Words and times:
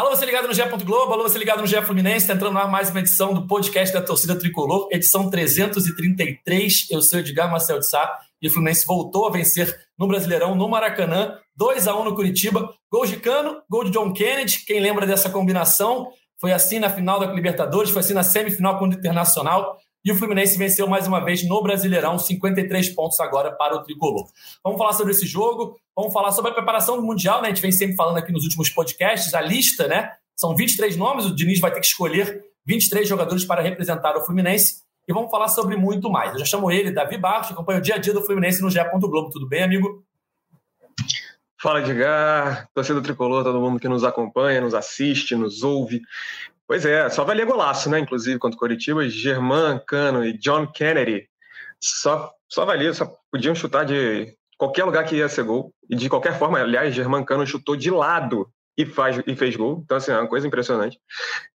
Alô, 0.00 0.16
você 0.16 0.24
ligado 0.24 0.48
no 0.48 0.54
GE. 0.54 0.62
Globo, 0.82 1.12
alô, 1.12 1.24
você 1.24 1.36
ligado 1.36 1.60
no 1.60 1.66
GE 1.66 1.78
Fluminense, 1.82 2.26
tá 2.26 2.32
entrando 2.32 2.54
mais 2.54 2.88
uma 2.88 3.00
edição 3.00 3.34
do 3.34 3.46
podcast 3.46 3.92
da 3.92 4.00
torcida 4.00 4.34
tricolor, 4.34 4.88
edição 4.90 5.28
333. 5.28 6.86
Eu 6.90 7.02
sou 7.02 7.18
Edgar 7.18 7.50
Marcel 7.50 7.78
de 7.78 7.86
Sá 7.86 8.10
e 8.40 8.48
o 8.48 8.50
Fluminense 8.50 8.86
voltou 8.86 9.28
a 9.28 9.30
vencer 9.30 9.78
no 9.98 10.08
Brasileirão, 10.08 10.54
no 10.54 10.66
Maracanã, 10.70 11.36
2 11.54 11.86
a 11.86 11.94
1 11.94 12.04
no 12.04 12.14
Curitiba. 12.14 12.72
Gol 12.90 13.04
de 13.04 13.18
Cano, 13.18 13.60
gol 13.68 13.84
de 13.84 13.90
John 13.90 14.10
Kennedy. 14.14 14.64
Quem 14.66 14.80
lembra 14.80 15.06
dessa 15.06 15.28
combinação? 15.28 16.10
Foi 16.40 16.50
assim 16.50 16.78
na 16.78 16.88
final 16.88 17.20
da 17.20 17.26
Libertadores, 17.26 17.90
foi 17.90 18.00
assim 18.00 18.14
na 18.14 18.22
semifinal 18.22 18.78
contra 18.78 18.96
o 18.96 18.98
Internacional. 19.00 19.76
E 20.04 20.10
o 20.10 20.16
Fluminense 20.16 20.56
venceu 20.56 20.86
mais 20.86 21.06
uma 21.06 21.22
vez 21.22 21.46
no 21.46 21.62
Brasileirão, 21.62 22.18
53 22.18 22.88
pontos 22.90 23.20
agora 23.20 23.52
para 23.52 23.76
o 23.76 23.82
tricolor. 23.82 24.28
Vamos 24.64 24.78
falar 24.78 24.94
sobre 24.94 25.12
esse 25.12 25.26
jogo, 25.26 25.78
vamos 25.94 26.12
falar 26.12 26.32
sobre 26.32 26.50
a 26.50 26.54
preparação 26.54 26.96
do 26.96 27.02
Mundial, 27.02 27.42
né? 27.42 27.48
A 27.48 27.50
gente 27.50 27.62
vem 27.62 27.72
sempre 27.72 27.96
falando 27.96 28.16
aqui 28.16 28.32
nos 28.32 28.44
últimos 28.44 28.70
podcasts, 28.70 29.34
a 29.34 29.40
lista, 29.40 29.86
né? 29.86 30.10
São 30.34 30.56
23 30.56 30.96
nomes, 30.96 31.26
o 31.26 31.34
Diniz 31.34 31.60
vai 31.60 31.70
ter 31.70 31.80
que 31.80 31.86
escolher 31.86 32.42
23 32.64 33.06
jogadores 33.06 33.44
para 33.44 33.60
representar 33.60 34.16
o 34.16 34.24
Fluminense. 34.24 34.82
E 35.06 35.12
vamos 35.12 35.30
falar 35.30 35.48
sobre 35.48 35.76
muito 35.76 36.08
mais. 36.08 36.32
Eu 36.32 36.38
já 36.38 36.44
chamo 36.44 36.70
ele, 36.70 36.90
Davi 36.90 37.18
Barros, 37.18 37.50
acompanha 37.50 37.78
o 37.78 37.82
dia 37.82 37.96
a 37.96 37.98
dia 37.98 38.14
do 38.14 38.22
Fluminense 38.22 38.62
no 38.62 38.70
GE. 38.70 38.78
Globo. 39.00 39.28
Tudo 39.28 39.46
bem, 39.46 39.62
amigo? 39.62 40.04
Fala, 41.60 41.80
Edgar, 41.80 42.68
torcida 42.72 43.02
tricolor, 43.02 43.44
todo 43.44 43.60
mundo 43.60 43.78
que 43.78 43.88
nos 43.88 44.02
acompanha, 44.02 44.62
nos 44.62 44.72
assiste, 44.72 45.36
nos 45.36 45.62
ouve. 45.62 46.00
Pois 46.70 46.86
é, 46.86 47.10
só 47.10 47.24
valia 47.24 47.44
golaço, 47.44 47.90
né? 47.90 47.98
Inclusive 47.98 48.38
contra 48.38 48.56
o 48.56 48.60
Coritiba, 48.60 49.08
Germán 49.08 49.80
Cano 49.84 50.24
e 50.24 50.38
John 50.38 50.68
Kennedy. 50.68 51.28
Só, 51.80 52.32
só 52.48 52.64
valia, 52.64 52.94
só 52.94 53.12
podiam 53.28 53.56
chutar 53.56 53.84
de 53.84 54.36
qualquer 54.56 54.84
lugar 54.84 55.04
que 55.04 55.16
ia 55.16 55.28
ser 55.28 55.42
gol. 55.42 55.74
E 55.90 55.96
de 55.96 56.08
qualquer 56.08 56.38
forma, 56.38 56.60
aliás, 56.60 56.94
Germán 56.94 57.24
Cano 57.24 57.44
chutou 57.44 57.74
de 57.74 57.90
lado 57.90 58.48
e, 58.78 58.86
faz, 58.86 59.20
e 59.26 59.34
fez 59.34 59.56
gol. 59.56 59.80
Então, 59.82 59.96
assim, 59.96 60.12
é 60.12 60.16
uma 60.16 60.28
coisa 60.28 60.46
impressionante. 60.46 60.96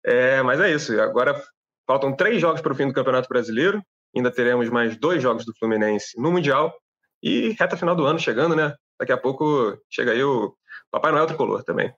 É, 0.04 0.42
mas 0.42 0.60
é 0.60 0.70
isso. 0.70 1.00
Agora 1.00 1.42
faltam 1.88 2.14
três 2.14 2.42
jogos 2.42 2.60
para 2.60 2.74
o 2.74 2.76
fim 2.76 2.86
do 2.86 2.94
Campeonato 2.94 3.30
Brasileiro. 3.30 3.82
Ainda 4.14 4.30
teremos 4.30 4.68
mais 4.70 4.98
dois 4.98 5.24
jogos 5.24 5.46
do 5.46 5.56
Fluminense 5.58 6.20
no 6.20 6.30
Mundial. 6.30 6.76
E 7.24 7.56
reta 7.58 7.78
final 7.78 7.96
do 7.96 8.06
ano 8.06 8.20
chegando, 8.20 8.54
né? 8.54 8.76
Daqui 9.00 9.14
a 9.14 9.18
pouco 9.18 9.78
chega 9.90 10.12
aí 10.12 10.22
o 10.22 10.54
Papai 10.92 11.14
Noel 11.14 11.26
Tricolor 11.26 11.64
também. 11.64 11.94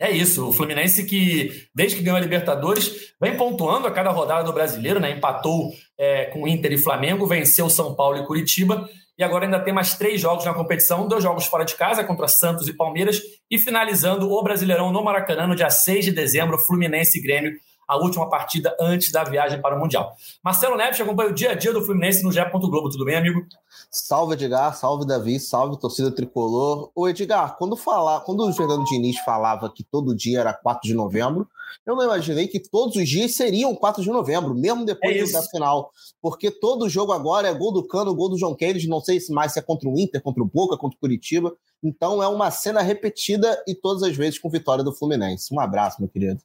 É 0.00 0.12
isso, 0.12 0.48
o 0.48 0.52
Fluminense 0.52 1.04
que, 1.04 1.66
desde 1.74 1.96
que 1.96 2.02
ganhou 2.04 2.16
a 2.16 2.20
Libertadores, 2.20 3.12
vem 3.20 3.36
pontuando 3.36 3.88
a 3.88 3.90
cada 3.90 4.10
rodada 4.10 4.44
do 4.44 4.52
brasileiro, 4.52 5.00
né? 5.00 5.10
Empatou 5.10 5.72
é, 5.98 6.26
com 6.26 6.46
Inter 6.46 6.72
e 6.72 6.78
Flamengo, 6.78 7.26
venceu 7.26 7.68
São 7.68 7.96
Paulo 7.96 8.16
e 8.18 8.24
Curitiba, 8.24 8.88
e 9.18 9.24
agora 9.24 9.44
ainda 9.44 9.58
tem 9.58 9.74
mais 9.74 9.96
três 9.96 10.20
jogos 10.20 10.44
na 10.44 10.54
competição, 10.54 11.08
dois 11.08 11.24
jogos 11.24 11.46
fora 11.46 11.64
de 11.64 11.74
casa 11.74 12.04
contra 12.04 12.28
Santos 12.28 12.68
e 12.68 12.72
Palmeiras, 12.72 13.20
e 13.50 13.58
finalizando 13.58 14.30
o 14.30 14.42
Brasileirão 14.42 14.92
no 14.92 15.02
Maracanã 15.02 15.48
no 15.48 15.56
dia 15.56 15.70
6 15.70 16.04
de 16.04 16.12
dezembro, 16.12 16.58
Fluminense 16.58 17.18
e 17.18 17.22
Grêmio 17.22 17.52
a 17.88 17.96
última 17.96 18.28
partida 18.28 18.76
antes 18.78 19.10
da 19.10 19.24
viagem 19.24 19.60
para 19.62 19.74
o 19.74 19.78
Mundial. 19.78 20.14
Marcelo 20.44 20.76
Neves 20.76 21.00
acompanha 21.00 21.30
o 21.30 21.32
dia 21.32 21.52
a 21.52 21.54
dia 21.54 21.72
do 21.72 21.82
Fluminense 21.82 22.22
no 22.22 22.30
GE. 22.30 22.38
Globo. 22.52 22.90
Tudo 22.90 23.04
bem, 23.04 23.16
amigo? 23.16 23.46
Salve, 23.90 24.34
Edgar. 24.34 24.76
Salve, 24.76 25.06
Davi. 25.06 25.40
Salve, 25.40 25.80
torcida 25.80 26.10
tricolor. 26.10 26.90
Ô, 26.94 27.08
Edgar, 27.08 27.56
quando, 27.56 27.76
falar, 27.76 28.20
quando 28.20 28.46
o 28.46 28.52
Fernando 28.52 28.84
Diniz 28.84 29.18
falava 29.20 29.72
que 29.72 29.82
todo 29.82 30.14
dia 30.14 30.40
era 30.40 30.52
4 30.52 30.86
de 30.86 30.94
novembro, 30.94 31.48
eu 31.86 31.96
não 31.96 32.04
imaginei 32.04 32.46
que 32.46 32.60
todos 32.60 32.96
os 32.96 33.08
dias 33.08 33.34
seriam 33.34 33.74
4 33.74 34.02
de 34.02 34.10
novembro, 34.10 34.54
mesmo 34.54 34.84
depois 34.84 35.30
é 35.30 35.32
da 35.32 35.42
final. 35.42 35.90
Porque 36.20 36.50
todo 36.50 36.88
jogo 36.88 37.12
agora 37.12 37.48
é 37.48 37.54
gol 37.54 37.72
do 37.72 37.86
Cano, 37.86 38.14
gol 38.14 38.28
do 38.28 38.38
João 38.38 38.54
Kennedy. 38.54 38.88
Não 38.88 39.00
sei 39.00 39.18
se 39.20 39.32
mais 39.32 39.52
se 39.52 39.58
é 39.58 39.62
contra 39.62 39.88
o 39.88 39.98
Inter, 39.98 40.20
contra 40.20 40.42
o 40.42 40.46
Boca, 40.46 40.76
contra 40.76 40.96
o 40.96 41.00
Curitiba. 41.00 41.54
Então 41.82 42.22
é 42.22 42.28
uma 42.28 42.50
cena 42.50 42.82
repetida 42.82 43.62
e 43.66 43.74
todas 43.74 44.02
as 44.02 44.14
vezes 44.14 44.38
com 44.38 44.50
vitória 44.50 44.84
do 44.84 44.92
Fluminense. 44.92 45.54
Um 45.54 45.60
abraço, 45.60 46.00
meu 46.00 46.08
querido. 46.08 46.40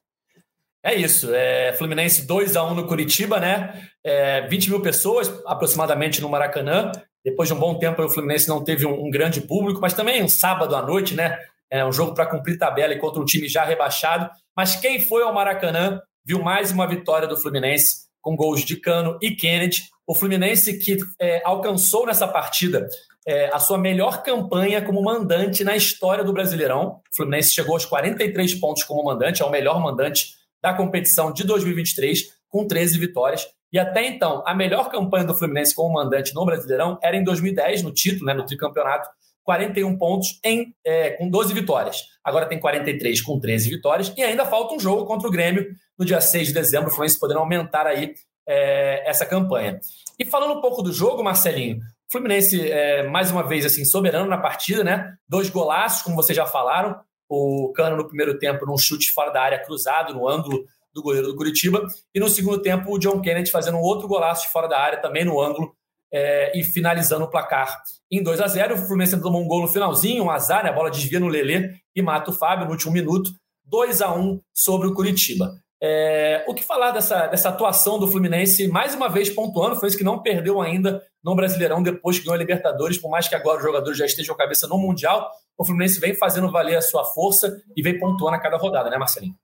É 0.84 0.94
isso. 0.94 1.34
É 1.34 1.72
Fluminense 1.72 2.26
2 2.26 2.56
a 2.56 2.64
1 2.64 2.74
no 2.74 2.86
Curitiba, 2.86 3.40
né? 3.40 3.88
É, 4.04 4.46
20 4.46 4.68
mil 4.68 4.80
pessoas 4.82 5.32
aproximadamente 5.46 6.20
no 6.20 6.28
Maracanã. 6.28 6.92
Depois 7.24 7.48
de 7.48 7.54
um 7.54 7.58
bom 7.58 7.78
tempo, 7.78 8.02
o 8.02 8.10
Fluminense 8.10 8.48
não 8.48 8.62
teve 8.62 8.84
um, 8.84 9.06
um 9.06 9.10
grande 9.10 9.40
público, 9.40 9.80
mas 9.80 9.94
também 9.94 10.22
um 10.22 10.28
sábado 10.28 10.76
à 10.76 10.82
noite, 10.82 11.14
né? 11.14 11.38
É 11.70 11.82
um 11.86 11.90
jogo 11.90 12.12
para 12.12 12.26
cumprir 12.26 12.58
tabela 12.58 12.92
e 12.92 12.98
contra 12.98 13.20
um 13.20 13.24
time 13.24 13.48
já 13.48 13.64
rebaixado. 13.64 14.28
Mas 14.54 14.76
quem 14.76 15.00
foi 15.00 15.22
ao 15.22 15.32
Maracanã 15.32 16.02
viu 16.22 16.42
mais 16.42 16.70
uma 16.70 16.86
vitória 16.86 17.26
do 17.26 17.40
Fluminense 17.40 18.04
com 18.20 18.36
gols 18.36 18.62
de 18.62 18.76
Cano 18.76 19.18
e 19.22 19.30
Kennedy. 19.30 19.84
O 20.06 20.14
Fluminense 20.14 20.78
que 20.78 20.98
é, 21.18 21.40
alcançou 21.46 22.04
nessa 22.04 22.28
partida 22.28 22.86
é, 23.26 23.48
a 23.54 23.58
sua 23.58 23.78
melhor 23.78 24.22
campanha 24.22 24.82
como 24.82 25.02
mandante 25.02 25.64
na 25.64 25.74
história 25.74 26.22
do 26.22 26.32
Brasileirão. 26.32 27.00
O 27.10 27.16
Fluminense 27.16 27.54
chegou 27.54 27.74
aos 27.74 27.86
43 27.86 28.54
pontos 28.56 28.82
como 28.82 29.02
mandante, 29.02 29.40
é 29.40 29.44
o 29.46 29.50
melhor 29.50 29.80
mandante 29.80 30.43
da 30.64 30.72
competição 30.72 31.30
de 31.30 31.44
2023, 31.44 32.22
com 32.48 32.66
13 32.66 32.98
vitórias. 32.98 33.46
E 33.70 33.78
até 33.78 34.06
então, 34.06 34.42
a 34.46 34.54
melhor 34.54 34.88
campanha 34.88 35.26
do 35.26 35.34
Fluminense 35.34 35.74
como 35.74 35.92
mandante 35.92 36.32
no 36.34 36.42
Brasileirão 36.46 36.98
era 37.02 37.14
em 37.14 37.22
2010, 37.22 37.82
no 37.82 37.92
título, 37.92 38.24
né, 38.24 38.32
no 38.32 38.46
tricampeonato, 38.46 39.06
41 39.42 39.98
pontos 39.98 40.40
em, 40.42 40.74
é, 40.82 41.10
com 41.10 41.28
12 41.28 41.52
vitórias. 41.52 41.98
Agora 42.24 42.46
tem 42.46 42.58
43 42.58 43.20
com 43.20 43.38
13 43.38 43.68
vitórias 43.68 44.10
e 44.16 44.22
ainda 44.22 44.46
falta 44.46 44.74
um 44.74 44.80
jogo 44.80 45.04
contra 45.04 45.28
o 45.28 45.30
Grêmio 45.30 45.66
no 45.98 46.06
dia 46.06 46.18
6 46.18 46.48
de 46.48 46.54
dezembro. 46.54 46.88
O 46.88 46.90
Fluminense 46.92 47.20
podendo 47.20 47.40
aumentar 47.40 47.86
aí 47.86 48.14
é, 48.48 49.06
essa 49.06 49.26
campanha. 49.26 49.78
E 50.18 50.24
falando 50.24 50.54
um 50.54 50.62
pouco 50.62 50.80
do 50.80 50.94
jogo, 50.94 51.22
Marcelinho, 51.22 51.78
Fluminense, 52.10 52.70
é, 52.70 53.02
mais 53.02 53.30
uma 53.30 53.46
vez, 53.46 53.66
assim, 53.66 53.84
soberano 53.84 54.30
na 54.30 54.38
partida, 54.38 54.82
né? 54.82 55.12
Dois 55.28 55.50
golaços, 55.50 56.00
como 56.00 56.16
vocês 56.16 56.34
já 56.34 56.46
falaram 56.46 56.98
o 57.34 57.72
Cano 57.72 57.96
no 57.96 58.06
primeiro 58.06 58.38
tempo 58.38 58.66
num 58.66 58.78
chute 58.78 59.12
fora 59.12 59.30
da 59.30 59.42
área 59.42 59.62
cruzado 59.62 60.14
no 60.14 60.28
ângulo 60.28 60.64
do 60.92 61.02
goleiro 61.02 61.26
do 61.26 61.36
Curitiba 61.36 61.86
e 62.14 62.20
no 62.20 62.28
segundo 62.28 62.62
tempo 62.62 62.92
o 62.92 62.98
John 62.98 63.20
Kennedy 63.20 63.50
fazendo 63.50 63.76
um 63.78 63.82
outro 63.82 64.06
golaço 64.06 64.46
de 64.46 64.52
fora 64.52 64.68
da 64.68 64.78
área 64.78 65.00
também 65.00 65.24
no 65.24 65.40
ângulo 65.40 65.74
é, 66.12 66.56
e 66.56 66.62
finalizando 66.62 67.24
o 67.24 67.28
placar 67.30 67.82
em 68.08 68.22
2 68.22 68.40
a 68.40 68.46
0 68.46 68.74
O 68.74 68.78
Fluminense 68.78 69.20
tomou 69.20 69.42
um 69.42 69.48
gol 69.48 69.62
no 69.62 69.68
finalzinho, 69.68 70.24
um 70.24 70.30
azar, 70.30 70.62
né? 70.62 70.70
a 70.70 70.72
bola 70.72 70.90
desvia 70.90 71.18
no 71.18 71.26
Lelê 71.26 71.72
e 71.94 72.00
mata 72.00 72.30
o 72.30 72.34
Fábio 72.34 72.66
no 72.66 72.70
último 72.70 72.92
minuto, 72.92 73.32
2 73.64 74.00
a 74.00 74.14
1 74.14 74.40
sobre 74.54 74.86
o 74.86 74.94
Curitiba. 74.94 75.52
É, 75.82 76.44
o 76.46 76.54
que 76.54 76.62
falar 76.62 76.92
dessa, 76.92 77.26
dessa 77.26 77.48
atuação 77.48 77.98
do 77.98 78.06
Fluminense, 78.06 78.68
mais 78.68 78.94
uma 78.94 79.08
vez 79.08 79.28
pontuando, 79.28 79.72
o 79.72 79.74
Fluminense 79.74 79.98
que 79.98 80.04
não 80.04 80.22
perdeu 80.22 80.60
ainda 80.60 81.02
no 81.24 81.34
Brasileirão 81.34 81.82
depois 81.82 82.18
que 82.18 82.24
ganhou 82.24 82.34
a 82.34 82.38
Libertadores, 82.38 82.98
por 82.98 83.10
mais 83.10 83.26
que 83.26 83.34
agora 83.34 83.56
os 83.56 83.62
jogadores 83.62 83.98
já 83.98 84.04
estejam 84.04 84.34
a 84.34 84.38
cabeça 84.38 84.68
no 84.68 84.76
Mundial, 84.76 85.30
o 85.56 85.64
Fluminense 85.64 85.98
vem 85.98 86.14
fazendo 86.14 86.50
valer 86.50 86.76
a 86.76 86.82
sua 86.82 87.04
força 87.04 87.62
e 87.74 87.82
vem 87.82 87.98
pontuando 87.98 88.36
a 88.36 88.40
cada 88.40 88.58
rodada, 88.58 88.90
né, 88.90 88.98
Marcelinho? 88.98 89.34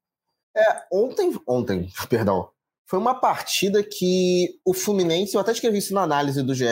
É, 0.54 0.82
ontem, 0.92 1.32
ontem, 1.46 1.88
perdão, 2.10 2.50
foi 2.86 2.98
uma 2.98 3.14
partida 3.14 3.82
que 3.82 4.58
o 4.64 4.74
Fluminense, 4.74 5.34
eu 5.34 5.40
até 5.40 5.52
escrevi 5.52 5.78
isso 5.78 5.94
na 5.94 6.02
análise 6.02 6.42
do 6.42 6.54
GE, 6.54 6.66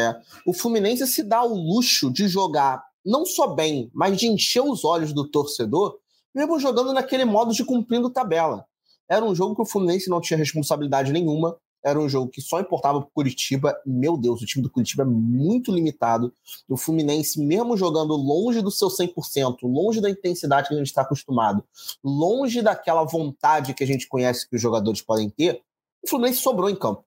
o 0.44 0.52
Fluminense 0.52 1.06
se 1.06 1.22
dá 1.22 1.42
o 1.42 1.54
luxo 1.54 2.12
de 2.12 2.28
jogar 2.28 2.82
não 3.06 3.24
só 3.24 3.46
bem, 3.46 3.90
mas 3.94 4.18
de 4.18 4.26
encher 4.26 4.60
os 4.60 4.84
olhos 4.84 5.12
do 5.14 5.30
torcedor, 5.30 5.96
mesmo 6.34 6.58
jogando 6.58 6.92
naquele 6.92 7.24
modo 7.24 7.54
de 7.54 7.64
cumprindo 7.64 8.10
tabela. 8.10 8.66
Era 9.08 9.24
um 9.24 9.34
jogo 9.34 9.54
que 9.54 9.62
o 9.62 9.66
Fluminense 9.66 10.10
não 10.10 10.20
tinha 10.20 10.36
responsabilidade 10.36 11.12
nenhuma, 11.12 11.56
era 11.84 11.98
um 11.98 12.08
jogo 12.08 12.30
que 12.30 12.40
só 12.40 12.60
importava 12.60 13.00
para 13.00 13.10
Curitiba. 13.10 13.76
Meu 13.86 14.16
Deus, 14.16 14.42
o 14.42 14.46
time 14.46 14.62
do 14.62 14.70
Curitiba 14.70 15.02
é 15.02 15.06
muito 15.06 15.72
limitado. 15.72 16.32
O 16.68 16.76
Fluminense, 16.76 17.40
mesmo 17.40 17.76
jogando 17.76 18.14
longe 18.14 18.60
do 18.60 18.70
seu 18.70 18.88
100%, 18.88 19.58
longe 19.62 20.00
da 20.00 20.10
intensidade 20.10 20.68
que 20.68 20.74
a 20.74 20.76
gente 20.76 20.86
está 20.86 21.02
acostumado, 21.02 21.64
longe 22.02 22.62
daquela 22.62 23.04
vontade 23.04 23.74
que 23.74 23.84
a 23.84 23.86
gente 23.86 24.08
conhece 24.08 24.48
que 24.48 24.56
os 24.56 24.62
jogadores 24.62 25.00
podem 25.00 25.30
ter, 25.30 25.62
o 26.02 26.08
Fluminense 26.08 26.40
sobrou 26.40 26.68
em 26.68 26.76
campo. 26.76 27.04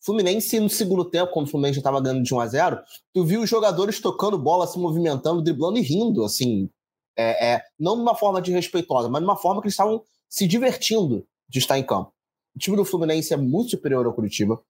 O 0.00 0.04
Fluminense, 0.04 0.60
no 0.60 0.70
segundo 0.70 1.04
tempo, 1.04 1.32
quando 1.32 1.46
o 1.46 1.50
Fluminense 1.50 1.76
já 1.76 1.80
estava 1.80 2.00
ganhando 2.00 2.22
de 2.22 2.32
1 2.32 2.40
a 2.40 2.46
0 2.46 2.80
tu 3.12 3.24
viu 3.24 3.42
os 3.42 3.50
jogadores 3.50 4.00
tocando 4.00 4.38
bola, 4.38 4.66
se 4.66 4.78
movimentando, 4.78 5.42
driblando 5.42 5.78
e 5.78 5.82
rindo, 5.82 6.24
assim. 6.24 6.70
É, 7.16 7.54
é, 7.54 7.62
não 7.78 7.96
de 7.96 8.02
uma 8.02 8.14
forma 8.14 8.40
desrespeitosa, 8.40 9.08
mas 9.08 9.20
de 9.20 9.26
uma 9.26 9.36
forma 9.36 9.60
que 9.60 9.66
eles 9.66 9.74
estavam 9.74 10.04
se 10.28 10.46
divertindo 10.46 11.26
de 11.48 11.58
estar 11.58 11.76
em 11.76 11.82
campo. 11.82 12.12
O 12.58 12.60
time 12.60 12.76
do 12.76 12.84
Fluminense 12.84 13.32
é 13.32 13.36
muito 13.36 13.70
superior 13.70 14.04
ao 14.04 14.12
Curitiba. 14.12 14.60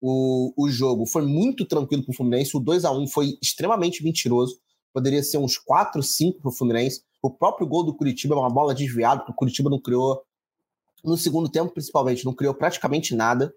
O, 0.00 0.54
o 0.56 0.70
jogo 0.70 1.04
foi 1.04 1.26
muito 1.26 1.66
tranquilo 1.66 2.02
para 2.02 2.10
o 2.10 2.16
Fluminense. 2.16 2.56
O 2.56 2.58
2 2.60 2.86
a 2.86 2.90
1 2.90 3.06
foi 3.08 3.36
extremamente 3.42 4.02
mentiroso. 4.02 4.58
Poderia 4.94 5.22
ser 5.22 5.36
uns 5.36 5.58
4, 5.58 6.02
5 6.02 6.40
para 6.40 6.48
o 6.48 6.52
Fluminense. 6.52 7.02
O 7.20 7.28
próprio 7.28 7.66
gol 7.66 7.84
do 7.84 7.94
Curitiba 7.94 8.34
é 8.34 8.38
uma 8.38 8.48
bola 8.48 8.74
desviada, 8.74 9.26
o 9.28 9.34
Curitiba 9.34 9.68
não 9.68 9.78
criou, 9.78 10.22
no 11.04 11.18
segundo 11.18 11.46
tempo 11.46 11.70
principalmente, 11.70 12.24
não 12.24 12.32
criou 12.32 12.54
praticamente 12.54 13.14
nada. 13.14 13.52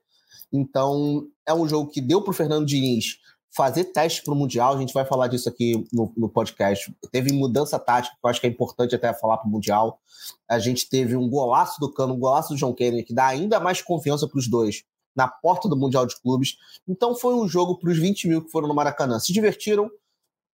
Então, 0.52 1.26
é 1.46 1.54
um 1.54 1.66
jogo 1.66 1.90
que 1.90 2.02
deu 2.02 2.22
para 2.22 2.32
o 2.32 2.34
Fernando 2.34 2.66
Diniz 2.66 3.20
fazer 3.56 3.86
teste 3.86 4.24
para 4.24 4.34
o 4.34 4.38
Mundial. 4.38 4.76
A 4.76 4.80
gente 4.80 4.94
vai 4.94 5.06
falar 5.06 5.28
disso 5.28 5.50
aqui 5.50 5.88
no, 5.92 6.12
no, 6.16 6.30
podcast. 6.30 6.94
Teve 7.12 7.34
mudança 7.34 7.80
tática, 7.80 8.16
que 8.16 8.26
eu 8.26 8.30
acho 8.30 8.42
que 8.42 8.48
é 8.48 8.50
importante 8.50 8.96
até 8.96 9.14
falar 9.14 9.38
para 9.38 9.48
o 9.48 9.52
Mundial. 9.52 10.00
A 10.50 10.60
gente 10.60 10.90
teve 10.90 11.16
um 11.16 11.30
golaço 11.30 11.80
do 11.80 11.92
Cano, 11.92 12.14
um 12.14 12.20
golaço 12.20 12.54
do 12.54 12.60
John 12.60 12.74
Kennedy, 12.74 13.04
que 13.04 13.14
dá 13.14 13.28
ainda 13.28 13.60
mais 13.60 13.82
confiança 13.82 14.28
para 14.28 14.38
os 14.38 14.48
dois 14.48 14.84
na 15.16 15.28
porta 15.28 15.68
do 15.68 15.76
Mundial 15.76 16.06
de 16.06 16.16
Clubes. 16.22 16.58
Então 16.88 17.16
foi 17.16 17.34
um 17.34 17.48
jogo 17.48 17.80
para 17.80 17.90
os 17.90 17.98
20 17.98 18.28
mil 18.28 18.44
que 18.44 18.52
foram 18.52 18.68
no 18.68 18.76
Maracanã. 18.76 19.20
Se 19.20 19.34
divertiram, 19.34 19.90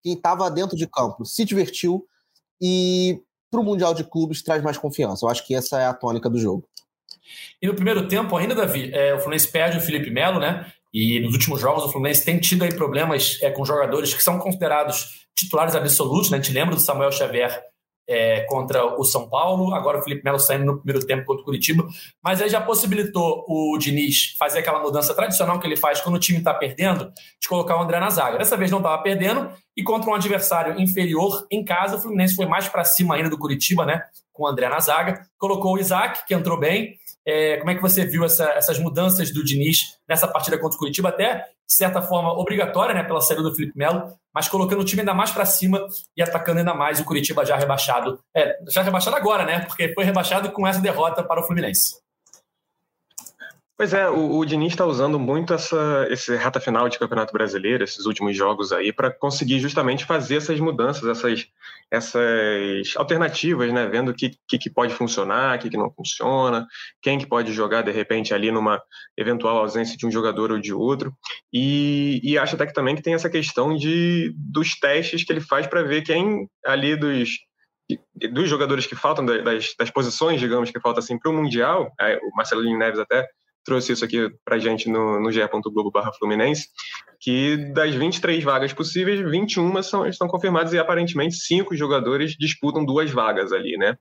quem 0.01 0.13
estava 0.13 0.49
dentro 0.49 0.77
de 0.77 0.87
campo 0.87 1.25
se 1.25 1.43
divertiu. 1.43 2.07
E 2.61 3.21
para 3.51 3.59
o 3.59 3.63
Mundial 3.63 3.93
de 3.93 4.03
Clubes 4.03 4.41
traz 4.41 4.63
mais 4.63 4.77
confiança. 4.77 5.25
Eu 5.25 5.29
acho 5.29 5.45
que 5.45 5.53
essa 5.53 5.79
é 5.79 5.85
a 5.85 5.93
tônica 5.93 6.29
do 6.29 6.39
jogo. 6.39 6.67
E 7.61 7.67
no 7.67 7.75
primeiro 7.75 8.07
tempo, 8.07 8.35
ainda, 8.35 8.55
Davi, 8.55 8.91
é, 8.93 9.13
o 9.13 9.19
Fluminense 9.19 9.51
perde 9.51 9.77
o 9.77 9.81
Felipe 9.81 10.09
Melo, 10.09 10.39
né? 10.39 10.71
E 10.93 11.19
nos 11.21 11.33
últimos 11.33 11.59
jogos, 11.59 11.85
o 11.85 11.91
Fluminense 11.91 12.23
tem 12.23 12.39
tido 12.39 12.63
aí 12.63 12.73
problemas 12.73 13.39
é, 13.41 13.49
com 13.49 13.65
jogadores 13.65 14.13
que 14.13 14.21
são 14.21 14.37
considerados 14.37 15.25
titulares 15.35 15.75
absolutos, 15.75 16.29
né? 16.29 16.37
A 16.37 16.41
gente 16.41 16.53
lembra 16.53 16.75
do 16.75 16.81
Samuel 16.81 17.11
Xavier 17.11 17.63
é, 18.07 18.41
contra 18.41 18.85
o 18.99 19.03
São 19.03 19.29
Paulo, 19.29 19.73
agora 19.73 19.99
o 19.99 20.03
Felipe 20.03 20.23
Melo 20.23 20.39
saindo 20.39 20.65
no 20.65 20.77
primeiro 20.77 21.05
tempo 21.05 21.25
contra 21.25 21.41
o 21.41 21.45
Curitiba, 21.45 21.87
mas 22.23 22.41
aí 22.41 22.49
já 22.49 22.59
possibilitou 22.59 23.45
o 23.47 23.77
Diniz 23.77 24.35
fazer 24.37 24.59
aquela 24.59 24.81
mudança 24.81 25.13
tradicional 25.13 25.59
que 25.59 25.65
ele 25.65 25.77
faz 25.77 26.01
quando 26.01 26.15
o 26.15 26.19
time 26.19 26.39
está 26.39 26.53
perdendo, 26.53 27.11
de 27.41 27.47
colocar 27.47 27.77
o 27.77 27.81
André 27.81 27.99
na 27.99 28.09
zaga. 28.09 28.37
Dessa 28.37 28.57
vez 28.57 28.69
não 28.69 28.79
estava 28.79 29.01
perdendo, 29.01 29.49
e 29.75 29.83
contra 29.83 30.09
um 30.09 30.13
adversário 30.13 30.79
inferior 30.79 31.47
em 31.49 31.63
casa, 31.63 31.95
o 31.95 31.99
Fluminense 31.99 32.35
foi 32.35 32.45
mais 32.45 32.67
para 32.67 32.83
cima 32.83 33.15
ainda 33.15 33.29
do 33.29 33.37
Curitiba, 33.37 33.85
né? 33.85 34.03
Com 34.31 34.43
o 34.43 34.47
André 34.47 34.67
na 34.67 34.79
zaga, 34.79 35.25
colocou 35.37 35.73
o 35.73 35.79
Isaac, 35.79 36.27
que 36.27 36.33
entrou 36.33 36.59
bem, 36.59 36.95
é, 37.25 37.57
como 37.57 37.71
é 37.71 37.75
que 37.75 37.81
você 37.81 38.05
viu 38.05 38.23
essa, 38.23 38.45
essas 38.51 38.77
mudanças 38.79 39.31
do 39.31 39.43
Diniz 39.43 39.97
nessa 40.07 40.27
partida 40.27 40.57
contra 40.57 40.75
o 40.75 40.79
Curitiba? 40.79 41.09
Até, 41.09 41.45
de 41.67 41.75
certa 41.75 42.01
forma, 42.01 42.33
obrigatória 42.33 42.93
né, 42.93 43.03
pela 43.03 43.21
saída 43.21 43.43
do 43.43 43.55
Felipe 43.55 43.77
Melo, 43.77 44.13
mas 44.33 44.47
colocando 44.47 44.81
o 44.81 44.85
time 44.85 45.01
ainda 45.01 45.13
mais 45.13 45.31
para 45.31 45.45
cima 45.45 45.85
e 46.17 46.21
atacando 46.21 46.59
ainda 46.59 46.73
mais 46.73 46.99
o 46.99 47.05
Curitiba 47.05 47.45
já 47.45 47.55
rebaixado. 47.55 48.19
É, 48.35 48.57
já 48.69 48.81
rebaixado 48.81 49.15
agora, 49.15 49.45
né? 49.45 49.61
Porque 49.61 49.93
foi 49.93 50.03
rebaixado 50.03 50.51
com 50.51 50.67
essa 50.67 50.81
derrota 50.81 51.23
para 51.23 51.41
o 51.41 51.43
Fluminense. 51.45 52.03
Pois 53.75 53.91
é, 53.91 54.07
o, 54.07 54.37
o 54.37 54.45
Diniz 54.45 54.73
está 54.73 54.85
usando 54.85 55.19
muito 55.19 55.51
essa 55.51 56.05
esse 56.09 56.35
rata 56.35 56.59
final 56.59 56.87
de 56.87 56.99
Campeonato 56.99 57.33
Brasileiro, 57.33 57.83
esses 57.83 58.05
últimos 58.05 58.37
jogos 58.37 58.71
aí, 58.71 58.93
para 58.93 59.11
conseguir 59.11 59.59
justamente 59.59 60.05
fazer 60.05 60.37
essas 60.37 60.59
mudanças, 60.59 61.03
essas, 61.03 61.47
essas 61.89 62.95
alternativas, 62.95 63.73
né? 63.73 63.87
Vendo 63.87 64.11
o 64.11 64.13
que, 64.13 64.37
que, 64.47 64.59
que, 64.59 64.69
pode 64.69 64.93
funcionar, 64.93 65.57
o 65.57 65.59
que, 65.59 65.71
que 65.71 65.77
não 65.77 65.91
funciona, 65.91 66.67
quem 67.01 67.17
que 67.17 67.25
pode 67.25 67.51
jogar 67.51 67.81
de 67.81 67.91
repente 67.91 68.31
ali 68.31 68.51
numa 68.51 68.79
eventual 69.17 69.57
ausência 69.57 69.97
de 69.97 70.05
um 70.05 70.11
jogador 70.11 70.51
ou 70.51 70.59
de 70.59 70.71
outro. 70.71 71.11
E, 71.51 72.21
e 72.23 72.37
acho 72.37 72.53
até 72.53 72.67
que 72.67 72.73
também 72.73 72.95
que 72.95 73.01
tem 73.01 73.15
essa 73.15 73.29
questão 73.29 73.75
de, 73.75 74.35
dos 74.37 74.79
testes 74.79 75.23
que 75.23 75.33
ele 75.33 75.41
faz 75.41 75.65
para 75.65 75.81
ver 75.81 76.03
quem 76.03 76.47
ali 76.63 76.95
dos 76.95 77.29
dos 78.31 78.49
jogadores 78.49 78.87
que 78.87 78.95
faltam, 78.95 79.25
das, 79.25 79.75
das 79.77 79.91
posições, 79.91 80.39
digamos, 80.39 80.71
que 80.71 80.79
faltam 80.79 81.03
assim, 81.03 81.19
para 81.19 81.29
o 81.29 81.33
Mundial, 81.33 81.91
o 81.99 82.35
Marcelo 82.37 82.63
Neves 82.77 82.99
até 82.99 83.27
trouxe 83.63 83.93
isso 83.93 84.03
aqui 84.03 84.29
para 84.43 84.57
gente 84.57 84.89
no, 84.89 85.19
no 85.19 85.31
ge.globo 85.31 85.91
barra 85.91 86.11
Fluminense, 86.13 86.67
que 87.19 87.57
das 87.73 87.95
23 87.95 88.43
vagas 88.43 88.73
possíveis, 88.73 89.19
21 89.19 89.81
são, 89.81 90.05
estão 90.05 90.27
confirmadas 90.27 90.73
e 90.73 90.77
aparentemente 90.77 91.35
cinco 91.35 91.75
jogadores 91.75 92.35
disputam 92.37 92.85
duas 92.85 93.09
vagas 93.11 93.51
ali, 93.51 93.77
né? 93.77 93.97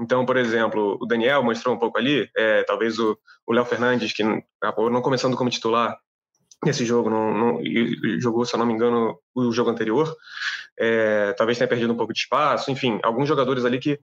Então, 0.00 0.24
por 0.26 0.36
exemplo, 0.36 0.98
o 1.00 1.06
Daniel 1.06 1.42
mostrou 1.42 1.74
um 1.74 1.78
pouco 1.78 1.98
ali, 1.98 2.28
é, 2.36 2.62
talvez 2.64 2.98
o 2.98 3.16
Léo 3.48 3.64
Fernandes, 3.64 4.12
que 4.12 4.22
acabou 4.62 4.90
não 4.90 5.02
começando 5.02 5.36
como 5.36 5.50
titular 5.50 5.98
nesse 6.64 6.84
jogo, 6.84 7.08
não, 7.08 7.32
não, 7.32 7.60
jogou, 8.20 8.44
se 8.44 8.54
eu 8.54 8.58
não 8.58 8.66
me 8.66 8.74
engano, 8.74 9.18
o 9.34 9.50
jogo 9.50 9.70
anterior, 9.70 10.14
é, 10.78 11.32
talvez 11.32 11.56
tenha 11.56 11.68
perdido 11.68 11.92
um 11.92 11.96
pouco 11.96 12.12
de 12.12 12.20
espaço, 12.20 12.70
enfim, 12.70 12.98
alguns 13.02 13.26
jogadores 13.26 13.64
ali 13.64 13.78
que, 13.78 13.98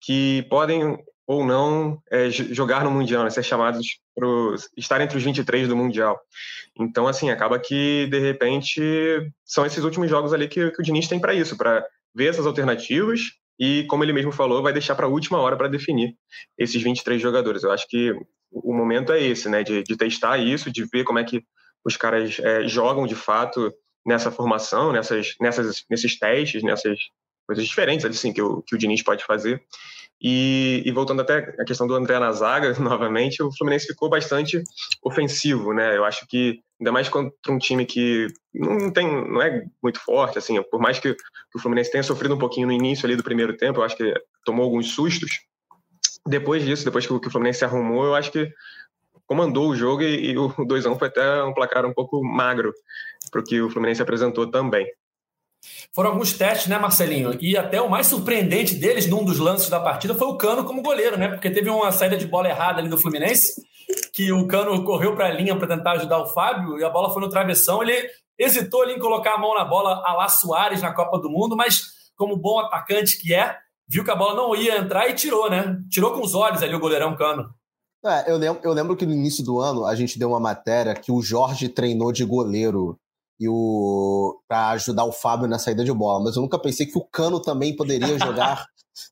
que 0.00 0.44
podem 0.50 0.98
ou 1.30 1.46
não 1.46 2.02
é, 2.10 2.28
jogar 2.28 2.82
no 2.82 2.90
Mundial, 2.90 3.22
né, 3.22 3.30
ser 3.30 3.44
chamados 3.44 4.00
para 4.16 4.26
estar 4.76 5.00
entre 5.00 5.16
os 5.16 5.22
23 5.22 5.68
do 5.68 5.76
Mundial. 5.76 6.18
Então, 6.76 7.06
assim, 7.06 7.30
acaba 7.30 7.56
que, 7.56 8.08
de 8.10 8.18
repente, 8.18 8.82
são 9.44 9.64
esses 9.64 9.84
últimos 9.84 10.10
jogos 10.10 10.32
ali 10.32 10.48
que, 10.48 10.72
que 10.72 10.80
o 10.80 10.82
Diniz 10.82 11.06
tem 11.06 11.20
para 11.20 11.32
isso, 11.32 11.56
para 11.56 11.86
ver 12.12 12.30
essas 12.30 12.46
alternativas 12.46 13.20
e, 13.60 13.84
como 13.84 14.02
ele 14.02 14.12
mesmo 14.12 14.32
falou, 14.32 14.60
vai 14.60 14.72
deixar 14.72 14.96
para 14.96 15.06
a 15.06 15.08
última 15.08 15.38
hora 15.38 15.56
para 15.56 15.68
definir 15.68 16.16
esses 16.58 16.82
23 16.82 17.22
jogadores. 17.22 17.62
Eu 17.62 17.70
acho 17.70 17.86
que 17.88 18.12
o 18.50 18.74
momento 18.74 19.12
é 19.12 19.22
esse, 19.22 19.48
né, 19.48 19.62
de, 19.62 19.84
de 19.84 19.96
testar 19.96 20.36
isso, 20.36 20.68
de 20.68 20.84
ver 20.92 21.04
como 21.04 21.20
é 21.20 21.24
que 21.24 21.44
os 21.84 21.96
caras 21.96 22.40
é, 22.40 22.66
jogam 22.66 23.06
de 23.06 23.14
fato 23.14 23.72
nessa 24.04 24.32
formação, 24.32 24.90
nessas, 24.90 25.36
nessas, 25.40 25.84
nesses 25.88 26.18
testes, 26.18 26.64
nessas 26.64 26.98
coisas 27.46 27.64
diferentes 27.64 28.04
assim, 28.04 28.32
que, 28.32 28.42
o, 28.42 28.62
que 28.62 28.74
o 28.74 28.78
Diniz 28.78 29.00
pode 29.00 29.24
fazer. 29.24 29.62
E, 30.22 30.82
e, 30.84 30.92
voltando 30.92 31.22
até 31.22 31.54
à 31.58 31.64
questão 31.64 31.86
do 31.86 31.94
André 31.94 32.18
na 32.18 32.30
zaga, 32.32 32.74
novamente, 32.78 33.42
o 33.42 33.50
Fluminense 33.56 33.86
ficou 33.86 34.10
bastante 34.10 34.62
ofensivo, 35.02 35.72
né? 35.72 35.96
Eu 35.96 36.04
acho 36.04 36.26
que, 36.26 36.60
ainda 36.78 36.92
mais 36.92 37.08
contra 37.08 37.32
um 37.50 37.58
time 37.58 37.86
que 37.86 38.26
não 38.52 38.92
tem, 38.92 39.06
não 39.06 39.40
é 39.40 39.64
muito 39.82 39.98
forte, 40.00 40.36
assim, 40.36 40.62
por 40.64 40.78
mais 40.78 40.98
que, 40.98 41.16
o 41.54 41.58
Fluminense 41.58 41.90
tenha 41.90 42.02
sofrido 42.02 42.34
um 42.34 42.38
pouquinho 42.38 42.66
no 42.66 42.72
início 42.72 43.06
ali 43.06 43.16
do 43.16 43.24
primeiro 43.24 43.56
tempo, 43.56 43.80
eu 43.80 43.84
acho 43.84 43.96
que 43.96 44.14
tomou 44.44 44.64
alguns 44.64 44.92
sustos. 44.92 45.30
Depois 46.26 46.64
disso, 46.64 46.84
depois 46.84 47.06
que 47.06 47.12
o, 47.12 47.18
que 47.18 47.28
o 47.28 47.30
Fluminense 47.30 47.60
se 47.60 47.64
arrumou, 47.64 48.04
eu 48.04 48.14
acho 48.14 48.30
que 48.30 48.52
comandou 49.26 49.68
o 49.68 49.76
jogo 49.76 50.02
e, 50.02 50.32
e 50.32 50.38
o 50.38 50.50
2x1 50.50 50.98
foi 50.98 51.08
até 51.08 51.42
um 51.44 51.54
placar 51.54 51.86
um 51.86 51.94
pouco 51.94 52.22
magro 52.22 52.74
para 53.30 53.40
o 53.40 53.44
que 53.44 53.60
o 53.60 53.70
Fluminense 53.70 54.02
apresentou 54.02 54.50
também. 54.50 54.86
Foram 55.94 56.10
alguns 56.10 56.32
testes, 56.32 56.68
né, 56.68 56.78
Marcelinho? 56.78 57.36
E 57.40 57.56
até 57.56 57.80
o 57.80 57.90
mais 57.90 58.06
surpreendente 58.06 58.74
deles, 58.74 59.06
num 59.06 59.24
dos 59.24 59.38
lances 59.38 59.68
da 59.68 59.80
partida, 59.80 60.14
foi 60.14 60.28
o 60.28 60.36
Cano 60.36 60.64
como 60.64 60.82
goleiro, 60.82 61.18
né? 61.18 61.28
Porque 61.28 61.50
teve 61.50 61.68
uma 61.68 61.92
saída 61.92 62.16
de 62.16 62.26
bola 62.26 62.48
errada 62.48 62.80
ali 62.80 62.88
do 62.88 62.98
Fluminense, 62.98 63.62
que 64.12 64.32
o 64.32 64.46
Cano 64.46 64.84
correu 64.84 65.14
para 65.14 65.26
a 65.26 65.32
linha 65.32 65.56
para 65.56 65.68
tentar 65.68 65.92
ajudar 65.92 66.18
o 66.18 66.26
Fábio 66.26 66.78
e 66.78 66.84
a 66.84 66.90
bola 66.90 67.12
foi 67.12 67.20
no 67.20 67.28
travessão. 67.28 67.82
Ele 67.82 68.08
hesitou 68.38 68.82
ali 68.82 68.94
em 68.94 68.98
colocar 68.98 69.34
a 69.34 69.38
mão 69.38 69.54
na 69.54 69.64
bola 69.64 70.02
a 70.04 70.12
lá 70.14 70.28
Soares 70.28 70.80
na 70.80 70.94
Copa 70.94 71.18
do 71.18 71.28
Mundo, 71.28 71.56
mas 71.56 71.82
como 72.16 72.36
bom 72.36 72.58
atacante 72.58 73.20
que 73.20 73.34
é, 73.34 73.56
viu 73.88 74.04
que 74.04 74.10
a 74.10 74.16
bola 74.16 74.34
não 74.34 74.54
ia 74.54 74.78
entrar 74.78 75.08
e 75.08 75.14
tirou, 75.14 75.50
né? 75.50 75.78
Tirou 75.90 76.12
com 76.12 76.20
os 76.20 76.34
olhos 76.34 76.62
ali 76.62 76.74
o 76.74 76.80
goleirão 76.80 77.16
Cano. 77.16 77.50
É, 78.04 78.30
eu, 78.30 78.36
lembro, 78.36 78.60
eu 78.64 78.72
lembro 78.72 78.96
que 78.96 79.04
no 79.04 79.12
início 79.12 79.44
do 79.44 79.60
ano 79.60 79.84
a 79.84 79.94
gente 79.94 80.18
deu 80.18 80.30
uma 80.30 80.40
matéria 80.40 80.94
que 80.94 81.12
o 81.12 81.20
Jorge 81.20 81.68
treinou 81.68 82.12
de 82.12 82.24
goleiro 82.24 82.98
e 83.40 83.48
o 83.48 84.38
para 84.46 84.70
ajudar 84.70 85.04
o 85.04 85.12
Fábio 85.12 85.48
na 85.48 85.58
saída 85.58 85.82
de 85.82 85.92
bola, 85.92 86.22
mas 86.22 86.36
eu 86.36 86.42
nunca 86.42 86.58
pensei 86.58 86.84
que 86.84 86.98
o 86.98 87.04
Cano 87.04 87.40
também 87.40 87.74
poderia 87.74 88.18
jogar 88.20 88.66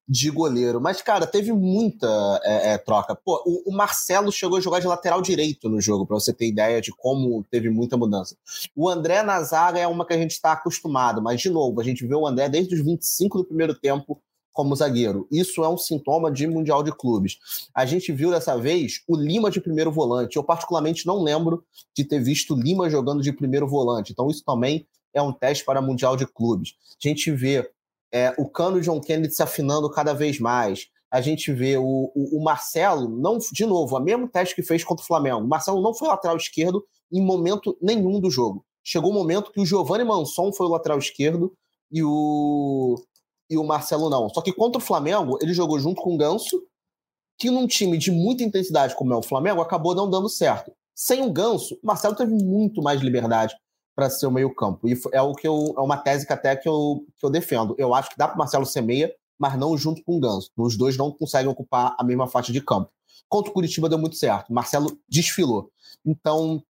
de 0.06 0.30
goleiro. 0.30 0.80
Mas, 0.80 1.00
cara, 1.00 1.26
teve 1.26 1.52
muita 1.52 2.06
é, 2.44 2.74
é, 2.74 2.78
troca. 2.78 3.14
Pô, 3.14 3.42
o, 3.46 3.70
o, 3.70 3.74
Marcelo 3.74 4.30
chegou 4.30 4.58
a 4.58 4.60
jogar 4.60 4.80
de 4.80 4.86
lateral 4.86 5.22
direito 5.22 5.68
no 5.68 5.80
jogo, 5.80 6.06
para 6.06 6.18
você 6.18 6.32
ter 6.32 6.46
ideia 6.46 6.80
de 6.80 6.92
como 6.92 7.44
teve 7.50 7.70
muita 7.70 7.96
mudança. 7.96 8.36
O 8.76 8.88
André 8.88 9.22
na 9.22 9.42
zaga 9.42 9.78
é 9.78 9.86
uma 9.86 10.06
que 10.06 10.12
a 10.12 10.18
gente 10.18 10.32
está 10.32 10.52
acostumado, 10.52 11.22
mas, 11.22 11.40
de 11.40 11.48
novo, 11.48 11.80
a 11.80 11.84
gente 11.84 12.06
vê 12.06 12.14
o 12.14 12.26
André 12.26 12.48
desde 12.48 12.74
os 12.74 12.84
25 12.84 13.38
do 13.38 13.44
primeiro 13.44 13.74
tempo 13.74 14.20
como 14.58 14.74
zagueiro. 14.74 15.28
Isso 15.30 15.62
é 15.62 15.68
um 15.68 15.78
sintoma 15.78 16.32
de 16.32 16.44
Mundial 16.44 16.82
de 16.82 16.90
Clubes. 16.90 17.38
A 17.72 17.86
gente 17.86 18.10
viu 18.10 18.32
dessa 18.32 18.58
vez 18.58 19.04
o 19.06 19.16
Lima 19.16 19.52
de 19.52 19.60
primeiro 19.60 19.92
volante. 19.92 20.36
Eu, 20.36 20.42
particularmente, 20.42 21.06
não 21.06 21.22
lembro 21.22 21.64
de 21.96 22.02
ter 22.04 22.18
visto 22.18 22.56
Lima 22.56 22.90
jogando 22.90 23.22
de 23.22 23.32
primeiro 23.32 23.68
volante. 23.68 24.10
Então, 24.10 24.28
isso 24.28 24.42
também 24.44 24.84
é 25.14 25.22
um 25.22 25.32
teste 25.32 25.64
para 25.64 25.80
Mundial 25.80 26.16
de 26.16 26.26
Clubes. 26.26 26.74
A 27.00 27.08
gente 27.08 27.30
vê 27.30 27.70
é, 28.12 28.34
o 28.36 28.48
Cano 28.48 28.80
John 28.80 29.00
Kennedy 29.00 29.32
se 29.32 29.44
afinando 29.44 29.88
cada 29.92 30.12
vez 30.12 30.40
mais. 30.40 30.88
A 31.08 31.20
gente 31.20 31.52
vê 31.52 31.76
o, 31.76 32.10
o, 32.12 32.40
o, 32.40 32.42
Marcelo, 32.42 33.08
não, 33.08 33.38
de 33.38 33.64
novo, 33.64 33.96
o 33.96 34.00
mesmo 34.00 34.26
teste 34.26 34.56
que 34.56 34.62
fez 34.64 34.82
contra 34.82 35.04
o 35.04 35.06
Flamengo. 35.06 35.38
O 35.38 35.48
Marcelo 35.48 35.80
não 35.80 35.94
foi 35.94 36.08
lateral 36.08 36.36
esquerdo 36.36 36.84
em 37.12 37.24
momento 37.24 37.78
nenhum 37.80 38.18
do 38.18 38.28
jogo. 38.28 38.64
Chegou 38.82 39.12
o 39.12 39.14
um 39.14 39.18
momento 39.18 39.52
que 39.52 39.60
o 39.60 39.64
Giovanni 39.64 40.02
Manson 40.02 40.52
foi 40.52 40.66
o 40.66 40.70
lateral 40.70 40.98
esquerdo 40.98 41.54
e 41.92 42.02
o, 42.02 42.96
e 43.50 43.56
o 43.56 43.64
Marcelo 43.64 44.10
não. 44.10 44.28
Só 44.28 44.40
que 44.40 44.52
contra 44.52 44.78
o 44.78 44.84
Flamengo, 44.84 45.38
ele 45.40 45.54
jogou 45.54 45.78
junto 45.78 46.02
com 46.02 46.14
o 46.14 46.16
Ganso, 46.16 46.62
que 47.38 47.50
num 47.50 47.66
time 47.66 47.96
de 47.96 48.10
muita 48.10 48.42
intensidade 48.42 48.94
como 48.94 49.12
é 49.12 49.16
o 49.16 49.22
Flamengo, 49.22 49.60
acabou 49.60 49.94
não 49.94 50.10
dando 50.10 50.28
certo. 50.28 50.72
Sem 50.94 51.22
o 51.22 51.32
Ganso, 51.32 51.78
o 51.82 51.86
Marcelo 51.86 52.16
teve 52.16 52.32
muito 52.32 52.82
mais 52.82 53.00
liberdade 53.00 53.54
para 53.94 54.10
ser 54.10 54.26
o 54.26 54.30
meio-campo. 54.30 54.88
E 54.88 54.98
é 55.12 55.22
o 55.22 55.34
que 55.34 55.46
eu, 55.46 55.74
é 55.76 55.80
uma 55.80 55.96
tese 55.96 56.26
que 56.26 56.32
até 56.32 56.54
que 56.56 56.68
eu, 56.68 57.04
que 57.18 57.24
eu 57.24 57.30
defendo. 57.30 57.74
Eu 57.78 57.94
acho 57.94 58.10
que 58.10 58.18
dá 58.18 58.26
para 58.26 58.34
o 58.34 58.38
Marcelo 58.38 58.66
ser 58.66 58.80
meia, 58.80 59.12
mas 59.38 59.56
não 59.56 59.76
junto 59.76 60.02
com 60.02 60.16
o 60.16 60.20
Ganso. 60.20 60.50
Os 60.56 60.76
dois 60.76 60.96
não 60.96 61.12
conseguem 61.12 61.50
ocupar 61.50 61.94
a 61.98 62.04
mesma 62.04 62.26
faixa 62.26 62.52
de 62.52 62.60
campo. 62.60 62.90
Contra 63.28 63.50
o 63.50 63.54
Curitiba 63.54 63.88
deu 63.88 63.98
muito 63.98 64.16
certo. 64.16 64.52
Marcelo 64.52 64.98
desfilou. 65.08 65.70
Então, 66.04 66.62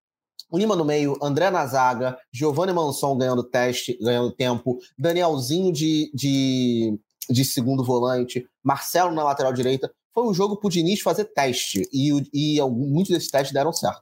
Lima 0.57 0.75
no 0.75 0.83
meio, 0.83 1.17
André 1.21 1.49
na 1.49 1.65
zaga, 1.65 2.17
Giovanni 2.31 2.73
Manson 2.73 3.17
ganhando 3.17 3.43
teste, 3.43 3.97
ganhando 4.01 4.31
tempo, 4.31 4.79
Danielzinho 4.97 5.71
de, 5.71 6.11
de, 6.13 6.99
de 7.29 7.45
segundo 7.45 7.83
volante, 7.83 8.47
Marcelo 8.63 9.13
na 9.13 9.23
lateral 9.23 9.53
direita. 9.53 9.91
Foi 10.13 10.23
um 10.23 10.33
jogo 10.33 10.57
pro 10.57 10.69
Diniz 10.69 11.01
fazer 11.01 11.25
teste 11.25 11.87
e, 11.93 12.11
e 12.33 12.61
muitos 12.63 13.13
desses 13.13 13.29
testes 13.29 13.53
deram 13.53 13.71
certo. 13.71 14.01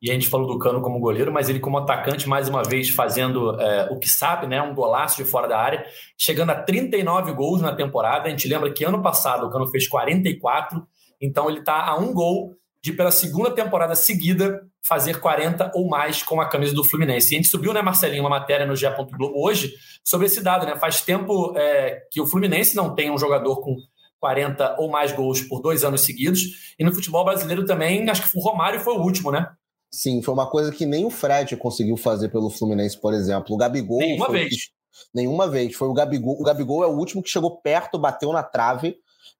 E 0.00 0.10
a 0.10 0.14
gente 0.14 0.28
falou 0.28 0.46
do 0.46 0.58
Cano 0.58 0.80
como 0.80 1.00
goleiro, 1.00 1.32
mas 1.32 1.48
ele 1.48 1.58
como 1.58 1.76
atacante, 1.76 2.28
mais 2.28 2.48
uma 2.48 2.62
vez, 2.62 2.88
fazendo 2.88 3.60
é, 3.60 3.88
o 3.90 3.98
que 3.98 4.08
sabe, 4.08 4.46
né? 4.46 4.62
Um 4.62 4.72
golaço 4.72 5.16
de 5.16 5.24
fora 5.24 5.48
da 5.48 5.58
área, 5.58 5.84
chegando 6.16 6.50
a 6.50 6.54
39 6.54 7.32
gols 7.32 7.60
na 7.60 7.74
temporada. 7.74 8.28
A 8.28 8.30
gente 8.30 8.46
lembra 8.46 8.72
que 8.72 8.84
ano 8.84 9.02
passado 9.02 9.46
o 9.46 9.50
Cano 9.50 9.66
fez 9.66 9.88
44, 9.88 10.86
então 11.20 11.50
ele 11.50 11.58
está 11.58 11.84
a 11.84 11.96
um 11.96 12.14
gol 12.14 12.54
de, 12.82 12.92
pela 12.92 13.10
segunda 13.10 13.50
temporada 13.50 13.94
seguida, 13.94 14.62
fazer 14.82 15.20
40 15.20 15.72
ou 15.74 15.88
mais 15.88 16.22
com 16.22 16.40
a 16.40 16.48
camisa 16.48 16.74
do 16.74 16.84
Fluminense. 16.84 17.32
E 17.32 17.36
a 17.36 17.38
gente 17.38 17.48
subiu, 17.48 17.72
né, 17.72 17.82
Marcelinho, 17.82 18.22
uma 18.22 18.30
matéria 18.30 18.66
no 18.66 18.76
GE. 18.76 18.86
Globo 19.16 19.34
hoje 19.36 19.74
sobre 20.04 20.26
esse 20.26 20.42
dado, 20.42 20.66
né? 20.66 20.76
Faz 20.76 21.02
tempo 21.02 21.52
é, 21.56 22.02
que 22.10 22.20
o 22.20 22.26
Fluminense 22.26 22.76
não 22.76 22.94
tem 22.94 23.10
um 23.10 23.18
jogador 23.18 23.60
com 23.60 23.76
40 24.20 24.76
ou 24.78 24.90
mais 24.90 25.12
gols 25.12 25.42
por 25.42 25.60
dois 25.60 25.84
anos 25.84 26.02
seguidos. 26.02 26.74
E 26.78 26.84
no 26.84 26.94
futebol 26.94 27.24
brasileiro 27.24 27.64
também, 27.64 28.08
acho 28.08 28.30
que 28.30 28.38
o 28.38 28.40
Romário 28.40 28.80
foi 28.80 28.94
o 28.94 29.02
último, 29.02 29.30
né? 29.30 29.48
Sim, 29.90 30.22
foi 30.22 30.34
uma 30.34 30.48
coisa 30.48 30.70
que 30.70 30.84
nem 30.84 31.04
o 31.04 31.10
Fred 31.10 31.56
conseguiu 31.56 31.96
fazer 31.96 32.28
pelo 32.28 32.50
Fluminense, 32.50 33.00
por 33.00 33.14
exemplo. 33.14 33.54
O 33.54 33.58
Gabigol. 33.58 33.98
Nenhuma 33.98 34.30
vez. 34.30 34.50
Que... 34.50 34.70
Nenhuma 35.14 35.48
vez. 35.48 35.74
Foi 35.74 35.88
o 35.88 35.94
Gabigol. 35.94 36.36
O 36.38 36.44
Gabigol 36.44 36.84
é 36.84 36.86
o 36.86 36.96
último 36.96 37.22
que 37.22 37.30
chegou 37.30 37.60
perto, 37.60 37.98
bateu 37.98 38.32
na 38.32 38.42
trave. 38.42 38.96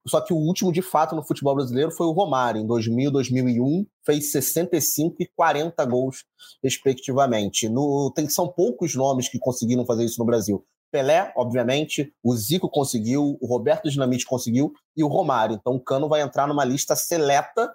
Só 0.07 0.21
que 0.21 0.33
o 0.33 0.37
último, 0.37 0.73
de 0.73 0.83
fato, 0.83 1.15
no 1.15 1.25
futebol 1.25 1.55
brasileiro 1.55 1.91
foi 1.91 2.07
o 2.07 2.13
Romário, 2.13 2.61
em 2.61 2.67
2000, 2.67 3.11
2001, 3.11 3.87
fez 4.05 4.31
65 4.31 5.17
e 5.21 5.27
40 5.27 5.85
gols, 5.85 6.25
respectivamente. 6.63 7.69
No, 7.69 8.13
tem, 8.15 8.29
são 8.29 8.49
poucos 8.49 8.95
nomes 8.95 9.29
que 9.29 9.39
conseguiram 9.39 9.85
fazer 9.85 10.05
isso 10.05 10.19
no 10.19 10.27
Brasil. 10.27 10.65
Pelé, 10.91 11.33
obviamente, 11.37 12.13
o 12.23 12.35
Zico 12.35 12.69
conseguiu, 12.69 13.37
o 13.41 13.47
Roberto 13.47 13.91
Dinamite 13.91 14.25
conseguiu 14.25 14.73
e 14.97 15.05
o 15.05 15.09
Romário. 15.09 15.57
Então 15.57 15.75
o 15.75 15.81
Cano 15.81 16.09
vai 16.09 16.23
entrar 16.23 16.47
numa 16.47 16.65
lista 16.65 16.97
seleta. 16.97 17.71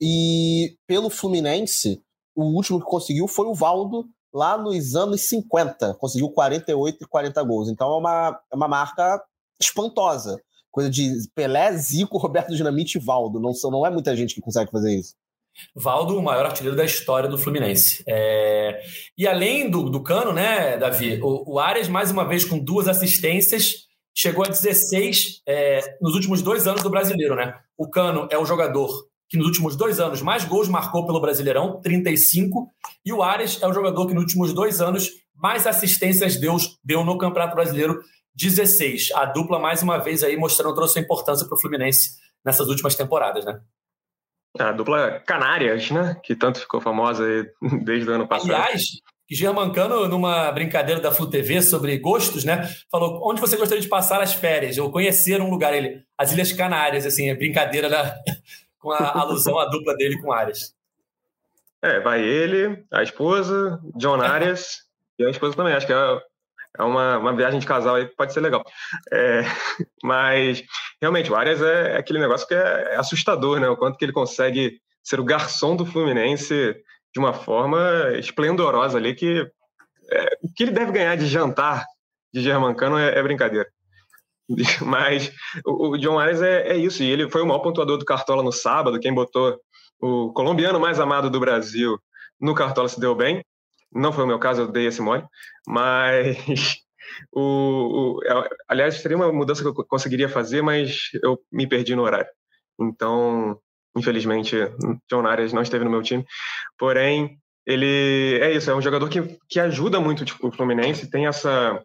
E 0.00 0.76
pelo 0.86 1.10
Fluminense, 1.10 2.02
o 2.34 2.44
último 2.44 2.80
que 2.80 2.86
conseguiu 2.86 3.28
foi 3.28 3.46
o 3.46 3.54
Valdo, 3.54 4.08
lá 4.32 4.56
nos 4.58 4.94
anos 4.94 5.28
50. 5.28 5.94
Conseguiu 5.94 6.30
48 6.30 7.04
e 7.04 7.06
40 7.06 7.42
gols. 7.42 7.68
Então 7.68 7.92
é 7.92 7.96
uma, 7.96 8.40
é 8.52 8.56
uma 8.56 8.68
marca 8.68 9.22
espantosa. 9.60 10.40
Coisa 10.70 10.88
de 10.88 11.12
Pelé, 11.34 11.72
Zico, 11.76 12.18
Roberto 12.18 12.54
Dinamite 12.54 12.98
e 12.98 13.00
Valdo. 13.00 13.40
Não, 13.40 13.52
não 13.70 13.86
é 13.86 13.90
muita 13.90 14.16
gente 14.16 14.34
que 14.34 14.40
consegue 14.40 14.70
fazer 14.70 14.94
isso. 14.94 15.14
Valdo, 15.74 16.16
o 16.16 16.22
maior 16.22 16.46
artilheiro 16.46 16.76
da 16.76 16.84
história 16.84 17.28
do 17.28 17.36
Fluminense. 17.36 18.02
É... 18.06 18.80
E 19.18 19.26
além 19.26 19.68
do, 19.68 19.90
do 19.90 20.02
Cano, 20.02 20.32
né, 20.32 20.76
Davi? 20.76 21.20
O, 21.22 21.54
o 21.54 21.58
Arias, 21.58 21.88
mais 21.88 22.10
uma 22.10 22.24
vez, 22.24 22.44
com 22.44 22.58
duas 22.58 22.88
assistências, 22.88 23.86
chegou 24.14 24.44
a 24.44 24.48
16 24.48 25.42
é, 25.46 25.96
nos 26.00 26.14
últimos 26.14 26.42
dois 26.42 26.66
anos 26.66 26.82
do 26.82 26.90
brasileiro, 26.90 27.34
né? 27.34 27.54
O 27.76 27.88
Cano 27.88 28.28
é 28.30 28.38
o 28.38 28.44
jogador 28.44 29.08
que 29.28 29.38
nos 29.38 29.46
últimos 29.46 29.76
dois 29.76 30.00
anos 30.00 30.20
mais 30.20 30.44
gols 30.44 30.68
marcou 30.68 31.06
pelo 31.06 31.20
Brasileirão, 31.20 31.80
35, 31.80 32.68
e 33.04 33.12
o 33.12 33.22
Arias 33.22 33.62
é 33.62 33.66
o 33.66 33.72
jogador 33.72 34.08
que 34.08 34.12
nos 34.12 34.24
últimos 34.24 34.52
dois 34.52 34.80
anos 34.80 35.08
mais 35.36 35.66
assistências 35.66 36.36
deu, 36.36 36.56
deu 36.84 37.04
no 37.04 37.16
Campeonato 37.16 37.54
Brasileiro, 37.54 38.00
16. 38.34 39.12
A 39.14 39.26
dupla, 39.26 39.58
mais 39.58 39.82
uma 39.82 39.98
vez, 39.98 40.22
aí 40.22 40.36
mostrando 40.36 40.74
toda 40.74 40.86
a 40.86 40.88
sua 40.88 41.00
importância 41.00 41.46
para 41.46 41.56
o 41.56 41.60
Fluminense 41.60 42.18
nessas 42.44 42.68
últimas 42.68 42.94
temporadas, 42.94 43.44
né? 43.44 43.60
A 44.58 44.72
dupla 44.72 45.20
Canárias, 45.26 45.90
né? 45.90 46.20
Que 46.24 46.34
tanto 46.34 46.60
ficou 46.60 46.80
famosa 46.80 47.24
desde 47.84 48.10
o 48.10 48.14
ano 48.14 48.26
passado. 48.26 48.52
Aliás, 48.52 48.82
Germancano, 49.30 50.08
numa 50.08 50.50
brincadeira 50.50 51.00
da 51.00 51.12
Flu 51.12 51.30
TV 51.30 51.62
sobre 51.62 51.96
gostos, 51.98 52.44
né? 52.44 52.68
Falou: 52.90 53.20
onde 53.28 53.40
você 53.40 53.56
gostaria 53.56 53.80
de 53.80 53.88
passar 53.88 54.20
as 54.20 54.34
férias? 54.34 54.76
Ou 54.76 54.90
conhecer 54.90 55.40
um 55.40 55.48
lugar, 55.48 55.72
ele, 55.72 56.02
as 56.18 56.32
Ilhas 56.32 56.52
Canárias, 56.52 57.06
assim, 57.06 57.32
brincadeira 57.36 57.88
da, 57.88 58.16
com 58.80 58.90
a 58.90 59.20
alusão 59.20 59.56
à 59.58 59.66
dupla 59.66 59.94
dele 59.94 60.20
com 60.20 60.32
Arias. 60.32 60.74
É, 61.82 62.00
vai 62.00 62.20
ele, 62.20 62.84
a 62.92 63.02
esposa, 63.02 63.80
John 63.96 64.20
Arias 64.20 64.80
e 65.18 65.24
a 65.24 65.30
esposa 65.30 65.56
também. 65.56 65.74
Acho 65.74 65.86
que 65.86 65.92
é 65.92 66.20
é 66.78 66.82
uma, 66.82 67.18
uma 67.18 67.34
viagem 67.34 67.58
de 67.58 67.66
casal 67.66 67.96
aí 67.96 68.06
que 68.06 68.16
pode 68.16 68.32
ser 68.32 68.40
legal. 68.40 68.64
É, 69.12 69.42
mas, 70.02 70.62
realmente, 71.00 71.30
o 71.30 71.36
Arias 71.36 71.60
é, 71.60 71.92
é, 71.92 71.96
aquele 71.96 72.18
negócio 72.18 72.46
que 72.46 72.54
é, 72.54 72.92
é, 72.92 72.96
assustador, 72.96 73.60
né? 73.60 73.68
O 73.68 73.76
quanto 73.76 73.98
que 73.98 74.04
ele 74.04 74.12
consegue 74.12 74.80
ser 75.02 75.18
o 75.18 75.24
garçom 75.24 75.74
do 75.74 75.86
Fluminense 75.86 76.76
de 77.12 77.18
uma 77.18 77.32
forma 77.32 77.80
esplendorosa 78.18 78.98
ali, 78.98 79.14
que 79.14 79.46
é, 80.12 80.38
o 80.42 80.52
que 80.54 80.62
ele 80.62 80.72
deve 80.72 80.92
ganhar 80.92 81.16
de 81.16 81.26
jantar 81.26 81.84
de 82.32 82.40
Germancano 82.40 82.98
é, 82.98 83.18
é 83.18 83.22
brincadeira. 83.22 83.68
Mas 84.80 85.32
o, 85.64 85.90
o 85.90 85.98
John 85.98 86.18
Arias 86.18 86.42
é, 86.42 86.68
é 86.68 86.76
isso, 86.76 87.02
e 87.02 87.10
ele 87.10 87.28
foi 87.30 87.42
o 87.42 87.46
maior 87.46 87.60
pontuador 87.60 87.98
do 87.98 88.04
Cartola 88.04 88.42
no 88.42 88.52
sábado, 88.52 89.00
quem 89.00 89.12
botou 89.12 89.58
o 90.00 90.32
colombiano 90.32 90.80
mais 90.80 90.98
amado 90.98 91.28
do 91.28 91.40
Brasil 91.40 91.98
no 92.40 92.54
Cartola 92.54 92.88
se 92.88 92.98
deu 92.98 93.14
bem. 93.14 93.44
Não 93.92 94.12
foi 94.12 94.24
o 94.24 94.26
meu 94.26 94.38
caso, 94.38 94.62
eu 94.62 94.68
dei 94.68 94.86
esse 94.86 95.02
mole, 95.02 95.24
mas 95.66 96.36
o, 97.32 98.18
o, 98.18 98.24
é, 98.24 98.48
aliás, 98.68 98.94
seria 98.96 99.16
uma 99.16 99.32
mudança 99.32 99.62
que 99.62 99.68
eu 99.68 99.74
conseguiria 99.74 100.28
fazer, 100.28 100.62
mas 100.62 101.10
eu 101.22 101.38
me 101.50 101.66
perdi 101.66 101.94
no 101.94 102.02
horário. 102.02 102.28
Então, 102.80 103.58
infelizmente, 103.96 104.56
John 105.10 105.26
Arias 105.26 105.52
não 105.52 105.62
esteve 105.62 105.84
no 105.84 105.90
meu 105.90 106.02
time. 106.02 106.24
Porém, 106.78 107.38
ele 107.66 108.38
é 108.40 108.52
isso, 108.52 108.70
é 108.70 108.74
um 108.74 108.82
jogador 108.82 109.08
que, 109.08 109.38
que 109.48 109.60
ajuda 109.60 110.00
muito 110.00 110.24
tipo, 110.24 110.48
o 110.48 110.52
Fluminense, 110.52 111.10
tem 111.10 111.26
essa, 111.26 111.82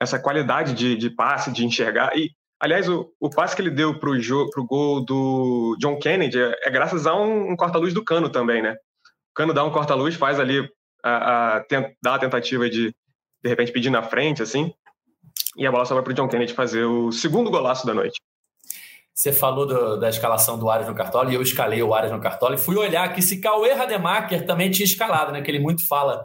essa 0.00 0.18
qualidade 0.18 0.74
de, 0.74 0.96
de 0.96 1.10
passe, 1.10 1.52
de 1.52 1.64
enxergar. 1.64 2.16
E, 2.16 2.30
aliás, 2.60 2.88
o, 2.88 3.12
o 3.20 3.30
passe 3.30 3.56
que 3.56 3.62
ele 3.62 3.70
deu 3.70 3.98
para 3.98 4.10
o 4.10 4.66
gol 4.66 5.04
do 5.04 5.76
John 5.80 5.98
Kennedy 5.98 6.40
é, 6.40 6.54
é 6.64 6.70
graças 6.70 7.06
a 7.06 7.14
um, 7.14 7.52
um 7.52 7.56
corta-luz 7.56 7.94
do 7.94 8.04
Cano 8.04 8.28
também, 8.28 8.62
né? 8.62 8.72
O 8.72 9.34
Cano 9.34 9.54
dá 9.54 9.64
um 9.64 9.70
corta-luz, 9.70 10.14
faz 10.14 10.38
ali 10.38 10.68
a, 11.06 11.56
a 11.58 11.64
dar 12.02 12.14
a 12.14 12.18
tentativa 12.18 12.68
de, 12.68 12.94
de 13.42 13.48
repente, 13.48 13.72
pedir 13.72 13.90
na 13.90 14.02
frente, 14.02 14.42
assim, 14.42 14.72
e 15.56 15.66
a 15.66 15.70
bola 15.70 15.84
sobra 15.84 16.02
para 16.02 16.10
o 16.10 16.14
John 16.14 16.28
Kennedy 16.28 16.52
fazer 16.52 16.84
o 16.84 17.10
segundo 17.10 17.50
golaço 17.50 17.86
da 17.86 17.94
noite. 17.94 18.20
Você 19.14 19.32
falou 19.32 19.66
do, 19.66 19.96
da 19.96 20.10
escalação 20.10 20.58
do 20.58 20.68
Arias 20.68 20.88
no 20.88 20.94
Cartola 20.94 21.30
e 21.30 21.34
eu 21.34 21.40
escalei 21.40 21.82
o 21.82 21.94
Arias 21.94 22.12
no 22.12 22.20
Cartola 22.20 22.54
e 22.54 22.58
fui 22.58 22.76
olhar 22.76 23.04
aqui 23.04 23.22
se 23.22 23.40
Cauê 23.40 23.72
Rademacher 23.72 24.44
também 24.44 24.70
tinha 24.70 24.84
escalado, 24.84 25.32
né? 25.32 25.40
Que 25.40 25.50
ele 25.50 25.58
muito 25.58 25.86
fala 25.88 26.22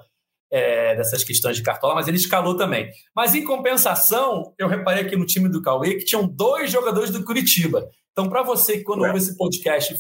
é, 0.52 0.94
dessas 0.96 1.24
questões 1.24 1.56
de 1.56 1.64
Cartola, 1.64 1.96
mas 1.96 2.10
ele 2.10 2.18
escalou 2.18 2.58
também. 2.58 2.92
Mas 3.16 3.34
em 3.34 3.46
compensação, 3.46 4.54
eu 4.60 4.68
reparei 4.68 5.04
aqui 5.04 5.16
no 5.16 5.26
time 5.26 5.48
do 5.48 5.62
Cauê 5.62 5.96
que 5.96 6.04
tinham 6.04 6.28
dois 6.28 6.70
jogadores 6.70 7.12
do 7.12 7.24
Curitiba. 7.24 7.88
Então, 8.12 8.28
para 8.28 8.44
você 8.44 8.80
que 8.80 8.84
quando 8.84 9.06
é. 9.06 9.08
ouve 9.08 9.20
esse 9.20 9.38
podcast 9.38 9.96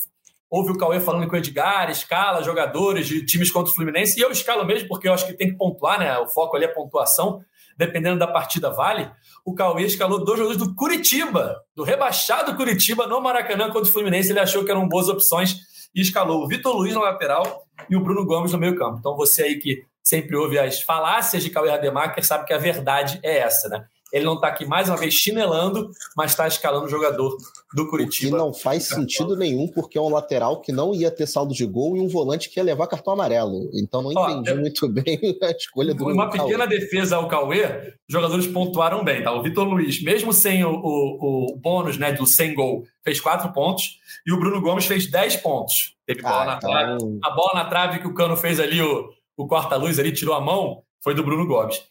ouve 0.52 0.74
o 0.74 0.78
Cauê 0.78 1.00
falando 1.00 1.28
com 1.30 1.36
o 1.36 1.40
Edgar, 1.40 1.90
escala 1.90 2.44
jogadores 2.44 3.08
de 3.08 3.26
times 3.26 3.50
contra 3.50 3.72
o 3.72 3.74
Fluminense, 3.74 4.20
e 4.20 4.22
eu 4.22 4.30
escalo 4.30 4.66
mesmo, 4.66 4.90
porque 4.90 5.08
eu 5.08 5.14
acho 5.14 5.26
que 5.26 5.34
tem 5.34 5.50
que 5.50 5.56
pontuar, 5.56 5.98
né? 5.98 6.18
O 6.20 6.28
foco 6.28 6.58
ali 6.58 6.66
é 6.66 6.68
pontuação, 6.68 7.40
dependendo 7.78 8.20
da 8.20 8.28
partida 8.28 8.70
vale. 8.70 9.10
O 9.46 9.56
Cauê 9.56 9.84
escalou 9.84 10.26
dois 10.26 10.38
jogadores 10.38 10.68
do 10.68 10.76
Curitiba, 10.76 11.56
do 11.74 11.84
rebaixado 11.84 12.54
Curitiba, 12.58 13.08
no 13.08 13.22
Maracanã 13.22 13.72
contra 13.72 13.90
o 13.90 13.94
Fluminense. 13.94 14.30
Ele 14.30 14.42
achou 14.42 14.66
que 14.66 14.72
eram 14.72 14.90
boas 14.90 15.08
opções 15.08 15.56
e 15.96 16.02
escalou 16.02 16.44
o 16.44 16.48
Vitor 16.48 16.76
Luiz 16.76 16.94
na 16.94 17.02
lateral 17.02 17.64
e 17.90 17.96
o 17.96 18.04
Bruno 18.04 18.26
Gomes 18.26 18.52
no 18.52 18.58
meio 18.58 18.76
campo. 18.76 18.98
Então 19.00 19.16
você 19.16 19.44
aí 19.44 19.56
que 19.58 19.86
sempre 20.04 20.36
ouve 20.36 20.60
as 20.60 20.82
falácias 20.82 21.44
de 21.44 21.50
Cauê 21.50 21.70
Rademacher 21.70 22.26
sabe 22.26 22.46
que 22.46 22.54
a 22.54 22.58
verdade 22.58 23.20
é 23.24 23.40
essa, 23.40 23.70
né? 23.70 23.86
Ele 24.12 24.26
não 24.26 24.36
está 24.36 24.48
aqui 24.48 24.66
mais 24.66 24.90
uma 24.90 24.98
vez 24.98 25.14
chinelando, 25.14 25.90
mas 26.16 26.32
está 26.32 26.48
escalando 26.48 26.86
o 26.86 26.90
jogador 26.90 27.38
do 27.74 27.88
Curitiba. 27.88 28.36
E 28.36 28.40
não 28.40 28.54
faz 28.54 28.88
sentido 28.88 29.36
nenhum, 29.36 29.68
porque 29.68 29.98
é 29.98 30.02
um 30.02 30.10
lateral 30.10 30.60
que 30.60 30.72
não 30.72 30.94
ia 30.94 31.10
ter 31.10 31.26
saldo 31.26 31.54
de 31.54 31.66
gol 31.66 31.96
e 31.96 32.02
um 32.02 32.08
volante 32.08 32.50
que 32.50 32.60
ia 32.60 32.64
levar 32.64 32.88
cartão 32.88 33.14
amarelo. 33.14 33.70
Então 33.74 34.02
não 34.02 34.12
entendi 34.12 34.52
Ó, 34.52 34.56
muito 34.56 34.88
bem 34.90 35.20
a 35.42 35.52
escolha 35.52 35.94
do 35.94 36.06
Uma 36.06 36.30
pequena 36.30 36.68
defesa 36.68 37.16
ao 37.16 37.28
Cauê, 37.28 37.94
os 38.08 38.14
jogadores 38.14 38.48
pontuaram 38.48 39.04
bem. 39.04 39.24
Tá? 39.24 39.32
O 39.32 39.42
Vitor 39.42 39.66
Luiz, 39.66 40.04
mesmo 40.04 40.34
sem 40.34 40.66
o, 40.66 40.72
o, 40.72 41.54
o, 41.54 41.56
bônus 41.56 41.98
né, 41.98 42.12
do 42.12 42.26
sem 42.26 42.54
gol, 42.54 42.84
fez 43.04 43.22
quatro 43.22 43.52
pontos. 43.54 44.00
E 44.26 44.34
o 44.34 44.40
Bruno 44.40 44.62
Gomes 44.62 44.86
fez 44.86 45.10
dez 45.10 45.36
pontos. 45.38 45.96
Teve 46.06 46.22
bola 46.22 46.42
ah, 46.42 46.46
na 46.46 46.58
então... 46.58 46.70
trave. 46.70 47.20
A 47.24 47.30
bola 47.30 47.52
na 47.54 47.66
trave 47.66 48.00
que 48.00 48.08
o 48.08 48.14
Cano 48.14 48.36
fez 48.36 48.60
ali, 48.60 48.82
o, 48.82 49.10
o 49.38 49.48
corta-luz 49.48 49.98
ali, 49.98 50.12
tirou 50.12 50.36
a 50.36 50.42
mão, 50.42 50.84
foi 51.02 51.16
do 51.16 51.24
Bruno 51.24 51.48
Gomes. 51.48 51.82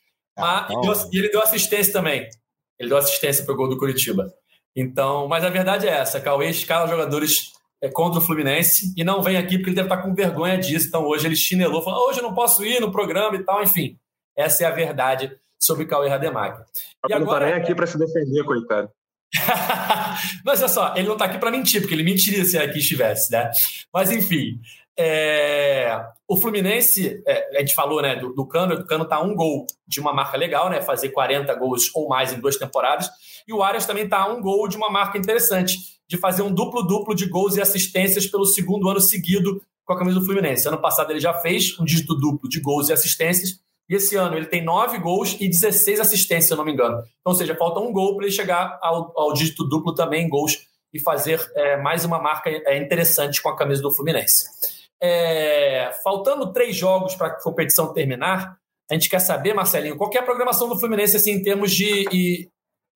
Ah, 0.42 0.68
e, 0.70 0.80
deu, 0.80 0.92
e, 1.12 1.18
ele 1.18 1.28
deu 1.28 1.42
assistência 1.42 1.92
também. 1.92 2.28
Ele 2.78 2.88
deu 2.88 2.98
assistência 2.98 3.44
para 3.44 3.54
o 3.54 3.56
gol 3.56 3.68
do 3.68 3.78
Curitiba. 3.78 4.32
Então, 4.74 5.28
mas 5.28 5.44
a 5.44 5.50
verdade 5.50 5.86
é 5.86 5.90
essa: 5.90 6.20
Cauê 6.20 6.50
escala 6.50 6.88
jogadores 6.88 7.52
é, 7.82 7.88
contra 7.88 8.20
o 8.20 8.22
Fluminense 8.22 8.92
e 8.96 9.04
não 9.04 9.22
vem 9.22 9.36
aqui 9.36 9.56
porque 9.56 9.70
ele 9.70 9.76
deve 9.76 9.88
estar 9.88 10.02
com 10.02 10.14
vergonha 10.14 10.58
disso. 10.58 10.88
Então, 10.88 11.04
hoje 11.04 11.26
ele 11.26 11.36
chinelou, 11.36 11.82
falou: 11.82 12.08
hoje 12.08 12.20
eu 12.20 12.24
não 12.24 12.34
posso 12.34 12.64
ir 12.64 12.80
no 12.80 12.92
programa 12.92 13.36
e 13.36 13.44
tal. 13.44 13.62
Enfim, 13.62 13.98
essa 14.36 14.64
é 14.64 14.66
a 14.66 14.70
verdade 14.70 15.30
sobre 15.58 15.86
Cauê 15.86 16.08
Rademacher. 16.08 16.64
E 17.08 17.12
agora... 17.12 17.46
Não 17.46 17.52
tá 17.52 17.56
nem 17.56 17.64
aqui 17.64 17.74
para 17.74 17.86
se 17.86 17.98
defender, 17.98 18.44
coitado. 18.44 18.90
Mas 20.44 20.60
olha 20.60 20.68
só, 20.68 20.94
ele 20.96 21.06
não 21.06 21.12
está 21.12 21.26
aqui 21.26 21.38
para 21.38 21.50
mentir, 21.50 21.80
porque 21.80 21.94
ele 21.94 22.02
mentiria 22.02 22.44
se 22.44 22.58
aqui 22.58 22.78
estivesse, 22.78 23.30
né? 23.30 23.50
Mas 23.92 24.10
enfim, 24.10 24.60
é, 24.98 26.02
o 26.30 26.36
Fluminense, 26.36 27.20
é, 27.26 27.56
a 27.56 27.58
gente 27.58 27.74
falou 27.74 28.00
né, 28.00 28.14
do, 28.14 28.32
do 28.32 28.46
Cano, 28.46 28.76
o 28.76 28.86
Cano 28.86 29.02
está 29.02 29.20
um 29.20 29.34
gol 29.34 29.66
de 29.84 29.98
uma 29.98 30.12
marca 30.12 30.38
legal, 30.38 30.70
né, 30.70 30.80
fazer 30.80 31.08
40 31.08 31.52
gols 31.56 31.90
ou 31.92 32.08
mais 32.08 32.32
em 32.32 32.38
duas 32.38 32.56
temporadas, 32.56 33.10
e 33.48 33.52
o 33.52 33.64
Arias 33.64 33.84
também 33.84 34.04
está 34.04 34.28
um 34.28 34.40
gol 34.40 34.68
de 34.68 34.76
uma 34.76 34.88
marca 34.88 35.18
interessante, 35.18 35.76
de 36.06 36.16
fazer 36.16 36.42
um 36.42 36.54
duplo-duplo 36.54 37.16
de 37.16 37.26
gols 37.26 37.56
e 37.56 37.60
assistências 37.60 38.28
pelo 38.28 38.46
segundo 38.46 38.88
ano 38.88 39.00
seguido 39.00 39.60
com 39.84 39.92
a 39.92 39.98
camisa 39.98 40.20
do 40.20 40.24
Fluminense. 40.24 40.68
Ano 40.68 40.80
passado 40.80 41.10
ele 41.10 41.18
já 41.18 41.34
fez 41.34 41.76
um 41.80 41.84
dígito 41.84 42.14
duplo 42.14 42.48
de 42.48 42.60
gols 42.60 42.88
e 42.88 42.92
assistências, 42.92 43.58
e 43.88 43.96
esse 43.96 44.14
ano 44.14 44.36
ele 44.36 44.46
tem 44.46 44.64
nove 44.64 44.98
gols 45.00 45.36
e 45.40 45.48
16 45.48 45.98
assistências, 45.98 46.46
se 46.46 46.52
eu 46.52 46.56
não 46.56 46.64
me 46.64 46.72
engano. 46.72 46.94
Então, 46.94 47.32
ou 47.32 47.34
seja, 47.34 47.56
falta 47.56 47.80
um 47.80 47.92
gol 47.92 48.14
para 48.14 48.26
ele 48.26 48.32
chegar 48.32 48.78
ao, 48.80 49.12
ao 49.18 49.32
dígito 49.32 49.64
duplo 49.64 49.92
também 49.96 50.26
em 50.26 50.28
gols 50.28 50.58
e 50.94 51.00
fazer 51.00 51.44
é, 51.56 51.76
mais 51.76 52.04
uma 52.04 52.20
marca 52.20 52.48
é, 52.50 52.78
interessante 52.78 53.42
com 53.42 53.48
a 53.48 53.56
camisa 53.56 53.82
do 53.82 53.90
Fluminense. 53.90 54.79
É, 55.02 55.92
faltando 56.04 56.52
três 56.52 56.76
jogos 56.76 57.14
para 57.14 57.28
a 57.28 57.42
competição 57.42 57.92
terminar, 57.92 58.56
a 58.90 58.94
gente 58.94 59.08
quer 59.08 59.20
saber, 59.20 59.54
Marcelinho, 59.54 59.96
qual 59.96 60.10
é 60.12 60.18
a 60.18 60.22
programação 60.22 60.68
do 60.68 60.78
Fluminense 60.78 61.16
assim, 61.16 61.32
em 61.32 61.42
termos 61.42 61.72
de. 61.72 62.08
E, 62.12 62.48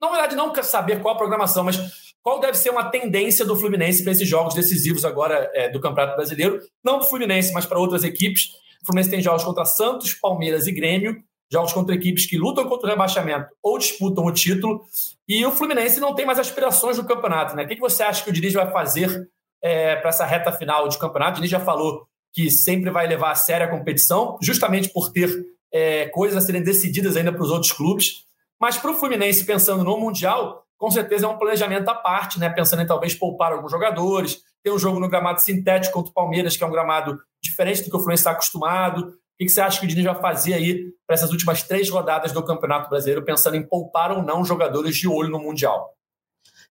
na 0.03 0.11
verdade, 0.11 0.35
não 0.35 0.53
quer 0.53 0.65
saber 0.65 1.01
qual 1.01 1.15
a 1.15 1.19
programação, 1.19 1.65
mas 1.65 1.79
qual 2.21 2.41
deve 2.41 2.59
ser 2.59 2.71
uma 2.71 2.91
tendência 2.91 3.45
do 3.45 3.55
Fluminense 3.57 4.03
para 4.03 4.13
esses 4.13 4.29
jogos 4.29 4.55
decisivos 4.55 5.05
agora 5.05 5.51
é, 5.55 5.69
do 5.69 5.81
Campeonato 5.81 6.17
Brasileiro, 6.17 6.61
não 6.83 6.99
para 6.99 7.07
o 7.07 7.09
Fluminense, 7.09 7.53
mas 7.53 7.65
para 7.65 7.79
outras 7.79 8.03
equipes. 8.03 8.49
O 8.83 8.87
Fluminense 8.87 9.11
tem 9.11 9.23
jogos 9.23 9.45
contra 9.45 9.65
Santos, 9.65 10.15
Palmeiras 10.15 10.67
e 10.67 10.73
Grêmio, 10.73 11.23
jogos 11.51 11.73
contra 11.73 11.95
equipes 11.95 12.27
que 12.27 12.37
lutam 12.37 12.69
contra 12.69 12.89
o 12.89 12.91
rebaixamento 12.91 13.49
ou 13.63 13.79
disputam 13.79 14.25
o 14.25 14.33
título, 14.33 14.83
e 15.29 15.45
o 15.47 15.53
Fluminense 15.53 16.01
não 16.01 16.15
tem 16.15 16.27
mais 16.27 16.39
aspirações 16.39 16.99
no 16.99 17.07
campeonato. 17.07 17.55
Né? 17.55 17.65
O 17.65 17.69
que 17.69 17.79
você 17.79 18.03
acha 18.03 18.25
que 18.25 18.31
o 18.31 18.33
Diniz 18.33 18.53
vai 18.53 18.71
fazer 18.71 19.29
é, 19.64 19.97
para 19.97 20.11
essa 20.11 20.26
reta 20.26 20.52
final 20.52 20.87
de 20.88 20.99
campeonato? 20.99 21.37
Diniz 21.37 21.50
já 21.50 21.59
falou 21.59 22.06
que 22.35 22.50
sempre 22.50 22.90
vai 22.90 23.06
levar 23.06 23.30
a 23.30 23.35
sério 23.35 23.66
a 23.66 23.71
competição, 23.71 24.37
justamente 24.42 24.90
por 24.90 25.11
ter 25.11 25.30
é, 25.73 26.06
coisas 26.11 26.37
a 26.37 26.47
serem 26.47 26.62
decididas 26.62 27.16
ainda 27.16 27.33
para 27.33 27.42
os 27.42 27.50
outros 27.50 27.73
clubes. 27.73 28.25
Mas 28.61 28.76
para 28.76 28.90
o 28.90 28.94
Fluminense, 28.94 29.47
pensando 29.47 29.83
no 29.83 29.99
Mundial, 29.99 30.64
com 30.76 30.90
certeza 30.90 31.25
é 31.25 31.28
um 31.28 31.38
planejamento 31.38 31.88
à 31.88 31.94
parte, 31.94 32.38
né? 32.38 32.50
pensando 32.50 32.83
em 32.83 32.87
talvez 32.87 33.14
poupar 33.14 33.52
alguns 33.52 33.71
jogadores, 33.71 34.42
ter 34.62 34.71
um 34.71 34.78
jogo 34.78 35.00
no 35.00 35.09
gramado 35.09 35.40
sintético 35.40 35.94
contra 35.94 36.11
o 36.11 36.14
Palmeiras, 36.14 36.56
que 36.56 36.62
é 36.62 36.66
um 36.66 36.71
gramado 36.71 37.18
diferente 37.42 37.83
do 37.83 37.90
que 37.90 37.97
o 37.97 37.99
Fluminense 37.99 38.21
está 38.21 38.33
acostumado. 38.33 39.06
O 39.06 39.14
que 39.38 39.49
você 39.49 39.61
acha 39.61 39.80
que 39.80 39.87
o 39.87 39.88
Diniz 39.88 40.04
vai 40.04 40.21
fazer 40.21 40.54
aí 40.54 40.92
para 41.06 41.14
essas 41.14 41.30
últimas 41.30 41.62
três 41.62 41.88
rodadas 41.88 42.33
do 42.33 42.44
Campeonato 42.44 42.90
Brasileiro, 42.90 43.25
pensando 43.25 43.56
em 43.56 43.66
poupar 43.66 44.12
ou 44.12 44.23
não 44.23 44.44
jogadores 44.44 44.97
de 44.97 45.09
olho 45.09 45.30
no 45.30 45.38
Mundial? 45.38 45.94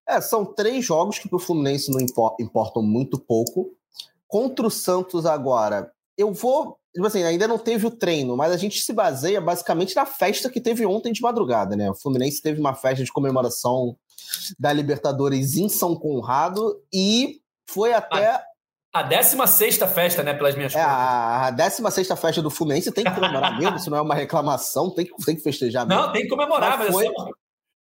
É, 0.08 0.20
são 0.20 0.44
três 0.44 0.84
jogos 0.84 1.18
que 1.18 1.28
para 1.28 1.36
o 1.36 1.40
Fluminense 1.40 1.90
não 1.90 2.00
importam 2.00 2.82
muito 2.82 3.18
pouco. 3.18 3.74
Contra 4.28 4.66
o 4.66 4.70
Santos 4.70 5.26
agora, 5.26 5.90
eu 6.16 6.32
vou. 6.32 6.78
Tipo 6.94 7.06
assim, 7.06 7.24
ainda 7.24 7.48
não 7.48 7.58
teve 7.58 7.86
o 7.86 7.90
treino, 7.90 8.36
mas 8.36 8.52
a 8.52 8.56
gente 8.56 8.80
se 8.80 8.92
baseia 8.92 9.40
basicamente 9.40 9.96
na 9.96 10.06
festa 10.06 10.48
que 10.48 10.60
teve 10.60 10.86
ontem 10.86 11.12
de 11.12 11.20
madrugada, 11.20 11.74
né? 11.74 11.90
O 11.90 11.94
Fluminense 11.94 12.40
teve 12.40 12.60
uma 12.60 12.72
festa 12.72 13.02
de 13.02 13.12
comemoração 13.12 13.96
da 14.58 14.72
Libertadores 14.72 15.56
em 15.56 15.68
São 15.68 15.96
Conrado 15.96 16.80
e 16.92 17.40
foi 17.68 17.92
até. 17.92 18.40
A 18.92 19.02
16 19.02 19.76
festa, 19.92 20.22
né, 20.22 20.34
pelas 20.34 20.54
minhas 20.54 20.72
é, 20.72 20.78
contas. 20.78 20.94
A 20.94 21.50
16 21.50 22.06
festa 22.16 22.40
do 22.40 22.48
Fluminense 22.48 22.92
tem 22.92 23.02
que 23.02 23.10
comemorar 23.10 23.58
mesmo, 23.58 23.78
se 23.80 23.90
não 23.90 23.98
é 23.98 24.00
uma 24.00 24.14
reclamação, 24.14 24.88
tem 24.88 25.04
que, 25.04 25.12
tem 25.24 25.34
que 25.34 25.42
festejar 25.42 25.84
mesmo. 25.84 26.00
Não, 26.00 26.12
tem 26.12 26.22
que 26.22 26.28
comemorar, 26.28 26.78
mas, 26.78 26.86
mas 26.86 26.94
foi, 26.94 27.06
é 27.08 27.10
só... 27.10 27.28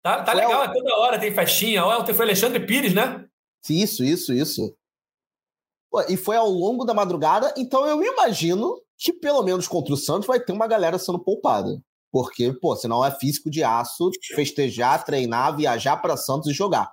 Tá, 0.04 0.22
tá 0.22 0.34
legal, 0.34 0.66
é 0.66 0.74
toda 0.74 0.98
hora 0.98 1.18
tem 1.18 1.34
festinha. 1.34 1.86
Ontem 1.86 2.14
foi 2.14 2.26
Alexandre 2.26 2.60
Pires, 2.66 2.94
né? 2.94 3.26
Isso, 3.70 4.04
isso, 4.04 4.34
isso. 4.34 4.76
E 6.10 6.18
foi 6.18 6.36
ao 6.36 6.50
longo 6.50 6.84
da 6.84 6.94
madrugada, 6.94 7.54
então 7.56 7.86
eu 7.88 8.04
imagino 8.04 8.76
que 8.98 9.14
pelo 9.14 9.42
menos 9.44 9.68
contra 9.68 9.94
o 9.94 9.98
Santos 9.98 10.28
vai 10.28 10.40
ter 10.40 10.52
uma 10.52 10.68
galera 10.68 11.00
sendo 11.00 11.20
poupada. 11.20 11.82
Porque, 12.12 12.52
pô, 12.54 12.76
senão 12.76 13.04
é 13.04 13.12
físico 13.12 13.50
de 13.50 13.64
aço 13.64 14.12
festejar, 14.36 15.04
treinar, 15.06 15.56
viajar 15.56 15.98
para 15.98 16.18
Santos 16.18 16.50
e 16.50 16.54
jogar. 16.54 16.92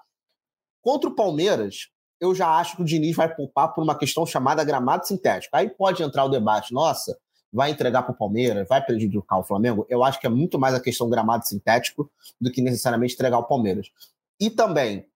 Contra 0.80 1.10
o 1.10 1.14
Palmeiras, 1.14 1.88
eu 2.20 2.34
já 2.34 2.48
acho 2.58 2.76
que 2.76 2.82
o 2.82 2.84
Diniz 2.84 3.16
vai 3.16 3.34
poupar 3.34 3.74
por 3.74 3.82
uma 3.82 3.98
questão 3.98 4.24
chamada 4.24 4.64
gramado 4.64 5.06
sintético. 5.06 5.56
Aí 5.56 5.68
pode 5.68 6.02
entrar 6.02 6.24
o 6.24 6.30
debate, 6.30 6.72
nossa, 6.72 7.18
vai 7.52 7.70
entregar 7.70 8.02
para 8.02 8.12
o 8.12 8.16
Palmeiras, 8.16 8.68
vai 8.68 8.84
prejudicar 8.84 9.38
o 9.38 9.44
Flamengo. 9.44 9.86
Eu 9.88 10.04
acho 10.04 10.20
que 10.20 10.26
é 10.26 10.30
muito 10.30 10.58
mais 10.58 10.74
a 10.74 10.80
questão 10.80 11.08
gramado 11.08 11.46
sintético 11.46 12.10
do 12.40 12.50
que 12.50 12.60
necessariamente 12.62 13.14
entregar 13.14 13.38
o 13.38 13.44
Palmeiras. 13.44 13.90
E 14.38 14.48
também, 14.48 15.06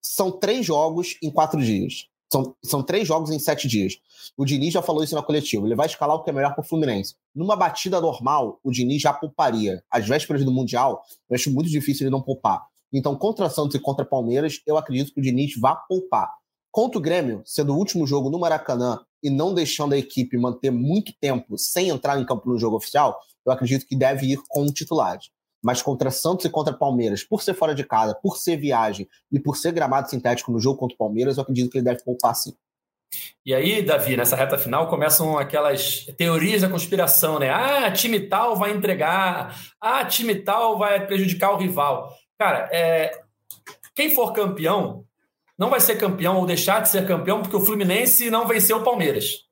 são 0.00 0.30
três 0.30 0.64
jogos 0.66 1.16
em 1.22 1.30
quatro 1.30 1.60
dias. 1.60 2.08
São, 2.30 2.54
são 2.62 2.82
três 2.82 3.06
jogos 3.06 3.30
em 3.30 3.38
sete 3.38 3.68
dias. 3.68 3.98
O 4.36 4.44
Diniz 4.44 4.72
já 4.72 4.82
falou 4.82 5.02
isso 5.02 5.14
na 5.14 5.22
coletiva. 5.22 5.66
Ele 5.66 5.74
vai 5.74 5.86
escalar 5.86 6.16
o 6.16 6.22
que 6.22 6.30
é 6.30 6.32
melhor 6.32 6.52
para 6.52 6.62
o 6.62 6.66
Fluminense. 6.66 7.14
Numa 7.34 7.56
batida 7.56 8.00
normal, 8.00 8.58
o 8.62 8.70
Diniz 8.70 9.00
já 9.00 9.12
pouparia. 9.12 9.82
Às 9.90 10.06
vésperas 10.06 10.44
do 10.44 10.50
Mundial, 10.50 11.02
eu 11.30 11.34
acho 11.34 11.50
muito 11.50 11.70
difícil 11.70 12.04
ele 12.04 12.10
não 12.10 12.20
poupar. 12.20 12.66
Então, 12.92 13.16
contra 13.16 13.48
Santos 13.48 13.74
e 13.74 13.78
contra 13.78 14.04
Palmeiras, 14.04 14.60
eu 14.66 14.76
acredito 14.76 15.12
que 15.12 15.20
o 15.20 15.22
Diniz 15.22 15.58
vá 15.58 15.74
poupar. 15.74 16.32
Contra 16.74 16.98
o 16.98 17.00
Grêmio, 17.00 17.40
sendo 17.46 17.72
o 17.72 17.78
último 17.78 18.04
jogo 18.04 18.28
no 18.28 18.36
Maracanã 18.40 18.98
e 19.22 19.30
não 19.30 19.54
deixando 19.54 19.92
a 19.92 19.96
equipe 19.96 20.36
manter 20.36 20.72
muito 20.72 21.12
tempo 21.20 21.56
sem 21.56 21.88
entrar 21.88 22.18
em 22.18 22.26
campo 22.26 22.48
no 22.48 22.58
jogo 22.58 22.78
oficial, 22.78 23.16
eu 23.46 23.52
acredito 23.52 23.86
que 23.86 23.94
deve 23.94 24.26
ir 24.26 24.40
com 24.48 24.66
titulares 24.66 25.30
mas 25.62 25.80
contra 25.80 26.10
Santos 26.10 26.44
e 26.44 26.50
contra 26.50 26.74
Palmeiras, 26.74 27.22
por 27.24 27.42
ser 27.42 27.54
fora 27.54 27.74
de 27.74 27.84
casa, 27.84 28.14
por 28.22 28.36
ser 28.36 28.58
viagem 28.58 29.08
e 29.32 29.40
por 29.40 29.56
ser 29.56 29.72
gramado 29.72 30.10
sintético 30.10 30.52
no 30.52 30.60
jogo 30.60 30.78
contra 30.78 30.94
o 30.94 30.98
Palmeiras, 30.98 31.36
eu 31.36 31.42
acredito 31.42 31.70
que 31.70 31.78
ele 31.78 31.84
deve 31.86 32.04
poupar 32.04 32.34
sim. 32.34 32.54
E 33.46 33.54
aí, 33.54 33.80
Davi, 33.80 34.14
nessa 34.14 34.36
reta 34.36 34.58
final 34.58 34.88
começam 34.88 35.38
aquelas 35.38 36.04
teorias 36.18 36.60
da 36.60 36.68
conspiração, 36.68 37.38
né? 37.38 37.48
Ah, 37.48 37.90
time 37.90 38.20
tal 38.20 38.56
vai 38.56 38.72
entregar, 38.72 39.58
ah, 39.80 40.04
time 40.04 40.34
tal 40.34 40.76
vai 40.76 41.06
prejudicar 41.06 41.52
o 41.52 41.56
rival. 41.56 42.12
Cara, 42.36 42.68
é... 42.70 43.22
quem 43.94 44.10
for 44.10 44.34
campeão 44.34 45.06
não 45.58 45.70
vai 45.70 45.80
ser 45.80 45.96
campeão 45.96 46.36
ou 46.36 46.46
deixar 46.46 46.80
de 46.80 46.88
ser 46.88 47.06
campeão 47.06 47.42
porque 47.42 47.56
o 47.56 47.64
Fluminense 47.64 48.30
não 48.30 48.46
venceu 48.46 48.78
o 48.78 48.82
Palmeiras. 48.82 49.44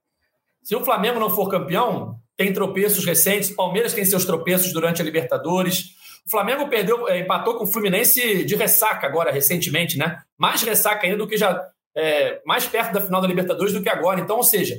Se 0.63 0.75
o 0.77 0.85
Flamengo 0.85 1.19
não 1.19 1.31
for 1.31 1.49
campeão, 1.49 2.17
tem 2.37 2.53
tropeços 2.53 3.05
recentes, 3.05 3.51
o 3.51 3.57
Palmeiras 3.57 3.93
tem 3.93 4.05
seus 4.05 4.25
tropeços 4.25 4.73
durante 4.73 5.01
a 5.01 5.05
Libertadores, 5.05 5.97
o 6.27 6.31
Flamengo 6.31 6.69
perdeu, 6.69 7.09
é, 7.09 7.21
empatou 7.21 7.57
com 7.57 7.65
o 7.65 7.67
Fluminense 7.67 8.45
de 8.45 8.55
ressaca 8.55 9.07
agora, 9.07 9.33
recentemente, 9.33 9.99
né? 9.99 10.23
Mais 10.39 10.63
ressaca 10.63 11.07
ainda 11.07 11.19
do 11.19 11.27
que 11.27 11.37
já. 11.37 11.69
É, 11.95 12.41
mais 12.47 12.65
perto 12.65 12.93
da 12.93 13.01
final 13.01 13.21
da 13.21 13.29
Libertadores 13.29 13.73
do 13.73 13.83
que 13.83 13.89
agora. 13.89 14.21
Então, 14.21 14.37
ou 14.37 14.43
seja, 14.43 14.77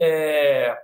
é, 0.00 0.74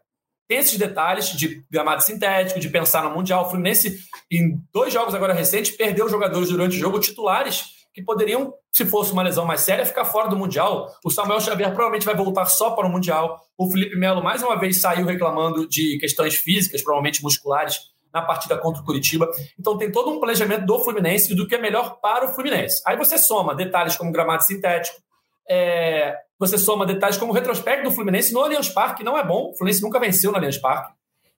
tem 0.47 0.59
esses 0.59 0.77
detalhes 0.77 1.31
de 1.31 1.65
gramado 1.71 2.03
sintético, 2.03 2.61
de 2.61 2.69
pensar 2.69 3.05
no 3.05 3.11
Mundial. 3.11 3.47
O 3.47 3.49
Fluminense, 3.49 4.01
em 4.31 4.61
dois 4.73 4.93
jogos 4.93 5.15
agora 5.15 5.33
recentes, 5.33 5.71
perdeu 5.71 6.09
jogadores 6.09 6.49
durante 6.51 6.77
o 6.77 6.79
jogo 6.79 6.99
titulares 6.99 7.80
que 7.93 8.03
poderiam, 8.03 8.55
se 8.73 8.85
fosse 8.85 9.13
uma 9.13 9.23
lesão 9.23 9.45
mais 9.45 9.61
séria, 9.61 9.85
ficar 9.85 10.05
fora 10.05 10.29
do 10.29 10.37
Mundial. 10.37 10.89
O 11.05 11.11
Samuel 11.11 11.41
Xavier 11.41 11.71
provavelmente 11.71 12.07
vai 12.07 12.15
voltar 12.15 12.47
só 12.47 12.71
para 12.71 12.87
o 12.87 12.91
Mundial. 12.91 13.41
O 13.59 13.71
Felipe 13.71 13.97
Melo, 13.97 14.23
mais 14.23 14.43
uma 14.43 14.59
vez, 14.59 14.81
saiu 14.81 15.07
reclamando 15.07 15.69
de 15.69 15.99
questões 15.99 16.37
físicas, 16.37 16.83
provavelmente 16.83 17.23
musculares, 17.23 17.91
na 18.13 18.23
partida 18.23 18.57
contra 18.59 18.83
o 18.83 18.85
Curitiba. 18.85 19.31
Então 19.59 19.77
tem 19.79 19.91
todo 19.91 20.11
um 20.11 20.21
planejamento 20.21 20.67
do 20.67 20.79
Fluminense 20.81 21.33
e 21.33 21.37
do 21.37 21.47
que 21.47 21.55
é 21.55 21.59
melhor 21.59 22.01
para 22.01 22.27
o 22.27 22.35
Fluminense. 22.35 22.83
Aí 22.87 22.97
você 22.97 23.19
soma 23.19 23.55
detalhes 23.55 23.97
como 23.97 24.13
gramado 24.13 24.45
sintético, 24.45 25.01
é, 25.49 26.17
você 26.39 26.57
soma 26.57 26.87
detalhes 26.87 27.17
como 27.17 27.33
o 27.33 27.35
retrospecto 27.35 27.85
do 27.85 27.95
Fluminense 27.95 28.33
no 28.33 28.41
Allianz 28.41 28.69
Parque, 28.69 28.99
que 28.99 29.05
não 29.05 29.19
é 29.19 29.25
bom. 29.25 29.51
O 29.51 29.57
Fluminense 29.57 29.83
nunca 29.83 29.99
venceu 29.99 30.31
no 30.31 30.37
Allianz 30.37 30.59
Parque. 30.59 30.93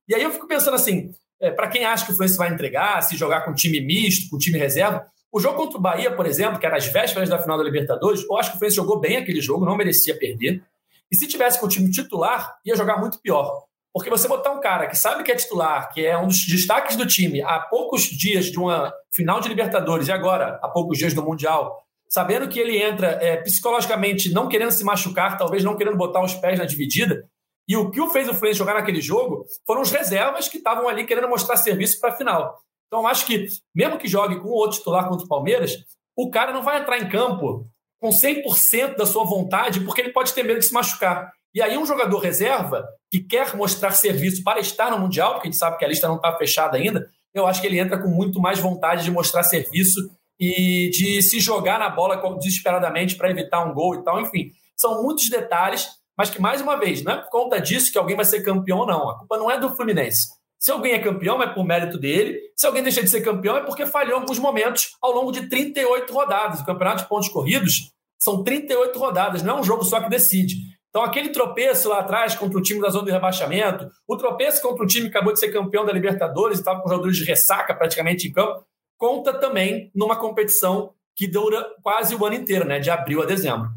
E 0.08 0.14
aí 0.14 0.22
eu 0.22 0.30
fico 0.30 0.46
pensando 0.46 0.74
assim, 0.74 1.14
é, 1.40 1.50
para 1.50 1.68
quem 1.68 1.84
acha 1.84 2.04
que 2.04 2.12
o 2.12 2.14
Fluminense 2.14 2.38
vai 2.38 2.52
entregar, 2.52 3.02
se 3.02 3.16
jogar 3.16 3.42
com 3.42 3.54
time 3.54 3.80
misto, 3.80 4.30
com 4.30 4.38
time 4.38 4.58
reserva, 4.58 5.06
o 5.32 5.40
jogo 5.40 5.56
contra 5.56 5.78
o 5.78 5.80
Bahia, 5.80 6.14
por 6.14 6.26
exemplo, 6.26 6.58
que 6.58 6.66
era 6.66 6.76
às 6.76 6.86
vésperas 6.86 7.28
da 7.28 7.38
final 7.38 7.56
da 7.56 7.64
Libertadores, 7.64 8.22
eu 8.22 8.36
acho 8.36 8.50
que 8.50 8.56
o 8.56 8.58
Fluminense 8.58 8.76
jogou 8.76 9.00
bem 9.00 9.16
aquele 9.16 9.40
jogo, 9.40 9.64
não 9.64 9.76
merecia 9.76 10.16
perder. 10.16 10.62
E 11.10 11.16
se 11.16 11.26
tivesse 11.26 11.58
com 11.58 11.64
o 11.64 11.68
time 11.68 11.90
titular, 11.90 12.54
ia 12.64 12.76
jogar 12.76 12.98
muito 12.98 13.18
pior. 13.18 13.64
Porque 13.94 14.10
você 14.10 14.28
botar 14.28 14.52
um 14.52 14.60
cara 14.60 14.86
que 14.86 14.96
sabe 14.96 15.22
que 15.22 15.32
é 15.32 15.34
titular, 15.34 15.90
que 15.92 16.04
é 16.04 16.16
um 16.18 16.26
dos 16.26 16.46
destaques 16.46 16.96
do 16.96 17.06
time, 17.06 17.42
há 17.42 17.60
poucos 17.60 18.02
dias 18.02 18.46
de 18.46 18.58
uma 18.58 18.92
final 19.10 19.40
de 19.40 19.48
Libertadores 19.48 20.08
e 20.08 20.12
agora 20.12 20.58
há 20.62 20.68
poucos 20.68 20.98
dias 20.98 21.14
do 21.14 21.22
Mundial, 21.22 21.82
sabendo 22.08 22.48
que 22.48 22.60
ele 22.60 22.76
entra 22.76 23.18
é, 23.22 23.36
psicologicamente 23.38 24.30
não 24.32 24.48
querendo 24.48 24.70
se 24.70 24.84
machucar, 24.84 25.38
talvez 25.38 25.64
não 25.64 25.76
querendo 25.76 25.96
botar 25.96 26.22
os 26.22 26.34
pés 26.34 26.58
na 26.58 26.66
dividida, 26.66 27.26
e 27.66 27.76
o 27.76 27.90
que 27.90 28.00
o 28.00 28.10
fez 28.10 28.28
o 28.28 28.32
Fluminense 28.32 28.58
jogar 28.58 28.74
naquele 28.74 29.00
jogo 29.00 29.46
foram 29.66 29.80
os 29.80 29.90
reservas 29.90 30.48
que 30.48 30.58
estavam 30.58 30.88
ali 30.88 31.04
querendo 31.04 31.28
mostrar 31.28 31.56
serviço 31.56 32.00
para 32.00 32.10
a 32.10 32.16
final. 32.16 32.58
Então, 32.92 33.06
acho 33.06 33.24
que, 33.24 33.46
mesmo 33.74 33.96
que 33.96 34.06
jogue 34.06 34.38
com 34.38 34.48
outro 34.48 34.76
titular 34.76 35.08
contra 35.08 35.24
o 35.24 35.28
Palmeiras, 35.28 35.78
o 36.14 36.30
cara 36.30 36.52
não 36.52 36.62
vai 36.62 36.78
entrar 36.78 36.98
em 36.98 37.08
campo 37.08 37.66
com 37.98 38.10
100% 38.10 38.96
da 38.96 39.06
sua 39.06 39.24
vontade, 39.24 39.80
porque 39.80 40.02
ele 40.02 40.12
pode 40.12 40.34
ter 40.34 40.42
medo 40.42 40.58
de 40.58 40.66
se 40.66 40.74
machucar. 40.74 41.32
E 41.54 41.62
aí, 41.62 41.78
um 41.78 41.86
jogador 41.86 42.18
reserva 42.18 42.86
que 43.10 43.20
quer 43.20 43.56
mostrar 43.56 43.92
serviço 43.92 44.44
para 44.44 44.60
estar 44.60 44.90
no 44.90 44.98
Mundial, 44.98 45.32
porque 45.32 45.48
a 45.48 45.50
gente 45.50 45.58
sabe 45.58 45.78
que 45.78 45.86
a 45.86 45.88
lista 45.88 46.06
não 46.06 46.16
está 46.16 46.36
fechada 46.36 46.76
ainda, 46.76 47.08
eu 47.32 47.46
acho 47.46 47.62
que 47.62 47.66
ele 47.66 47.78
entra 47.78 47.98
com 47.98 48.08
muito 48.08 48.38
mais 48.38 48.58
vontade 48.58 49.04
de 49.04 49.10
mostrar 49.10 49.42
serviço 49.42 50.10
e 50.38 50.90
de 50.90 51.22
se 51.22 51.40
jogar 51.40 51.78
na 51.78 51.88
bola 51.88 52.20
desesperadamente 52.36 53.16
para 53.16 53.30
evitar 53.30 53.64
um 53.64 53.72
gol 53.72 53.94
e 53.94 54.04
tal. 54.04 54.20
Enfim, 54.20 54.50
são 54.76 55.02
muitos 55.02 55.30
detalhes, 55.30 55.88
mas 56.14 56.28
que, 56.28 56.38
mais 56.38 56.60
uma 56.60 56.76
vez, 56.76 57.02
não 57.02 57.12
é 57.12 57.16
por 57.16 57.30
conta 57.30 57.58
disso 57.58 57.90
que 57.90 57.96
alguém 57.96 58.16
vai 58.16 58.26
ser 58.26 58.42
campeão 58.42 58.84
não. 58.84 59.08
A 59.08 59.18
culpa 59.18 59.38
não 59.38 59.50
é 59.50 59.58
do 59.58 59.74
Fluminense. 59.74 60.41
Se 60.62 60.70
alguém 60.70 60.92
é 60.92 61.00
campeão, 61.00 61.42
é 61.42 61.52
por 61.52 61.64
mérito 61.64 61.98
dele. 61.98 62.40
Se 62.56 62.68
alguém 62.68 62.84
deixa 62.84 63.02
de 63.02 63.10
ser 63.10 63.20
campeão, 63.20 63.56
é 63.56 63.64
porque 63.64 63.84
falhou 63.84 64.16
em 64.16 64.20
alguns 64.20 64.38
momentos 64.38 64.96
ao 65.02 65.10
longo 65.10 65.32
de 65.32 65.48
38 65.48 66.12
rodadas. 66.12 66.60
O 66.60 66.64
campeonato 66.64 67.02
de 67.02 67.08
pontos 67.08 67.28
corridos 67.28 67.90
são 68.16 68.44
38 68.44 68.96
rodadas, 68.96 69.42
não 69.42 69.56
é 69.56 69.60
um 69.60 69.64
jogo 69.64 69.82
só 69.82 70.00
que 70.00 70.08
decide. 70.08 70.54
Então, 70.88 71.02
aquele 71.02 71.30
tropeço 71.30 71.88
lá 71.88 71.98
atrás 71.98 72.36
contra 72.36 72.56
o 72.56 72.62
time 72.62 72.80
da 72.80 72.90
zona 72.90 73.06
de 73.06 73.10
rebaixamento, 73.10 73.90
o 74.06 74.16
tropeço 74.16 74.62
contra 74.62 74.84
o 74.84 74.86
time 74.86 75.10
que 75.10 75.16
acabou 75.16 75.32
de 75.32 75.40
ser 75.40 75.50
campeão 75.50 75.84
da 75.84 75.92
Libertadores 75.92 76.58
e 76.58 76.60
estava 76.60 76.80
com 76.80 76.88
jogadores 76.88 77.16
de 77.16 77.24
ressaca 77.24 77.74
praticamente 77.74 78.28
em 78.28 78.32
campo, 78.32 78.64
conta 78.96 79.34
também 79.34 79.90
numa 79.92 80.14
competição 80.14 80.92
que 81.16 81.26
dura 81.26 81.66
quase 81.82 82.14
o 82.14 82.24
ano 82.24 82.36
inteiro, 82.36 82.64
né? 82.64 82.78
De 82.78 82.88
abril 82.88 83.20
a 83.20 83.26
dezembro. 83.26 83.68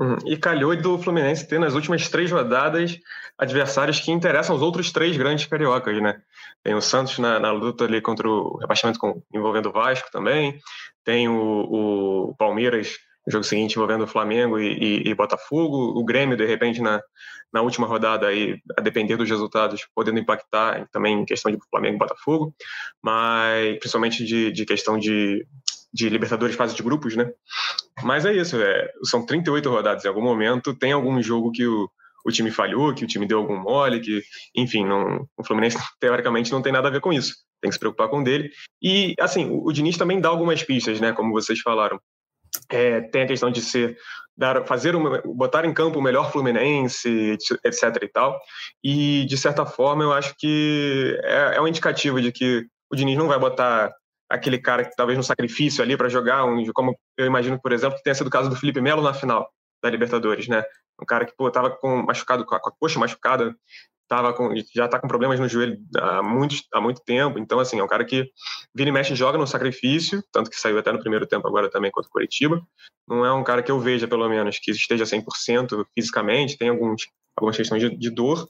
Uhum. 0.00 0.16
E 0.24 0.36
calhou 0.36 0.74
do 0.74 0.98
Fluminense 0.98 1.46
ter 1.46 1.60
nas 1.60 1.74
últimas 1.74 2.08
três 2.08 2.32
rodadas 2.32 2.98
adversários 3.36 4.00
que 4.00 4.10
interessam 4.10 4.56
os 4.56 4.62
outros 4.62 4.90
três 4.90 5.14
grandes 5.14 5.44
cariocas, 5.44 6.00
né? 6.00 6.22
Tem 6.64 6.74
o 6.74 6.80
Santos 6.80 7.18
na, 7.18 7.38
na 7.38 7.52
luta 7.52 7.84
ali 7.84 8.00
contra 8.00 8.26
o 8.26 8.56
rebaixamento 8.56 8.98
com, 8.98 9.22
envolvendo 9.32 9.68
o 9.68 9.72
Vasco 9.72 10.10
também, 10.10 10.58
tem 11.04 11.28
o, 11.28 12.30
o 12.30 12.34
Palmeiras 12.38 12.98
jogo 13.28 13.44
seguinte 13.44 13.74
envolvendo 13.74 14.04
o 14.04 14.08
Flamengo 14.08 14.58
e, 14.58 14.72
e, 14.72 15.08
e, 15.10 15.14
Botafogo, 15.14 15.98
o 15.98 16.04
Grêmio, 16.04 16.36
de 16.36 16.46
repente, 16.46 16.80
na, 16.80 17.00
na 17.52 17.60
última 17.60 17.86
rodada, 17.86 18.28
aí, 18.28 18.58
a 18.78 18.80
depender 18.80 19.16
dos 19.16 19.28
resultados, 19.28 19.86
podendo 19.94 20.18
impactar 20.18 20.88
também 20.90 21.20
em 21.20 21.24
questão 21.24 21.50
de 21.52 21.58
Flamengo 21.70 21.96
e 21.96 21.98
Botafogo, 21.98 22.54
mas 23.02 23.78
principalmente 23.78 24.24
de, 24.24 24.50
de 24.52 24.64
questão 24.64 24.98
de 24.98 25.46
de 25.92 26.08
Libertadores 26.08 26.54
fase 26.54 26.74
de 26.74 26.82
grupos, 26.82 27.16
né? 27.16 27.32
Mas 28.02 28.24
é 28.24 28.32
isso, 28.32 28.56
é, 28.62 28.90
são 29.04 29.26
38 29.26 29.68
rodadas. 29.68 30.04
Em 30.04 30.08
algum 30.08 30.22
momento 30.22 30.74
tem 30.74 30.92
algum 30.92 31.20
jogo 31.20 31.50
que 31.50 31.66
o, 31.66 31.90
o 32.24 32.30
time 32.30 32.50
falhou, 32.50 32.94
que 32.94 33.04
o 33.04 33.06
time 33.06 33.26
deu 33.26 33.38
algum 33.38 33.56
mole, 33.56 34.00
que, 34.00 34.22
enfim, 34.54 34.84
não, 34.84 35.26
o 35.36 35.44
Fluminense 35.44 35.76
teoricamente 35.98 36.52
não 36.52 36.62
tem 36.62 36.72
nada 36.72 36.88
a 36.88 36.90
ver 36.90 37.00
com 37.00 37.12
isso. 37.12 37.34
Tem 37.60 37.68
que 37.68 37.74
se 37.74 37.80
preocupar 37.80 38.08
com 38.08 38.20
o 38.20 38.24
dele. 38.24 38.50
E, 38.80 39.14
assim, 39.18 39.46
o, 39.46 39.66
o 39.66 39.72
Diniz 39.72 39.96
também 39.96 40.20
dá 40.20 40.28
algumas 40.28 40.62
pistas, 40.62 41.00
né? 41.00 41.12
Como 41.12 41.32
vocês 41.32 41.60
falaram. 41.60 42.00
É, 42.70 43.00
tem 43.00 43.22
a 43.22 43.26
questão 43.26 43.50
de 43.50 43.60
ser 43.60 43.96
dar, 44.36 44.64
fazer 44.64 44.94
uma, 44.96 45.20
botar 45.24 45.64
em 45.64 45.74
campo 45.74 45.98
o 45.98 46.02
melhor 46.02 46.32
Fluminense, 46.32 47.36
etc. 47.64 48.02
e 48.02 48.08
tal. 48.08 48.40
E 48.82 49.26
de 49.26 49.36
certa 49.36 49.66
forma 49.66 50.02
eu 50.02 50.12
acho 50.12 50.34
que 50.38 51.18
é, 51.22 51.56
é 51.56 51.60
um 51.60 51.68
indicativo 51.68 52.20
de 52.20 52.32
que 52.32 52.66
o 52.90 52.96
Diniz 52.96 53.16
não 53.16 53.28
vai 53.28 53.38
botar 53.38 53.92
aquele 54.28 54.58
cara 54.58 54.84
que 54.84 54.94
talvez 54.96 55.18
no 55.18 55.24
sacrifício 55.24 55.82
ali 55.82 55.96
para 55.96 56.08
jogar, 56.08 56.44
um, 56.44 56.64
como 56.72 56.96
eu 57.18 57.26
imagino, 57.26 57.60
por 57.60 57.72
exemplo, 57.72 57.96
que 57.96 58.02
tenha 58.02 58.14
sido 58.14 58.28
o 58.28 58.30
caso 58.30 58.48
do 58.48 58.56
Felipe 58.56 58.80
Melo 58.80 59.02
na 59.02 59.12
final 59.12 59.50
da 59.82 59.90
Libertadores, 59.90 60.46
né? 60.46 60.62
Um 61.00 61.04
cara 61.04 61.24
que 61.24 61.34
pô, 61.36 61.50
tava 61.50 61.70
com 61.70 62.02
machucado 62.02 62.44
com 62.44 62.54
a, 62.54 62.60
com 62.60 62.68
a 62.68 62.72
coxa 62.72 62.98
machucada, 62.98 63.54
tava 64.10 64.32
com, 64.32 64.52
já 64.74 64.86
está 64.86 64.98
com 64.98 65.06
problemas 65.06 65.38
no 65.38 65.48
joelho 65.48 65.78
há 65.96 66.20
muito, 66.20 66.56
há 66.74 66.80
muito 66.80 67.00
tempo. 67.00 67.38
Então, 67.38 67.60
assim, 67.60 67.78
é 67.78 67.84
um 67.84 67.86
cara 67.86 68.04
que 68.04 68.28
vira 68.74 68.90
e 68.90 68.92
mexe 68.92 69.14
joga 69.14 69.38
no 69.38 69.46
sacrifício, 69.46 70.20
tanto 70.32 70.50
que 70.50 70.56
saiu 70.56 70.76
até 70.80 70.90
no 70.90 70.98
primeiro 70.98 71.28
tempo 71.28 71.46
agora 71.46 71.70
também 71.70 71.92
contra 71.92 72.08
o 72.08 72.12
Curitiba. 72.12 72.60
Não 73.06 73.24
é 73.24 73.32
um 73.32 73.44
cara 73.44 73.62
que 73.62 73.70
eu 73.70 73.78
veja, 73.78 74.08
pelo 74.08 74.28
menos, 74.28 74.58
que 74.58 74.72
esteja 74.72 75.04
100% 75.04 75.86
fisicamente, 75.94 76.58
tem 76.58 76.70
alguns, 76.70 77.06
algumas 77.36 77.56
questões 77.56 77.80
de, 77.80 77.96
de 77.96 78.10
dor, 78.10 78.48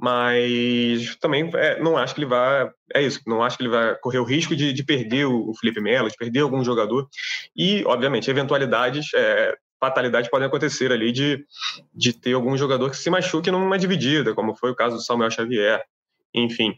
mas 0.00 1.14
também 1.16 1.50
é, 1.56 1.78
não 1.82 1.98
acho 1.98 2.14
que 2.14 2.20
ele 2.20 2.30
vai. 2.30 2.70
É 2.94 3.02
isso, 3.02 3.20
não 3.26 3.42
acho 3.42 3.58
que 3.58 3.64
ele 3.64 3.70
vai 3.70 3.94
correr 3.96 4.18
o 4.18 4.24
risco 4.24 4.56
de, 4.56 4.72
de 4.72 4.82
perder 4.82 5.26
o 5.26 5.52
Felipe 5.60 5.80
Melo, 5.82 6.08
de 6.08 6.16
perder 6.16 6.40
algum 6.40 6.64
jogador. 6.64 7.06
E, 7.54 7.84
obviamente, 7.84 8.30
eventualidades, 8.30 9.10
é, 9.14 9.54
fatalidades 9.82 10.30
podem 10.30 10.46
acontecer 10.46 10.92
ali 10.92 11.10
de, 11.10 11.44
de 11.92 12.12
ter 12.12 12.34
algum 12.34 12.56
jogador 12.56 12.88
que 12.88 12.96
se 12.96 13.10
machuque 13.10 13.50
numa 13.50 13.76
dividida, 13.76 14.32
como 14.32 14.54
foi 14.54 14.70
o 14.70 14.76
caso 14.76 14.94
do 14.94 15.02
Samuel 15.02 15.32
Xavier. 15.32 15.82
Enfim. 16.32 16.74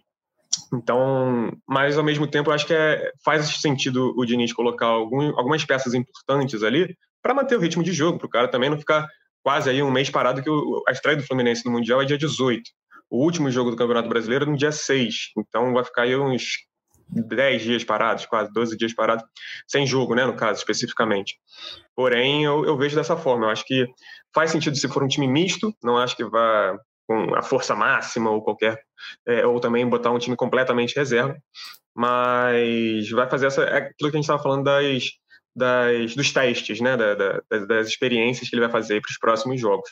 Então, 0.73 1.53
mas 1.69 1.99
ao 1.99 2.05
mesmo 2.05 2.27
tempo, 2.27 2.51
acho 2.51 2.67
que 2.67 2.73
é, 2.73 3.13
faz 3.23 3.47
sentido 3.61 4.15
o 4.17 4.25
Diniz 4.25 4.55
colocar 4.55 4.87
algum, 4.87 5.39
algumas 5.39 5.63
peças 5.67 5.93
importantes 5.93 6.63
ali 6.63 6.97
para 7.23 7.35
manter 7.35 7.57
o 7.57 7.61
ritmo 7.61 7.83
de 7.83 7.93
jogo, 7.93 8.19
para 8.19 8.27
o 8.27 8.31
cara 8.31 8.49
também 8.49 8.71
não 8.71 8.79
ficar 8.79 9.07
quase 9.43 9.69
aí 9.69 9.83
um 9.83 9.91
mês 9.91 10.09
parado, 10.09 10.43
que 10.43 10.49
o, 10.49 10.83
a 10.89 10.93
estreia 10.93 11.19
do 11.19 11.27
Fluminense 11.27 11.67
no 11.67 11.73
Mundial 11.73 12.01
é 12.01 12.07
dia 12.07 12.17
18 12.17 12.63
o 13.11 13.23
último 13.23 13.51
jogo 13.51 13.71
do 13.71 13.77
Campeonato 13.77 14.09
Brasileiro 14.09 14.47
no 14.47 14.57
dia 14.57 14.73
6. 14.73 15.33
Então 15.39 15.73
vai 15.73 15.85
ficar 15.85 16.03
aí 16.03 16.17
uns 16.17 16.67
10 17.15 17.63
dias 17.63 17.85
parados, 17.85 18.27
quase 18.27 18.53
12 18.53 18.77
dias 18.77 18.95
parados, 18.95 19.25
sem 19.69 19.87
jogo, 19.87 20.15
né, 20.15 20.25
no 20.25 20.37
caso, 20.37 20.59
especificamente. 20.59 21.37
Porém, 21.95 22.45
eu, 22.45 22.65
eu 22.65 22.77
vejo 22.77 22.97
dessa 22.97 23.17
forma. 23.17 23.47
Eu 23.47 23.51
acho 23.51 23.65
que 23.65 23.87
faz 24.35 24.51
sentido 24.51 24.77
se 24.77 24.89
for 24.89 25.03
um 25.03 25.09
time 25.09 25.29
misto, 25.29 25.73
não 25.83 25.97
acho 25.97 26.17
que 26.17 26.25
vá 26.25 26.77
com 27.07 27.35
a 27.35 27.43
força 27.43 27.75
máxima 27.75 28.31
ou 28.31 28.43
qualquer. 28.43 28.81
É, 29.27 29.47
ou 29.47 29.61
também 29.61 29.89
botar 29.89 30.11
um 30.11 30.19
time 30.19 30.37
completamente 30.37 30.97
reserva. 30.97 31.37
Mas 31.95 33.09
vai 33.11 33.29
fazer 33.29 33.47
essa. 33.47 33.63
É 33.63 33.77
aquilo 33.79 34.11
que 34.11 34.17
a 34.17 34.21
gente 34.21 34.25
estava 34.25 34.43
falando 34.43 34.65
das, 34.65 35.05
das, 35.55 36.15
dos 36.15 36.33
testes, 36.33 36.81
né, 36.81 36.97
da, 36.97 37.15
da, 37.15 37.41
das, 37.69 37.89
experiências 37.89 38.49
que 38.49 38.57
ele 38.57 38.63
vai 38.63 38.71
fazer 38.71 39.01
para 39.01 39.11
os 39.11 39.19
próximos 39.19 39.61
jogos. 39.61 39.89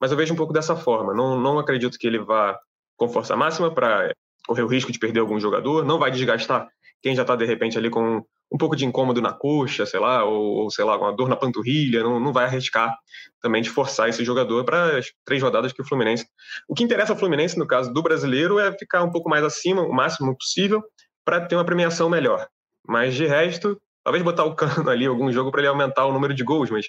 Mas 0.00 0.10
eu 0.10 0.16
vejo 0.16 0.32
um 0.32 0.36
pouco 0.36 0.52
dessa 0.52 0.74
forma. 0.74 1.12
Não, 1.12 1.38
não 1.38 1.58
acredito 1.58 1.98
que 1.98 2.06
ele 2.06 2.18
vá 2.18 2.58
com 2.96 3.08
força 3.08 3.36
máxima 3.36 3.74
para 3.74 4.14
correr 4.46 4.62
o 4.62 4.68
risco 4.68 4.92
de 4.92 4.98
perder 4.98 5.20
algum 5.20 5.38
jogador, 5.40 5.84
não 5.84 5.98
vai 5.98 6.10
desgastar 6.10 6.68
quem 7.02 7.14
já 7.14 7.22
está 7.22 7.36
de 7.36 7.44
repente 7.44 7.76
ali 7.76 7.90
com 7.90 8.24
um 8.52 8.56
pouco 8.56 8.76
de 8.76 8.86
incômodo 8.86 9.20
na 9.20 9.32
coxa, 9.32 9.84
sei 9.84 10.00
lá, 10.00 10.24
ou, 10.24 10.62
ou 10.62 10.70
sei 10.70 10.84
lá, 10.84 10.96
com 10.96 11.04
uma 11.04 11.14
dor 11.14 11.28
na 11.28 11.36
panturrilha, 11.36 12.02
não, 12.02 12.20
não 12.20 12.32
vai 12.32 12.44
arriscar 12.44 12.96
também 13.42 13.60
de 13.60 13.68
forçar 13.68 14.08
esse 14.08 14.24
jogador 14.24 14.64
para 14.64 14.98
as 14.98 15.06
três 15.24 15.42
rodadas 15.42 15.72
que 15.72 15.82
o 15.82 15.84
Fluminense. 15.84 16.26
O 16.68 16.74
que 16.74 16.84
interessa 16.84 17.12
ao 17.12 17.18
Fluminense, 17.18 17.58
no 17.58 17.66
caso 17.66 17.92
do 17.92 18.02
brasileiro, 18.02 18.58
é 18.58 18.72
ficar 18.72 19.02
um 19.02 19.10
pouco 19.10 19.28
mais 19.28 19.44
acima, 19.44 19.82
o 19.82 19.92
máximo 19.92 20.36
possível, 20.36 20.82
para 21.24 21.40
ter 21.40 21.56
uma 21.56 21.64
premiação 21.64 22.08
melhor. 22.08 22.46
Mas 22.86 23.14
de 23.14 23.26
resto, 23.26 23.78
Talvez 24.04 24.22
botar 24.22 24.44
o 24.44 24.54
Cano 24.54 24.90
ali 24.90 25.06
algum 25.06 25.32
jogo 25.32 25.50
para 25.50 25.62
ele 25.62 25.68
aumentar 25.68 26.04
o 26.04 26.12
número 26.12 26.34
de 26.34 26.44
gols, 26.44 26.70
mas 26.70 26.86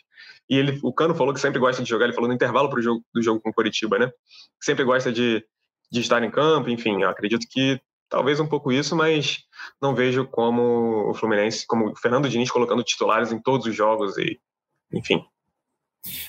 e 0.50 0.58
ele, 0.58 0.78
o 0.84 0.94
Cano 0.94 1.16
falou 1.16 1.34
que 1.34 1.40
sempre 1.40 1.60
gosta 1.60 1.82
de 1.82 1.90
jogar, 1.90 2.06
ele 2.06 2.14
falou 2.14 2.28
no 2.28 2.36
intervalo 2.36 2.70
pro 2.70 2.82
jogo, 2.82 3.02
do 3.14 3.22
jogo 3.24 3.40
com 3.40 3.50
o 3.50 3.54
Coritiba, 3.54 3.98
né? 3.98 4.12
Sempre 4.62 4.84
gosta 4.84 5.12
de, 5.12 5.44
de 5.92 6.02
estar 6.02 6.24
em 6.24 6.32
campo, 6.32 6.70
enfim, 6.70 7.04
acredito 7.04 7.48
que 7.50 7.80
talvez 8.10 8.40
um 8.40 8.48
pouco 8.48 8.72
isso, 8.72 8.96
mas 8.96 9.40
não 9.82 9.96
vejo 9.96 10.26
como 10.28 11.10
o 11.10 11.14
Fluminense, 11.14 11.66
como 11.68 11.92
o 11.92 11.96
Fernando 11.96 12.30
Diniz 12.30 12.52
colocando 12.52 12.84
titulares 12.84 13.32
em 13.32 13.42
todos 13.42 13.66
os 13.66 13.76
jogos 13.76 14.18
e 14.18 14.40
enfim. 14.94 15.24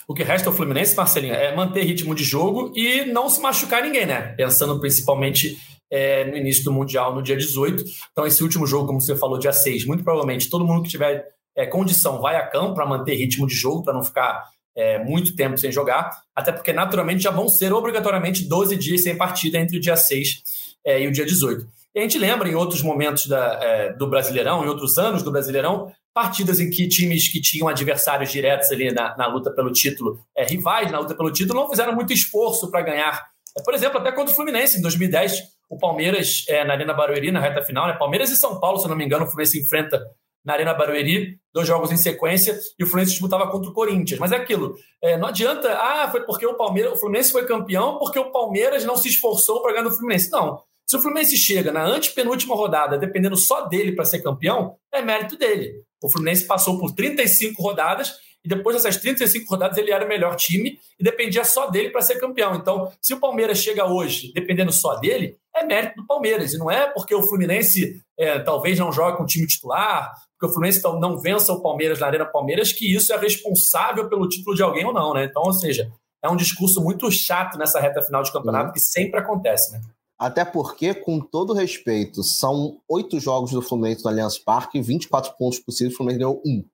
O 0.08 0.14
que 0.14 0.22
resta 0.22 0.48
ao 0.48 0.54
Fluminense, 0.54 0.96
Marcelinho, 0.96 1.34
é 1.34 1.54
manter 1.54 1.82
ritmo 1.82 2.14
de 2.14 2.24
jogo 2.24 2.72
e 2.74 3.04
não 3.04 3.28
se 3.28 3.40
machucar 3.40 3.82
ninguém, 3.82 4.06
né? 4.06 4.34
Pensando 4.34 4.80
principalmente 4.80 5.58
é, 5.90 6.24
no 6.24 6.36
início 6.36 6.64
do 6.64 6.72
Mundial, 6.72 7.14
no 7.14 7.22
dia 7.22 7.36
18. 7.36 7.84
Então, 8.10 8.26
esse 8.26 8.42
último 8.42 8.66
jogo, 8.66 8.86
como 8.86 9.00
você 9.00 9.14
falou, 9.14 9.38
dia 9.38 9.52
6, 9.52 9.84
muito 9.84 10.02
provavelmente 10.02 10.48
todo 10.48 10.66
mundo 10.66 10.82
que 10.82 10.88
tiver 10.88 11.26
é, 11.54 11.66
condição 11.66 12.20
vai 12.20 12.36
a 12.36 12.46
campo 12.46 12.74
para 12.74 12.86
manter 12.86 13.14
ritmo 13.14 13.46
de 13.46 13.54
jogo, 13.54 13.84
para 13.84 13.94
não 13.94 14.02
ficar 14.02 14.44
é, 14.76 15.02
muito 15.02 15.34
tempo 15.34 15.56
sem 15.56 15.72
jogar, 15.72 16.10
até 16.34 16.52
porque 16.52 16.72
naturalmente 16.72 17.22
já 17.22 17.30
vão 17.30 17.48
ser 17.48 17.72
obrigatoriamente 17.72 18.44
12 18.44 18.76
dias 18.76 19.02
sem 19.02 19.16
partida 19.16 19.58
entre 19.58 19.78
o 19.78 19.80
dia 19.80 19.96
6 19.96 20.42
é, 20.84 21.02
e 21.02 21.08
o 21.08 21.12
dia 21.12 21.24
18. 21.24 21.66
E 21.94 21.98
a 21.98 22.02
gente 22.02 22.18
lembra 22.18 22.46
em 22.46 22.54
outros 22.54 22.82
momentos 22.82 23.26
da, 23.26 23.58
é, 23.62 23.92
do 23.94 24.06
Brasileirão, 24.06 24.62
em 24.62 24.68
outros 24.68 24.98
anos 24.98 25.22
do 25.22 25.32
Brasileirão, 25.32 25.90
partidas 26.12 26.60
em 26.60 26.68
que 26.68 26.86
times 26.86 27.28
que 27.28 27.40
tinham 27.40 27.68
adversários 27.68 28.30
diretos 28.30 28.70
ali 28.70 28.92
na, 28.92 29.16
na 29.16 29.26
luta 29.26 29.50
pelo 29.50 29.72
título, 29.72 30.20
é, 30.36 30.44
rivais 30.44 30.90
na 30.90 30.98
luta 30.98 31.14
pelo 31.14 31.32
título, 31.32 31.60
não 31.60 31.70
fizeram 31.70 31.94
muito 31.94 32.12
esforço 32.12 32.70
para 32.70 32.82
ganhar. 32.82 33.26
É, 33.56 33.62
por 33.62 33.72
exemplo, 33.72 33.98
até 33.98 34.12
contra 34.12 34.32
o 34.32 34.36
Fluminense 34.36 34.78
em 34.78 34.82
2010, 34.82 35.42
o 35.70 35.78
Palmeiras 35.78 36.44
é, 36.48 36.64
na 36.64 36.74
Arena 36.74 36.92
Barueri, 36.92 37.32
na 37.32 37.40
reta 37.40 37.62
final, 37.62 37.86
né? 37.86 37.94
Palmeiras 37.94 38.30
e 38.30 38.36
São 38.36 38.60
Paulo, 38.60 38.78
se 38.78 38.86
não 38.86 38.96
me 38.96 39.04
engano, 39.04 39.24
o 39.24 39.28
Fluminense 39.28 39.58
enfrenta 39.58 40.00
na 40.46 40.52
Arena 40.52 40.72
Barueri, 40.72 41.40
dois 41.52 41.66
jogos 41.66 41.90
em 41.90 41.96
sequência, 41.96 42.56
e 42.78 42.84
o 42.84 42.86
Fluminense 42.86 43.10
disputava 43.10 43.50
contra 43.50 43.68
o 43.68 43.72
Corinthians. 43.72 44.20
Mas 44.20 44.30
é 44.30 44.36
aquilo, 44.36 44.76
é, 45.02 45.18
não 45.18 45.26
adianta, 45.26 45.76
ah, 45.76 46.08
foi 46.08 46.22
porque 46.22 46.46
o 46.46 46.54
Palmeiras, 46.54 46.92
o 46.92 46.96
Fluminense 46.96 47.32
foi 47.32 47.44
campeão 47.44 47.98
porque 47.98 48.18
o 48.18 48.30
Palmeiras 48.30 48.84
não 48.84 48.96
se 48.96 49.08
esforçou 49.08 49.60
para 49.60 49.72
ganhar 49.72 49.88
do 49.88 49.90
Fluminense. 49.90 50.30
Não. 50.30 50.62
Se 50.86 50.96
o 50.96 51.02
Fluminense 51.02 51.36
chega 51.36 51.72
na 51.72 51.84
antepenúltima 51.84 52.54
rodada, 52.54 52.96
dependendo 52.96 53.36
só 53.36 53.62
dele 53.62 53.90
para 53.90 54.04
ser 54.04 54.20
campeão, 54.20 54.76
é 54.94 55.02
mérito 55.02 55.36
dele. 55.36 55.82
O 56.00 56.08
Fluminense 56.08 56.46
passou 56.46 56.78
por 56.78 56.94
35 56.94 57.60
rodadas 57.60 58.14
e 58.44 58.48
depois 58.48 58.76
dessas 58.76 58.96
35 58.96 59.50
rodadas 59.50 59.76
ele 59.76 59.90
era 59.90 60.04
o 60.04 60.08
melhor 60.08 60.36
time 60.36 60.78
e 61.00 61.02
dependia 61.02 61.42
só 61.42 61.68
dele 61.68 61.90
para 61.90 62.02
ser 62.02 62.20
campeão. 62.20 62.54
Então, 62.54 62.92
se 63.02 63.12
o 63.12 63.18
Palmeiras 63.18 63.58
chega 63.58 63.84
hoje 63.84 64.30
dependendo 64.32 64.70
só 64.70 64.94
dele, 65.00 65.36
é 65.52 65.64
mérito 65.64 65.96
do 65.96 66.06
Palmeiras. 66.06 66.54
E 66.54 66.58
não 66.58 66.70
é 66.70 66.86
porque 66.86 67.12
o 67.12 67.22
Fluminense 67.24 68.00
é, 68.16 68.38
talvez 68.38 68.78
não 68.78 68.92
jogue 68.92 69.16
com 69.16 69.24
o 69.24 69.26
time 69.26 69.48
titular, 69.48 70.14
porque 70.38 70.50
o 70.50 70.52
Fluminense 70.52 70.82
não 71.00 71.18
vença 71.18 71.52
o 71.52 71.62
Palmeiras 71.62 71.98
na 71.98 72.06
Arena 72.06 72.26
Palmeiras, 72.26 72.72
que 72.72 72.94
isso 72.94 73.12
é 73.12 73.16
responsável 73.16 74.08
pelo 74.08 74.28
título 74.28 74.54
de 74.54 74.62
alguém 74.62 74.84
ou 74.84 74.92
não, 74.92 75.14
né? 75.14 75.24
Então, 75.24 75.42
ou 75.42 75.52
seja, 75.52 75.90
é 76.22 76.28
um 76.28 76.36
discurso 76.36 76.82
muito 76.82 77.10
chato 77.10 77.56
nessa 77.56 77.80
reta 77.80 78.02
final 78.02 78.22
de 78.22 78.30
campeonato, 78.30 78.66
uhum. 78.66 78.72
que 78.72 78.80
sempre 78.80 79.18
acontece, 79.18 79.72
né? 79.72 79.80
Até 80.18 80.44
porque, 80.44 80.94
com 80.94 81.20
todo 81.20 81.52
respeito, 81.52 82.22
são 82.22 82.78
oito 82.88 83.18
jogos 83.20 83.50
do 83.50 83.60
Fluminense 83.60 84.02
no 84.02 84.10
Allianz 84.10 84.38
Parque, 84.38 84.80
24 84.80 85.34
pontos 85.36 85.58
possíveis, 85.58 85.94
o 85.94 85.96
Fluminense 85.96 86.20
ganhou 86.20 86.42
um 86.44 86.64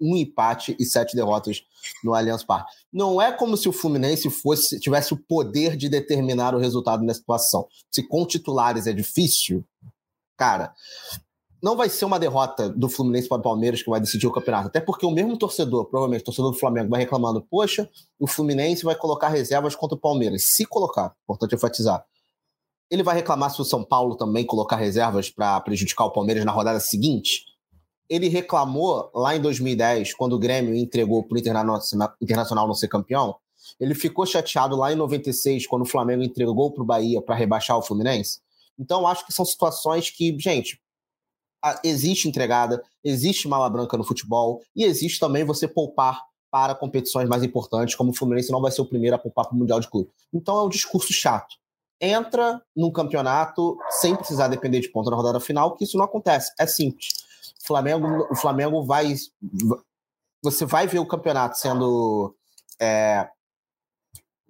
um 0.00 0.14
empate 0.14 0.76
e 0.78 0.84
sete 0.84 1.16
derrotas 1.16 1.62
no 2.02 2.14
Allianz 2.14 2.44
Parque. 2.44 2.70
Não 2.92 3.20
é 3.20 3.32
como 3.32 3.56
se 3.56 3.66
o 3.66 3.72
Fluminense 3.72 4.28
fosse 4.28 4.78
tivesse 4.78 5.14
o 5.14 5.16
poder 5.16 5.74
de 5.74 5.88
determinar 5.88 6.54
o 6.54 6.58
resultado 6.58 7.02
nessa 7.02 7.20
situação. 7.20 7.66
Se 7.90 8.02
com 8.06 8.26
titulares 8.26 8.86
é 8.86 8.92
difícil, 8.92 9.64
cara, 10.36 10.74
não 11.64 11.76
vai 11.76 11.88
ser 11.88 12.04
uma 12.04 12.18
derrota 12.18 12.68
do 12.68 12.90
Fluminense 12.90 13.26
para 13.26 13.38
o 13.38 13.42
Palmeiras 13.42 13.82
que 13.82 13.88
vai 13.88 13.98
decidir 13.98 14.26
o 14.26 14.30
campeonato. 14.30 14.68
Até 14.68 14.82
porque 14.82 15.06
o 15.06 15.10
mesmo 15.10 15.34
torcedor, 15.38 15.86
provavelmente 15.86 16.20
o 16.20 16.24
torcedor 16.26 16.52
do 16.52 16.58
Flamengo, 16.58 16.90
vai 16.90 17.00
reclamando: 17.00 17.40
poxa, 17.40 17.88
o 18.20 18.26
Fluminense 18.26 18.84
vai 18.84 18.94
colocar 18.94 19.30
reservas 19.30 19.74
contra 19.74 19.96
o 19.96 20.00
Palmeiras. 20.00 20.44
Se 20.44 20.66
colocar, 20.66 21.14
importante 21.22 21.54
enfatizar. 21.54 22.04
Ele 22.90 23.02
vai 23.02 23.14
reclamar 23.14 23.50
se 23.50 23.62
o 23.62 23.64
São 23.64 23.82
Paulo 23.82 24.14
também 24.14 24.44
colocar 24.44 24.76
reservas 24.76 25.30
para 25.30 25.58
prejudicar 25.62 26.04
o 26.04 26.12
Palmeiras 26.12 26.44
na 26.44 26.52
rodada 26.52 26.78
seguinte? 26.78 27.46
ele 28.08 28.28
reclamou 28.28 29.10
lá 29.14 29.34
em 29.34 29.40
2010, 29.40 30.14
quando 30.14 30.34
o 30.34 30.38
Grêmio 30.38 30.74
entregou 30.74 31.22
para 31.26 31.36
o 31.36 31.38
Internacional 31.38 32.66
não 32.66 32.74
ser 32.74 32.88
campeão. 32.88 33.34
Ele 33.80 33.94
ficou 33.94 34.26
chateado 34.26 34.76
lá 34.76 34.92
em 34.92 34.96
96, 34.96 35.66
quando 35.66 35.82
o 35.82 35.86
Flamengo 35.86 36.22
entregou 36.22 36.70
para 36.70 36.82
o 36.82 36.86
Bahia 36.86 37.22
para 37.22 37.34
rebaixar 37.34 37.78
o 37.78 37.82
Fluminense. 37.82 38.40
Então, 38.78 39.06
acho 39.06 39.24
que 39.24 39.32
são 39.32 39.44
situações 39.44 40.10
que, 40.10 40.36
gente, 40.38 40.78
existe 41.82 42.28
entregada, 42.28 42.82
existe 43.02 43.48
mala 43.48 43.68
branca 43.70 43.96
no 43.96 44.04
futebol 44.04 44.62
e 44.74 44.84
existe 44.84 45.18
também 45.18 45.44
você 45.44 45.66
poupar 45.66 46.22
para 46.50 46.74
competições 46.74 47.28
mais 47.28 47.42
importantes, 47.42 47.94
como 47.94 48.10
o 48.10 48.14
Fluminense 48.14 48.52
não 48.52 48.60
vai 48.60 48.70
ser 48.70 48.80
o 48.80 48.86
primeiro 48.86 49.16
a 49.16 49.18
poupar 49.18 49.46
para 49.46 49.54
o 49.54 49.58
Mundial 49.58 49.80
de 49.80 49.88
Clube. 49.88 50.10
Então, 50.32 50.56
é 50.56 50.62
um 50.62 50.68
discurso 50.68 51.12
chato 51.12 51.56
entra 52.00 52.60
num 52.76 52.90
campeonato 52.90 53.78
sem 53.88 54.14
precisar 54.14 54.48
depender 54.48 54.80
de 54.80 54.88
ponta 54.88 55.10
na 55.10 55.16
rodada 55.16 55.40
final, 55.40 55.74
que 55.74 55.84
isso 55.84 55.96
não 55.96 56.04
acontece. 56.04 56.52
É 56.58 56.66
simples. 56.66 57.08
O 57.62 57.66
Flamengo, 57.66 58.26
o 58.30 58.36
Flamengo 58.36 58.84
vai. 58.84 59.14
Você 60.42 60.66
vai 60.66 60.86
ver 60.86 60.98
o 60.98 61.06
campeonato 61.06 61.56
sendo. 61.56 62.34
É, 62.80 63.28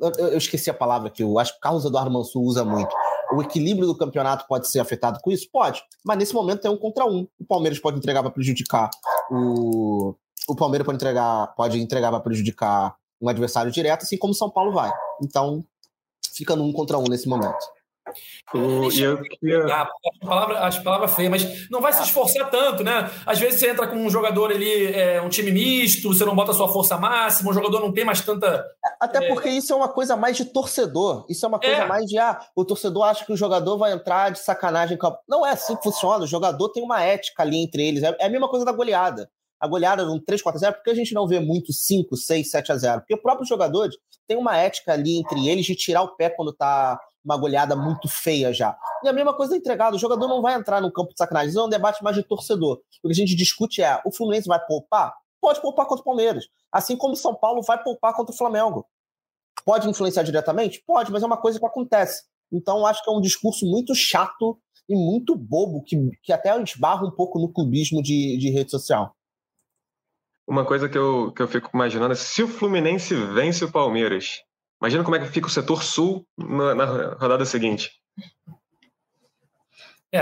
eu, 0.00 0.11
eu, 0.31 0.38
esqueci 0.38 0.68
a 0.68 0.74
palavra 0.74 1.11
que 1.11 1.22
eu 1.22 1.38
acho 1.38 1.53
que 1.53 1.59
o 1.59 1.61
Carlos 1.61 1.85
Eduardo 1.85 2.11
Mansur 2.11 2.42
usa 2.42 2.64
muito. 2.64 2.94
O 3.33 3.43
equilíbrio 3.43 3.87
do 3.87 3.97
campeonato 3.97 4.47
pode 4.47 4.69
ser 4.69 4.81
afetado 4.81 5.19
com 5.21 5.31
isso? 5.31 5.49
Pode. 5.51 5.83
Mas 6.05 6.19
nesse 6.19 6.35
momento 6.35 6.67
é 6.67 6.71
um 6.71 6.77
contra 6.77 7.05
um. 7.05 7.27
O 7.39 7.45
Palmeiras 7.45 7.79
pode 7.79 7.99
entregar 7.99 8.23
para 8.23 8.31
prejudicar 8.31 8.91
o. 9.31 10.15
O 10.47 10.55
Palmeiras 10.55 10.85
pode 10.85 10.97
entregar, 10.97 11.47
pode 11.55 11.81
entregar 11.81 12.11
para 12.11 12.21
prejudicar 12.21 12.95
um 13.21 13.29
adversário 13.29 13.73
direto, 13.73 14.03
assim 14.03 14.19
como 14.19 14.33
o 14.33 14.37
São 14.37 14.51
Paulo 14.51 14.73
vai. 14.73 14.93
Então, 15.23 15.65
fica 16.35 16.55
no 16.55 16.65
um 16.65 16.73
contra 16.73 16.99
um 16.99 17.05
nesse 17.05 17.29
momento. 17.29 17.65
O, 18.55 18.90
eu 18.92 19.22
queria... 19.22 19.64
a, 19.66 19.88
palavra, 20.20 20.61
acho 20.61 20.83
palavra 20.83 21.09
feia, 21.09 21.31
mas 21.31 21.68
não 21.70 21.81
vai 21.81 21.92
se 21.92 22.03
esforçar 22.03 22.50
tanto, 22.50 22.83
né? 22.83 23.11
Às 23.27 23.38
vezes 23.38 23.61
você 23.61 23.70
entra 23.70 23.87
com 23.87 23.96
um 23.96 24.11
jogador 24.11 24.50
ali, 24.50 24.92
é, 24.92 25.20
um 25.20 25.29
time 25.29 25.50
misto, 25.50 26.09
você 26.09 26.24
não 26.24 26.35
bota 26.35 26.53
a 26.53 26.55
sua 26.55 26.72
força 26.72 26.96
máxima, 26.96 27.50
o 27.50 27.55
jogador 27.55 27.81
não 27.81 27.92
tem 27.92 28.05
mais 28.05 28.20
tanta. 28.20 28.64
Até 29.00 29.24
é... 29.24 29.29
porque 29.29 29.48
isso 29.48 29.72
é 29.72 29.77
uma 29.77 29.88
coisa 29.88 30.16
mais 30.16 30.37
de 30.37 30.44
torcedor. 30.44 31.27
Isso 31.29 31.44
é 31.44 31.48
uma 31.48 31.59
coisa 31.59 31.83
é. 31.83 31.87
mais 31.87 32.07
de 32.07 32.18
ah, 32.18 32.38
o 32.55 32.64
torcedor 32.64 33.05
acha 33.05 33.24
que 33.24 33.33
o 33.33 33.37
jogador 33.37 33.77
vai 33.77 33.92
entrar 33.92 34.31
de 34.31 34.38
sacanagem. 34.38 34.98
Não 35.29 35.46
é 35.46 35.50
assim 35.50 35.77
que 35.77 35.83
funciona. 35.83 36.24
O 36.24 36.29
jogador 36.29 36.68
tem 36.70 36.83
uma 36.83 37.03
ética 37.03 37.42
ali 37.42 37.59
entre 37.59 37.87
eles. 37.87 38.03
É, 38.03 38.16
é 38.20 38.27
a 38.27 38.31
mesma 38.31 38.48
coisa 38.48 38.64
da 38.64 38.72
goleada 38.72 39.29
a 39.64 39.66
goleada 39.66 40.05
num 40.05 40.20
3, 40.20 40.42
4 40.42 40.59
a 40.59 40.61
0, 40.61 40.74
porque 40.74 40.90
a 40.90 40.94
gente 40.94 41.14
não 41.14 41.27
vê 41.27 41.40
muito 41.40 41.72
5, 41.72 42.14
6, 42.16 42.50
7 42.50 42.72
a 42.72 42.77
0? 42.77 43.00
Porque 43.00 43.14
o 43.14 43.22
próprio 43.22 43.46
jogador 43.46 43.88
tem 44.27 44.37
uma 44.37 44.57
ética 44.59 44.92
ali 44.92 45.18
entre 45.18 45.48
eles 45.48 45.64
de 45.64 45.74
tirar 45.74 46.03
o 46.03 46.14
pé 46.16 46.29
quando 46.29 46.53
tá 46.53 47.00
uma 47.25 47.37
goleada 47.37 47.75
muito 47.75 48.09
feia 48.09 48.53
já. 48.53 48.77
E 49.03 49.09
a 49.09 49.13
mesma 49.13 49.35
coisa 49.35 49.55
é 49.55 49.59
entregado, 49.59 49.95
o 49.95 49.99
jogador 49.99 50.29
não 50.29 50.43
vai 50.43 50.55
entrar 50.55 50.81
no 50.81 50.93
campo 50.93 51.13
de 51.13 51.19
sacanagem, 51.19 51.51
isso 51.51 51.59
é 51.59 51.65
um 51.65 51.69
debate 51.69 52.03
mais 52.03 52.17
de 52.17 52.23
torcedor. 52.23 52.81
O 53.03 53.09
que 53.09 53.13
a 53.13 53.15
gente 53.15 53.35
discute 53.35 53.83
é, 53.83 54.01
o 54.05 54.13
Fluminense 54.13 54.47
vai 54.47 54.65
poupar? 54.65 55.15
Pode 55.41 55.61
poupar 55.61 55.87
contra 55.87 56.03
o 56.03 56.05
Palmeiras, 56.05 56.47
assim 56.71 56.97
como 56.97 57.15
o 57.15 57.17
São 57.17 57.35
Paulo 57.35 57.63
vai 57.63 57.83
poupar 57.83 58.15
contra 58.15 58.35
o 58.35 58.37
Flamengo. 58.37 58.87
Pode 59.65 59.89
influenciar 59.89 60.23
diretamente? 60.23 60.83
Pode, 60.87 61.11
mas 61.11 61.23
é 61.23 61.27
uma 61.27 61.37
coisa 61.37 61.59
que 61.59 61.67
acontece. 61.67 62.25
Então, 62.53 62.87
acho 62.87 63.03
que 63.03 63.11
é 63.11 63.13
um 63.13 63.21
discurso 63.21 63.67
muito 63.67 63.95
chato 63.95 64.59
e 64.89 64.95
muito 64.95 65.35
bobo, 65.35 65.83
que, 65.83 65.97
que 66.23 66.33
até 66.33 66.61
esbarra 66.63 67.07
um 67.07 67.11
pouco 67.11 67.39
no 67.39 67.51
clubismo 67.51 68.03
de, 68.03 68.37
de 68.39 68.51
rede 68.51 68.71
social. 68.71 69.15
Uma 70.47 70.67
coisa 70.67 70.89
que 70.89 70.99
eu, 70.99 71.33
que 71.33 71.41
eu 71.41 71.49
fico 71.49 71.71
imaginando 71.73 72.13
é 72.13 72.17
se 72.17 72.43
o 72.43 72.49
Fluminense 72.49 73.15
vence 73.15 73.65
o 73.65 73.73
Palmeiras, 73.73 74.43
imagina 74.85 75.03
como 75.03 75.16
é 75.16 75.18
que 75.18 75.33
fica 75.33 75.47
o 75.47 75.51
setor 75.51 75.83
sul 75.83 76.27
na, 76.37 76.75
na 76.75 76.85
rodada 77.14 77.47
seguinte. 77.47 77.90
É, 80.12 80.20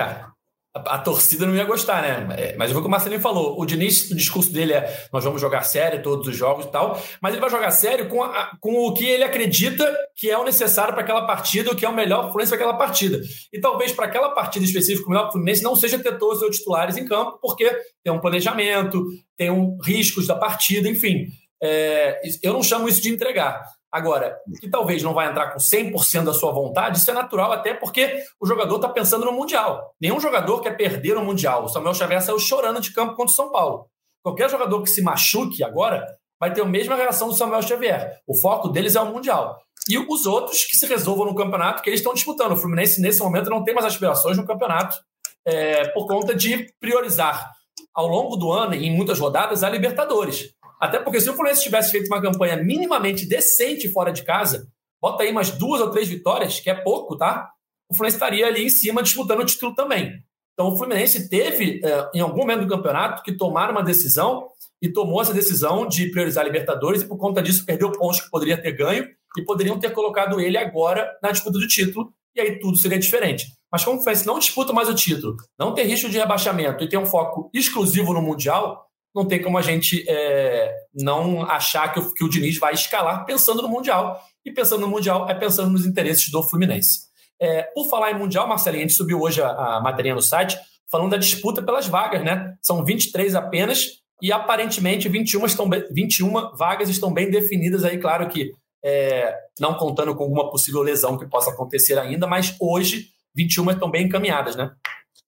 a, 0.75 0.95
a, 0.95 0.99
torcida 0.99 1.45
não 1.45 1.55
ia 1.57 1.65
gostar, 1.65 2.01
né? 2.01 2.37
É, 2.39 2.57
mas 2.57 2.71
eu 2.71 2.75
vou 2.75 2.83
que 2.83 2.87
o 2.87 2.91
Marcelinho 2.91 3.21
falou. 3.21 3.61
O 3.61 3.67
Diniz, 3.67 4.09
o 4.09 4.15
discurso 4.15 4.53
dele 4.53 4.73
é: 4.73 5.07
nós 5.13 5.25
vamos 5.25 5.41
jogar 5.41 5.65
sério 5.65 6.01
todos 6.01 6.29
os 6.29 6.37
jogos 6.37 6.65
e 6.65 6.71
tal, 6.71 6.97
mas 7.21 7.33
ele 7.33 7.41
vai 7.41 7.51
jogar 7.51 7.73
sério 7.73 8.09
com, 8.09 8.23
a, 8.23 8.53
com 8.61 8.87
o 8.87 8.95
que 8.95 9.05
ele 9.05 9.25
acredita 9.25 9.93
que 10.17 10.31
é 10.31 10.39
o 10.39 10.45
necessário 10.45 10.95
para 10.95 11.03
aquela 11.03 11.27
partida, 11.27 11.73
o 11.73 11.77
que 11.77 11.85
é 11.85 11.89
o 11.89 11.95
melhor 11.95 12.29
Fluminense 12.29 12.51
para 12.51 12.57
aquela 12.57 12.79
partida. 12.79 13.21
E 13.53 13.61
talvez 13.61 13.91
para 13.91 14.07
aquela 14.07 14.31
partida 14.31 14.65
específica, 14.65 15.09
o 15.09 15.11
melhor 15.11 15.33
Fluminense 15.33 15.63
não 15.63 15.75
seja 15.75 15.99
ter 15.99 16.17
todos 16.17 16.37
os 16.37 16.41
seus 16.45 16.59
titulares 16.59 16.97
em 16.97 17.05
campo, 17.05 17.39
porque 17.43 17.69
tem 18.05 18.13
um 18.13 18.21
planejamento, 18.21 19.05
tem 19.37 19.51
um 19.51 19.77
riscos 19.83 20.29
da 20.29 20.37
partida, 20.37 20.89
enfim. 20.89 21.27
É, 21.61 22.21
eu 22.43 22.53
não 22.53 22.63
chamo 22.63 22.89
isso 22.89 23.03
de 23.03 23.11
entregar. 23.11 23.63
Agora, 23.93 24.39
que 24.59 24.71
talvez 24.71 25.03
não 25.03 25.13
vai 25.13 25.29
entrar 25.29 25.51
com 25.51 25.59
100% 25.59 26.25
da 26.25 26.33
sua 26.33 26.51
vontade, 26.51 26.97
isso 26.97 27.11
é 27.11 27.15
natural, 27.15 27.53
até 27.53 27.75
porque 27.75 28.25
o 28.41 28.47
jogador 28.47 28.77
está 28.77 28.89
pensando 28.89 29.27
no 29.27 29.33
Mundial. 29.33 29.95
Nenhum 30.01 30.19
jogador 30.19 30.63
quer 30.63 30.75
perder 30.79 31.15
no 31.15 31.25
Mundial. 31.25 31.65
O 31.65 31.69
Samuel 31.69 31.93
Xavier 31.93 32.23
saiu 32.23 32.39
chorando 32.39 32.81
de 32.81 32.91
campo 32.93 33.15
contra 33.15 33.31
o 33.31 33.37
São 33.37 33.53
Paulo. 33.53 33.87
Qualquer 34.23 34.49
jogador 34.49 34.83
que 34.83 34.89
se 34.89 35.03
machuque 35.03 35.63
agora 35.63 36.07
vai 36.41 36.55
ter 36.55 36.63
a 36.63 36.65
mesma 36.65 36.97
reação 36.97 37.29
do 37.29 37.35
Samuel 37.35 37.61
Xavier. 37.61 38.19
O 38.27 38.35
foco 38.35 38.69
deles 38.69 38.97
é 38.97 39.01
o 39.01 39.13
Mundial. 39.13 39.61
E 39.89 39.99
os 39.99 40.25
outros 40.25 40.65
que 40.65 40.77
se 40.77 40.87
resolvam 40.87 41.27
no 41.27 41.35
campeonato 41.35 41.83
que 41.83 41.91
eles 41.91 42.01
estão 42.01 42.15
disputando. 42.15 42.53
O 42.53 42.57
Fluminense, 42.57 43.01
nesse 43.01 43.21
momento, 43.21 43.51
não 43.51 43.63
tem 43.63 43.75
mais 43.75 43.87
aspirações 43.87 44.39
no 44.39 44.47
campeonato 44.47 44.97
é, 45.45 45.89
por 45.89 46.07
conta 46.07 46.35
de 46.35 46.73
priorizar 46.81 47.51
ao 47.95 48.07
longo 48.07 48.37
do 48.37 48.51
ano, 48.51 48.75
em 48.75 48.95
muitas 48.95 49.19
rodadas, 49.19 49.63
a 49.63 49.69
Libertadores. 49.69 50.55
Até 50.83 50.99
porque 50.99 51.21
se 51.21 51.31
o 51.31 51.35
Fluminense 51.35 51.63
tivesse 51.63 51.93
feito 51.93 52.09
uma 52.09 52.21
campanha 52.21 52.57
minimamente 52.57 53.25
decente 53.25 53.89
fora 53.89 54.11
de 54.11 54.25
casa, 54.25 54.67
bota 55.01 55.23
aí 55.23 55.31
umas 55.31 55.53
duas 55.53 55.81
ou 55.81 55.89
três 55.93 56.09
vitórias, 56.09 56.59
que 56.59 56.69
é 56.69 56.75
pouco, 56.75 57.17
tá? 57.17 57.49
O 57.89 57.95
Fluminense 57.95 58.17
estaria 58.17 58.49
ali 58.49 58.65
em 58.65 58.69
cima 58.69 59.01
disputando 59.01 59.39
o 59.39 59.45
título 59.45 59.77
também. 59.77 60.13
Então 60.55 60.73
o 60.73 60.77
Fluminense 60.77 61.29
teve, 61.29 61.81
eh, 61.85 62.11
em 62.15 62.21
algum 62.21 62.39
momento 62.39 62.63
do 62.63 62.69
campeonato, 62.69 63.23
que 63.23 63.31
tomar 63.31 63.71
uma 63.71 63.81
decisão 63.81 64.49
e 64.83 64.93
tomou 64.93 65.23
essa 65.23 65.33
decisão 65.33 65.87
de 65.87 66.11
priorizar 66.11 66.43
a 66.43 66.47
Libertadores 66.49 67.03
e 67.03 67.07
por 67.07 67.17
conta 67.17 67.41
disso 67.41 67.65
perdeu 67.65 67.93
pontos 67.93 68.21
que 68.21 68.29
poderia 68.29 68.61
ter 68.61 68.73
ganho 68.73 69.09
e 69.39 69.43
poderiam 69.45 69.79
ter 69.79 69.93
colocado 69.93 70.41
ele 70.41 70.59
agora 70.59 71.17
na 71.23 71.31
disputa 71.31 71.61
do 71.61 71.69
título 71.69 72.13
e 72.35 72.41
aí 72.41 72.59
tudo 72.59 72.77
seria 72.77 72.99
diferente. 72.99 73.47
Mas 73.71 73.85
como 73.85 73.99
o 73.99 74.01
Fluminense 74.01 74.27
não 74.27 74.41
disputa 74.41 74.73
mais 74.73 74.89
o 74.89 74.95
título, 74.97 75.37
não 75.57 75.75
tem 75.75 75.87
risco 75.87 76.11
de 76.11 76.19
rebaixamento 76.19 76.83
e 76.83 76.89
tem 76.89 76.99
um 76.99 77.07
foco 77.07 77.49
exclusivo 77.55 78.13
no 78.13 78.21
Mundial, 78.21 78.91
não 79.15 79.27
tem 79.27 79.43
como 79.43 79.59
a 79.59 79.63
gente 79.63 80.05
é, 80.09 80.75
não 80.95 81.43
achar 81.43 81.93
que 81.93 82.01
o, 82.01 82.13
que 82.13 82.25
o 82.25 82.29
Diniz 82.29 82.59
vai 82.59 82.73
escalar 82.73 83.25
pensando 83.25 83.63
no 83.63 83.69
Mundial. 83.69 84.21
E 84.45 84.51
pensando 84.51 84.81
no 84.81 84.89
Mundial 84.89 85.29
é 85.29 85.35
pensando 85.35 85.71
nos 85.71 85.87
interesses 85.87 86.31
do 86.31 86.43
Fluminense. 86.43 87.01
É, 87.41 87.63
por 87.75 87.89
falar 87.89 88.13
em 88.13 88.19
Mundial, 88.19 88.49
Marcelinho, 88.49 88.85
a 88.85 88.89
gente 88.89 88.97
subiu 88.97 89.21
hoje 89.21 89.43
a, 89.43 89.49
a 89.49 89.81
matéria 89.81 90.15
no 90.15 90.23
site 90.23 90.57
falando 90.91 91.11
da 91.11 91.17
disputa 91.17 91.63
pelas 91.63 91.87
vagas, 91.87 92.23
né? 92.23 92.55
São 92.61 92.85
23 92.85 93.35
apenas 93.35 94.03
e 94.21 94.31
aparentemente 94.31 95.09
21, 95.09 95.47
estão, 95.47 95.69
21 95.91 96.55
vagas 96.55 96.89
estão 96.89 97.13
bem 97.13 97.31
definidas 97.31 97.85
aí, 97.85 97.99
claro 97.99 98.29
que 98.29 98.53
é, 98.85 99.35
não 99.59 99.75
contando 99.75 100.15
com 100.15 100.25
alguma 100.25 100.51
possível 100.51 100.83
lesão 100.83 101.17
que 101.17 101.27
possa 101.27 101.51
acontecer 101.51 101.99
ainda, 101.99 102.27
mas 102.27 102.55
hoje 102.61 103.07
21 103.35 103.71
estão 103.71 103.91
bem 103.91 104.07
encaminhadas, 104.07 104.55
né? 104.55 104.71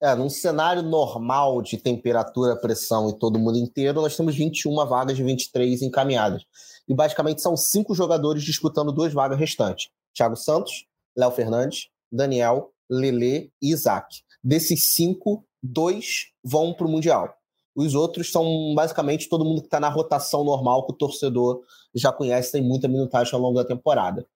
É, 0.05 0.15
num 0.15 0.29
cenário 0.29 0.83
normal 0.83 1.63
de 1.63 1.79
temperatura, 1.79 2.55
pressão 2.55 3.09
e 3.09 3.19
todo 3.19 3.39
mundo 3.39 3.57
inteiro, 3.57 4.03
nós 4.03 4.15
temos 4.15 4.37
21 4.37 4.85
vagas 4.87 5.17
de 5.17 5.23
23 5.23 5.81
encaminhadas. 5.81 6.45
E 6.87 6.93
basicamente 6.93 7.41
são 7.41 7.57
cinco 7.57 7.95
jogadores 7.95 8.43
disputando 8.43 8.93
duas 8.93 9.15
vagas 9.15 9.39
restantes: 9.39 9.89
Thiago 10.15 10.37
Santos, 10.37 10.85
Léo 11.17 11.31
Fernandes, 11.31 11.89
Daniel, 12.13 12.71
Lele 12.91 13.51
e 13.63 13.73
Isaac. 13.73 14.21
Desses 14.43 14.93
cinco, 14.93 15.43
dois 15.63 16.27
vão 16.45 16.75
para 16.75 16.87
o 16.87 16.91
Mundial. 16.91 17.35
Os 17.75 17.95
outros 17.95 18.31
são 18.31 18.75
basicamente 18.75 19.27
todo 19.27 19.43
mundo 19.43 19.63
que 19.63 19.69
está 19.69 19.81
na 19.81 19.89
rotação 19.89 20.45
normal, 20.45 20.85
que 20.85 20.93
o 20.93 20.97
torcedor 20.97 21.63
já 21.95 22.13
conhece, 22.13 22.53
tem 22.53 22.63
muita 22.63 22.89
minutagem 22.89 23.33
ao 23.33 23.41
longo 23.41 23.55
da 23.55 23.65
temporada. 23.65 24.27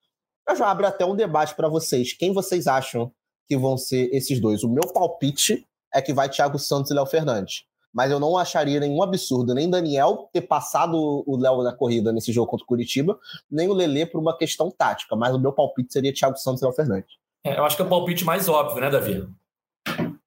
Eu 0.49 0.57
já 0.57 0.71
abro 0.71 0.87
até 0.87 1.05
um 1.05 1.15
debate 1.15 1.55
para 1.55 1.69
vocês. 1.69 2.15
Quem 2.15 2.33
vocês 2.33 2.67
acham 2.67 3.13
que 3.49 3.57
vão 3.57 3.77
ser 3.77 4.11
esses 4.13 4.41
dois. 4.41 4.63
O 4.63 4.69
meu 4.69 4.93
palpite 4.93 5.67
é 5.95 6.03
que 6.03 6.13
vai 6.13 6.29
Thiago 6.29 6.59
Santos 6.59 6.91
e 6.91 6.95
Léo 6.95 7.07
Fernandes. 7.07 7.65
Mas 7.93 8.11
eu 8.11 8.21
não 8.21 8.37
acharia 8.37 8.79
nenhum 8.79 9.03
absurdo 9.03 9.55
nem 9.55 9.69
Daniel 9.69 10.29
ter 10.33 10.43
passado 10.43 11.25
o 11.27 11.37
Léo 11.37 11.63
na 11.63 11.73
corrida 11.73 12.13
nesse 12.13 12.33
jogo 12.33 12.51
contra 12.51 12.65
o 12.65 12.67
Curitiba, 12.67 13.19
nem 13.51 13.67
o 13.69 13.73
Lelê 13.73 14.05
por 14.05 14.21
uma 14.21 14.37
questão 14.37 14.71
tática. 14.71 15.17
Mas 15.17 15.35
o 15.35 15.41
meu 15.41 15.53
palpite 15.53 15.93
seria 15.93 16.13
Thiago 16.13 16.37
Santos 16.37 16.61
e 16.61 16.65
Léo 16.67 16.75
Fernandes. 16.75 17.17
É, 17.43 17.59
eu 17.59 17.65
acho 17.65 17.77
que 17.77 17.83
é 17.83 17.85
o 17.85 17.89
palpite 17.89 18.25
mais 18.25 18.49
óbvio, 18.49 18.81
né, 18.81 18.91
Davi? 18.91 19.27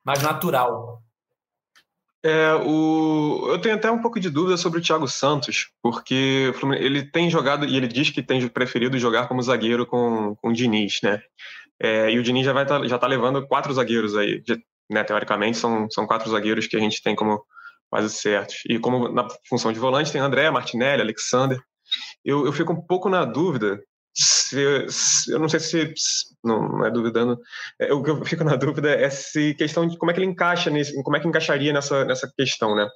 Mais 0.03 0.21
natural. 0.23 1.03
É, 2.23 2.53
o... 2.53 3.47
Eu 3.49 3.59
tenho 3.59 3.75
até 3.75 3.89
um 3.89 4.01
pouco 4.01 4.19
de 4.19 4.29
dúvida 4.29 4.55
sobre 4.55 4.79
o 4.79 4.81
Thiago 4.81 5.07
Santos, 5.07 5.71
porque 5.81 6.53
ele 6.77 7.03
tem 7.03 7.29
jogado, 7.29 7.65
e 7.65 7.75
ele 7.75 7.87
diz 7.87 8.09
que 8.09 8.21
tem 8.21 8.47
preferido 8.47 8.97
jogar 8.97 9.27
como 9.27 9.41
zagueiro 9.41 9.85
com, 9.85 10.35
com 10.35 10.49
o 10.49 10.53
Diniz, 10.53 10.99
né? 11.01 11.21
É, 11.81 12.11
e 12.11 12.19
o 12.19 12.23
Diniz 12.23 12.45
já 12.45 12.53
vai 12.53 12.65
tá, 12.65 12.85
já 12.87 12.97
tá 12.97 13.07
levando 13.07 13.47
quatro 13.47 13.73
zagueiros 13.73 14.15
aí, 14.15 14.43
né? 14.89 15.03
Teoricamente 15.03 15.57
são, 15.57 15.89
são 15.89 16.05
quatro 16.05 16.29
zagueiros 16.29 16.67
que 16.67 16.77
a 16.77 16.79
gente 16.79 17.01
tem 17.01 17.15
como 17.15 17.43
quase 17.89 18.09
certos. 18.09 18.57
E 18.69 18.77
como 18.77 19.09
na 19.09 19.27
função 19.49 19.73
de 19.73 19.79
volante 19.79 20.11
tem 20.11 20.21
André, 20.21 20.49
Martinelli, 20.51 21.01
Alexander. 21.01 21.59
Eu, 22.23 22.45
eu 22.45 22.53
fico 22.53 22.71
um 22.71 22.81
pouco 22.81 23.09
na 23.09 23.25
dúvida 23.25 23.81
se, 24.13 24.89
se, 24.89 25.31
eu 25.31 25.39
não 25.39 25.47
sei 25.47 25.59
se, 25.59 25.93
não, 26.43 26.67
não 26.67 26.85
é 26.85 26.91
duvidando, 26.91 27.39
é, 27.79 27.93
o 27.93 28.03
que 28.03 28.09
eu 28.09 28.23
fico 28.25 28.43
na 28.43 28.55
dúvida 28.55 28.89
é 28.91 29.09
se 29.09 29.53
questão 29.55 29.87
de 29.87 29.97
como 29.97 30.11
é 30.11 30.13
que 30.13 30.19
ele 30.19 30.29
encaixa 30.29 30.69
nisso, 30.69 30.93
como 31.03 31.15
é 31.15 31.19
que 31.19 31.27
encaixaria 31.27 31.71
nessa, 31.71 32.03
nessa 32.05 32.31
questão, 32.37 32.75
né? 32.75 32.87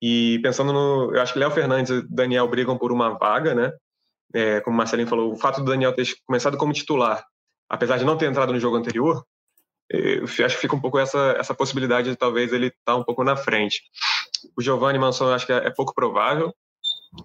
E 0.00 0.38
pensando 0.42 0.72
no, 0.72 1.14
eu 1.14 1.20
acho 1.20 1.32
que 1.32 1.38
Léo 1.38 1.50
Fernandes 1.50 1.90
e 1.90 2.02
Daniel 2.08 2.48
brigam 2.48 2.78
por 2.78 2.92
uma 2.92 3.10
vaga, 3.10 3.54
né? 3.54 3.72
É, 4.34 4.60
como 4.60 4.74
o 4.74 4.78
Marcelinho 4.78 5.08
falou, 5.08 5.32
o 5.32 5.36
fato 5.36 5.60
do 5.60 5.70
Daniel 5.70 5.94
ter 5.94 6.08
começado 6.26 6.56
como 6.56 6.72
titular, 6.72 7.24
apesar 7.68 7.98
de 7.98 8.04
não 8.04 8.16
ter 8.16 8.26
entrado 8.26 8.52
no 8.52 8.60
jogo 8.60 8.76
anterior, 8.76 9.24
eu 9.90 10.24
acho 10.24 10.56
que 10.56 10.62
fica 10.62 10.74
um 10.74 10.80
pouco 10.80 10.98
essa, 10.98 11.36
essa 11.38 11.54
possibilidade 11.54 12.10
de 12.10 12.16
talvez 12.16 12.52
ele 12.52 12.68
estar 12.68 12.78
tá 12.84 12.96
um 12.96 13.04
pouco 13.04 13.22
na 13.22 13.36
frente. 13.36 13.82
O 14.56 14.62
Giovanni 14.62 14.98
Manson 14.98 15.32
acho 15.32 15.46
que 15.46 15.52
é, 15.52 15.66
é 15.66 15.70
pouco 15.70 15.94
provável, 15.94 16.54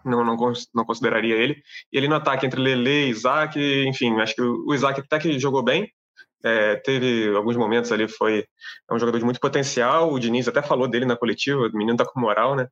não, 0.06 0.23
não, 0.23 0.36
não 0.73 0.86
consideraria 0.86 1.36
ele. 1.36 1.62
E 1.91 1.97
ele 1.97 2.08
no 2.08 2.15
ataque 2.15 2.45
entre 2.45 2.62
Lele 2.62 3.08
e 3.08 3.10
Isaac, 3.10 3.60
enfim, 3.88 4.19
acho 4.19 4.36
que 4.36 4.41
o 4.41 4.73
Isaac 4.73 4.99
até 4.99 5.19
que 5.19 5.39
jogou 5.39 5.63
bem, 5.63 5.91
é, 6.43 6.75
teve 6.78 7.36
alguns 7.36 7.58
momentos 7.58 7.91
ali, 7.91 8.08
foi 8.08 8.45
é 8.89 8.93
um 8.93 8.99
jogador 8.99 9.17
de 9.19 9.25
muito 9.25 9.39
potencial, 9.39 10.12
o 10.12 10.19
Diniz 10.19 10.47
até 10.47 10.62
falou 10.62 10.88
dele 10.88 11.06
na 11.06 11.17
coletiva, 11.17 11.60
o 11.60 11.78
menino 11.78 11.97
tá 11.97 12.06
com 12.06 12.19
moral, 12.19 12.56
né? 12.56 12.67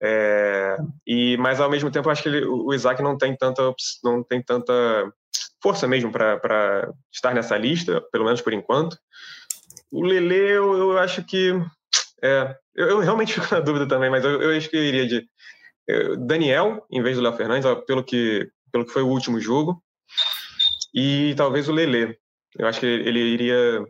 É, 0.00 0.76
e 1.04 1.36
mas 1.38 1.60
ao 1.60 1.68
mesmo 1.68 1.90
tempo 1.90 2.08
acho 2.08 2.22
que 2.22 2.28
ele, 2.28 2.44
o 2.44 2.72
Isaac 2.72 3.02
não 3.02 3.18
tem 3.18 3.36
tanta 3.36 3.74
não 4.04 4.22
tem 4.22 4.40
tanta 4.40 4.72
força 5.62 5.86
mesmo 5.86 6.10
para 6.12 6.90
estar 7.12 7.34
nessa 7.34 7.56
lista, 7.56 8.00
pelo 8.12 8.24
menos 8.24 8.40
por 8.40 8.52
enquanto. 8.52 8.96
O 9.90 10.02
Lele 10.02 10.34
eu, 10.34 10.76
eu 10.76 10.98
acho 10.98 11.24
que 11.24 11.52
é, 12.22 12.54
eu, 12.74 12.88
eu, 12.88 12.98
realmente 13.00 13.32
fico 13.40 13.54
na 13.54 13.60
dúvida 13.60 13.86
também, 13.86 14.10
mas 14.10 14.24
eu, 14.24 14.42
eu 14.42 14.56
acho 14.56 14.68
que 14.68 14.76
eu 14.76 14.84
iria 14.84 15.06
de 15.06 15.26
Daniel, 16.18 16.84
em 16.90 17.02
vez 17.02 17.16
do 17.16 17.22
Léo 17.22 17.32
Fernandes, 17.32 17.66
pelo 17.86 18.04
que, 18.04 18.48
pelo 18.70 18.84
que 18.84 18.92
foi 18.92 19.02
o 19.02 19.08
último 19.08 19.40
jogo. 19.40 19.82
E 20.94 21.34
talvez 21.36 21.68
o 21.68 21.72
Lele. 21.72 22.16
Eu 22.58 22.66
acho 22.66 22.80
que 22.80 22.86
ele 22.86 23.20
iria 23.20 23.84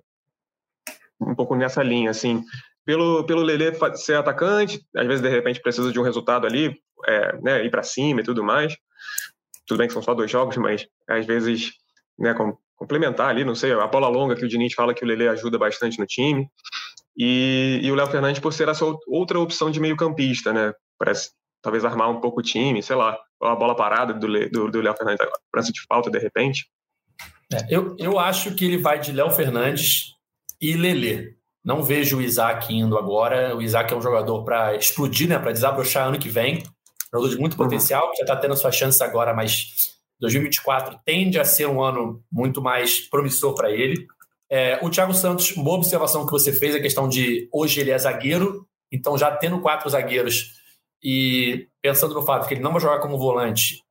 um 1.20 1.34
pouco 1.34 1.56
nessa 1.56 1.82
linha, 1.82 2.10
assim. 2.10 2.44
Pelo, 2.84 3.24
pelo 3.24 3.42
Lele 3.42 3.72
ser 3.96 4.14
atacante, 4.14 4.80
às 4.96 5.06
vezes, 5.06 5.22
de 5.22 5.28
repente, 5.28 5.60
precisa 5.60 5.92
de 5.92 5.98
um 5.98 6.04
resultado 6.04 6.46
ali, 6.46 6.80
é, 7.06 7.40
né, 7.40 7.64
ir 7.64 7.70
para 7.70 7.82
cima 7.82 8.20
e 8.20 8.24
tudo 8.24 8.42
mais. 8.42 8.76
Tudo 9.68 9.78
bem 9.78 9.86
que 9.86 9.92
são 9.92 10.02
só 10.02 10.14
dois 10.14 10.30
jogos, 10.30 10.56
mas 10.56 10.86
às 11.08 11.26
vezes, 11.26 11.72
né, 12.18 12.34
complementar 12.74 13.28
ali, 13.28 13.44
não 13.44 13.54
sei, 13.54 13.72
a 13.72 13.86
bola 13.86 14.08
longa 14.08 14.34
que 14.34 14.44
o 14.44 14.48
Diniz 14.48 14.72
fala 14.72 14.94
que 14.94 15.04
o 15.04 15.06
Lele 15.06 15.28
ajuda 15.28 15.58
bastante 15.58 15.98
no 15.98 16.06
time. 16.06 16.48
E, 17.16 17.80
e 17.82 17.90
o 17.90 17.94
Léo 17.94 18.06
Fernandes 18.06 18.40
por 18.40 18.52
ser 18.52 18.68
essa 18.68 18.84
outra 19.06 19.38
opção 19.38 19.70
de 19.70 19.80
meio 19.80 19.96
campista, 19.96 20.52
né? 20.52 20.72
Parece 20.98 21.30
talvez 21.60 21.84
armar 21.84 22.08
um 22.08 22.20
pouco 22.20 22.40
o 22.40 22.42
time, 22.42 22.82
sei 22.82 22.96
lá, 22.96 23.18
a 23.42 23.54
bola 23.56 23.74
parada 23.74 24.14
do, 24.14 24.26
do, 24.48 24.70
do 24.70 24.80
Léo 24.80 24.96
Fernandes, 24.96 25.26
cobrança 25.50 25.72
de 25.72 25.80
falta 25.86 26.10
de 26.10 26.18
repente. 26.18 26.66
É, 27.52 27.66
eu, 27.68 27.96
eu 27.98 28.18
acho 28.18 28.54
que 28.54 28.64
ele 28.64 28.78
vai 28.78 29.00
de 29.00 29.12
Léo 29.12 29.30
Fernandes 29.30 30.14
e 30.60 30.74
Lelê. 30.74 31.34
Não 31.64 31.82
vejo 31.82 32.18
o 32.18 32.22
Isaac 32.22 32.72
indo 32.74 32.96
agora. 32.96 33.56
O 33.56 33.60
Isaac 33.60 33.92
é 33.92 33.96
um 33.96 34.02
jogador 34.02 34.44
para 34.44 34.76
explodir, 34.76 35.28
né, 35.28 35.38
para 35.38 35.52
desabrochar 35.52 36.06
ano 36.06 36.18
que 36.18 36.28
vem. 36.28 36.62
Jogador 37.12 37.30
de 37.30 37.40
muito 37.40 37.52
uhum. 37.52 37.64
potencial, 37.64 38.10
que 38.10 38.18
já 38.18 38.24
está 38.24 38.36
tendo 38.36 38.56
sua 38.56 38.72
chance 38.72 39.02
agora, 39.02 39.32
mas 39.34 39.96
2024 40.20 40.98
tende 41.04 41.38
a 41.38 41.44
ser 41.44 41.66
um 41.66 41.82
ano 41.82 42.22
muito 42.30 42.60
mais 42.60 43.00
promissor 43.00 43.54
para 43.54 43.70
ele. 43.70 44.06
É, 44.50 44.78
o 44.82 44.90
Thiago 44.90 45.14
Santos, 45.14 45.52
boa 45.52 45.76
observação 45.76 46.24
que 46.24 46.32
você 46.32 46.52
fez, 46.52 46.74
a 46.74 46.80
questão 46.80 47.08
de 47.08 47.48
hoje 47.52 47.80
ele 47.80 47.90
é 47.90 47.98
zagueiro, 47.98 48.66
então 48.90 49.16
já 49.16 49.30
tendo 49.30 49.60
quatro 49.60 49.88
zagueiros, 49.90 50.58
e 51.02 51.68
pensando 51.80 52.14
no 52.14 52.22
fato 52.22 52.48
que 52.48 52.54
ele 52.54 52.62
não 52.62 52.72
vai 52.72 52.80
jogar 52.80 52.98
como 53.00 53.18
volante, 53.18 53.82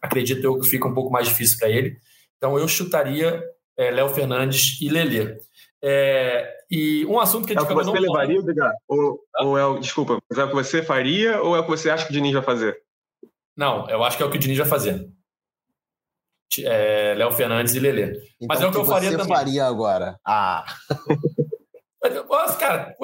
acredito 0.00 0.44
eu 0.44 0.58
que 0.58 0.66
fica 0.66 0.86
um 0.86 0.94
pouco 0.94 1.10
mais 1.10 1.28
difícil 1.28 1.58
para 1.58 1.68
ele. 1.68 1.96
Então 2.36 2.58
eu 2.58 2.68
chutaria 2.68 3.42
é, 3.76 3.90
Léo 3.90 4.08
Fernandes 4.08 4.80
e 4.80 4.88
Lelê. 4.88 5.38
É, 5.84 6.58
e 6.70 7.04
um 7.06 7.18
assunto 7.18 7.46
que 7.46 7.52
a 7.52 7.60
gente 7.60 7.68
é 7.68 7.74
o 7.74 7.78
que 7.78 7.84
você 7.84 7.98
levaria, 7.98 8.38
Edgar? 8.38 8.72
Ou, 8.86 9.20
ah? 9.36 9.44
ou 9.44 9.58
é 9.58 9.66
o, 9.66 9.78
desculpa, 9.80 10.18
é 10.34 10.44
o 10.44 10.48
que 10.48 10.54
você 10.54 10.82
faria 10.82 11.42
ou 11.42 11.56
é 11.56 11.58
o 11.58 11.64
que 11.64 11.70
você 11.70 11.90
acha 11.90 12.04
que 12.04 12.10
o 12.10 12.12
Diniz 12.12 12.32
vai 12.32 12.42
fazer? 12.42 12.80
Não, 13.56 13.88
eu 13.90 14.04
acho 14.04 14.16
que 14.16 14.22
é 14.22 14.26
o 14.26 14.30
que 14.30 14.36
o 14.36 14.40
Diniz 14.40 14.58
vai 14.58 14.68
fazer. 14.68 15.10
É, 16.60 17.14
Léo 17.14 17.32
Fernandes 17.32 17.74
e 17.74 17.80
Lelê. 17.80 18.12
Então, 18.40 18.46
Mas 18.48 18.60
é 18.60 18.66
o 18.66 18.68
que, 18.68 18.74
que 18.74 18.80
eu 18.80 18.84
faria 18.84 19.10
você 19.10 19.16
também. 19.16 19.36
faria 19.36 19.66
agora? 19.66 20.16
Ah! 20.24 20.64
Mas, 22.28 22.56
cara, 22.56 22.96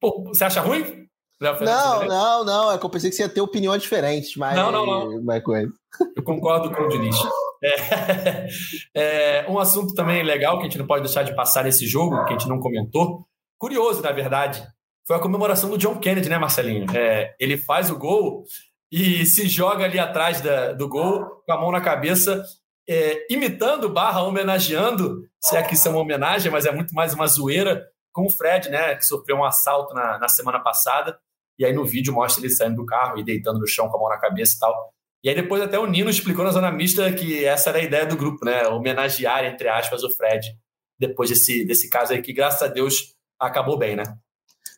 pô, 0.00 0.24
você 0.24 0.44
acha 0.44 0.60
ruim? 0.60 1.08
Não, 1.52 2.06
não, 2.06 2.44
não. 2.44 2.72
É 2.72 2.78
que 2.78 2.84
eu 2.84 2.90
pensei 2.90 3.10
que 3.10 3.16
você 3.16 3.22
ia 3.22 3.28
ter 3.28 3.40
opiniões 3.40 3.82
diferentes, 3.82 4.36
mas. 4.36 4.56
Não, 4.56 4.70
não, 4.70 4.86
não. 4.86 5.40
Coisa. 5.42 5.70
Eu 6.16 6.22
concordo 6.22 6.74
com 6.74 6.82
o 6.82 6.88
Diniz. 6.88 7.16
É, 7.62 8.48
é, 9.42 9.46
um 9.48 9.58
assunto 9.58 9.94
também 9.94 10.22
legal 10.22 10.56
que 10.56 10.62
a 10.62 10.64
gente 10.64 10.78
não 10.78 10.86
pode 10.86 11.04
deixar 11.04 11.22
de 11.22 11.34
passar 11.34 11.64
nesse 11.64 11.86
jogo, 11.86 12.24
que 12.24 12.34
a 12.34 12.38
gente 12.38 12.48
não 12.48 12.58
comentou. 12.58 13.26
Curioso, 13.58 14.02
na 14.02 14.12
verdade, 14.12 14.66
foi 15.06 15.16
a 15.16 15.20
comemoração 15.20 15.70
do 15.70 15.78
John 15.78 15.98
Kennedy, 15.98 16.28
né, 16.28 16.38
Marcelinho? 16.38 16.86
É, 16.96 17.34
ele 17.38 17.56
faz 17.56 17.90
o 17.90 17.98
gol 17.98 18.44
e 18.90 19.24
se 19.26 19.48
joga 19.48 19.84
ali 19.84 19.98
atrás 19.98 20.40
da, 20.40 20.72
do 20.72 20.88
gol, 20.88 21.42
com 21.46 21.52
a 21.52 21.60
mão 21.60 21.70
na 21.70 21.80
cabeça, 21.80 22.42
é, 22.88 23.26
imitando 23.32 23.88
barra 23.88 24.22
homenageando, 24.22 25.22
se 25.40 25.56
é 25.56 25.62
que 25.62 25.74
isso 25.74 25.88
é 25.88 25.90
uma 25.90 26.00
homenagem, 26.00 26.50
mas 26.50 26.66
é 26.66 26.72
muito 26.72 26.94
mais 26.94 27.14
uma 27.14 27.26
zoeira, 27.26 27.84
com 28.12 28.26
o 28.26 28.30
Fred, 28.30 28.70
né, 28.70 28.94
que 28.94 29.04
sofreu 29.04 29.36
um 29.36 29.44
assalto 29.44 29.92
na, 29.92 30.18
na 30.18 30.28
semana 30.28 30.60
passada. 30.60 31.18
E 31.58 31.64
aí 31.64 31.72
no 31.72 31.84
vídeo 31.84 32.12
mostra 32.12 32.44
ele 32.44 32.52
saindo 32.52 32.76
do 32.76 32.86
carro 32.86 33.18
e 33.18 33.24
deitando 33.24 33.58
no 33.58 33.66
chão 33.66 33.88
com 33.88 33.96
a 33.96 34.00
mão 34.00 34.08
na 34.08 34.18
cabeça 34.18 34.56
e 34.56 34.58
tal. 34.58 34.94
E 35.22 35.28
aí 35.28 35.34
depois 35.34 35.62
até 35.62 35.78
o 35.78 35.86
Nino 35.86 36.10
explicou 36.10 36.44
na 36.44 36.50
zona 36.50 36.70
mista 36.70 37.10
que 37.12 37.44
essa 37.44 37.70
era 37.70 37.78
a 37.78 37.82
ideia 37.82 38.06
do 38.06 38.16
grupo, 38.16 38.44
né? 38.44 38.66
Homenagear, 38.68 39.44
entre 39.44 39.68
aspas, 39.68 40.02
o 40.02 40.10
Fred 40.14 40.54
depois 40.98 41.30
desse, 41.30 41.64
desse 41.64 41.88
caso 41.88 42.12
aí, 42.12 42.22
que 42.22 42.32
graças 42.32 42.62
a 42.62 42.68
Deus 42.68 43.14
acabou 43.38 43.78
bem, 43.78 43.96
né? 43.96 44.04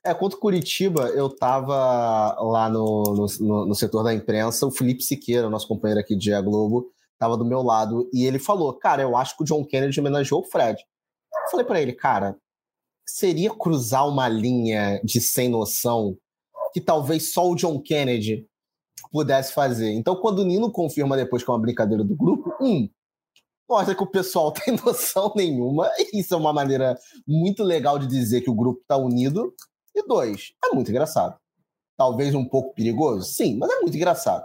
É, 0.05 0.15
contra 0.15 0.39
Curitiba, 0.39 1.09
eu 1.09 1.29
tava 1.29 2.37
lá 2.41 2.69
no, 2.69 3.27
no, 3.41 3.67
no, 3.67 3.75
setor 3.75 4.05
da 4.05 4.15
imprensa, 4.15 4.67
o 4.67 4.71
Felipe 4.71 5.03
Siqueira, 5.03 5.51
nosso 5.51 5.67
companheiro 5.67 6.01
aqui 6.01 6.15
de 6.15 6.33
A 6.33 6.41
Globo, 6.41 6.93
tava 7.19 7.37
do 7.37 7.45
meu 7.45 7.61
lado, 7.61 8.09
e 8.13 8.25
ele 8.25 8.39
falou, 8.39 8.73
cara, 8.75 9.03
eu 9.03 9.17
acho 9.17 9.37
que 9.37 9.43
o 9.43 9.47
John 9.47 9.65
Kennedy 9.65 9.99
homenageou 9.99 10.43
o 10.43 10.45
Fred. 10.45 10.79
Eu 11.45 11.51
falei 11.51 11.67
para 11.67 11.83
ele, 11.83 11.93
cara, 11.93 12.37
seria 13.05 13.51
cruzar 13.51 14.09
uma 14.09 14.29
linha 14.29 15.01
de 15.03 15.21
sem 15.21 15.49
noção 15.49 16.17
que 16.77 16.81
talvez 16.83 17.33
só 17.33 17.49
o 17.49 17.55
John 17.55 17.81
Kennedy 17.81 18.47
pudesse 19.11 19.55
fazer. 19.55 19.93
Então, 19.93 20.15
quando 20.15 20.41
o 20.41 20.45
Nino 20.45 20.71
confirma 20.71 21.17
depois 21.17 21.43
que 21.43 21.51
é 21.51 21.55
uma 21.55 21.59
brincadeira 21.59 22.05
do 22.05 22.15
grupo, 22.15 22.55
um, 22.61 22.87
mostra 23.67 23.95
que 23.95 24.03
o 24.03 24.07
pessoal 24.07 24.53
tem 24.53 24.77
noção 24.85 25.33
nenhuma, 25.35 25.91
isso 26.13 26.35
é 26.35 26.37
uma 26.37 26.53
maneira 26.53 26.95
muito 27.27 27.65
legal 27.65 27.99
de 27.99 28.07
dizer 28.07 28.43
que 28.43 28.51
o 28.51 28.55
grupo 28.55 28.83
está 28.83 28.95
unido. 28.99 29.55
E 29.95 30.07
dois, 30.07 30.53
é 30.63 30.75
muito 30.75 30.91
engraçado. 30.91 31.39
Talvez 31.97 32.35
um 32.35 32.45
pouco 32.45 32.75
perigoso, 32.75 33.27
sim, 33.27 33.57
mas 33.57 33.71
é 33.71 33.81
muito 33.81 33.97
engraçado. 33.97 34.45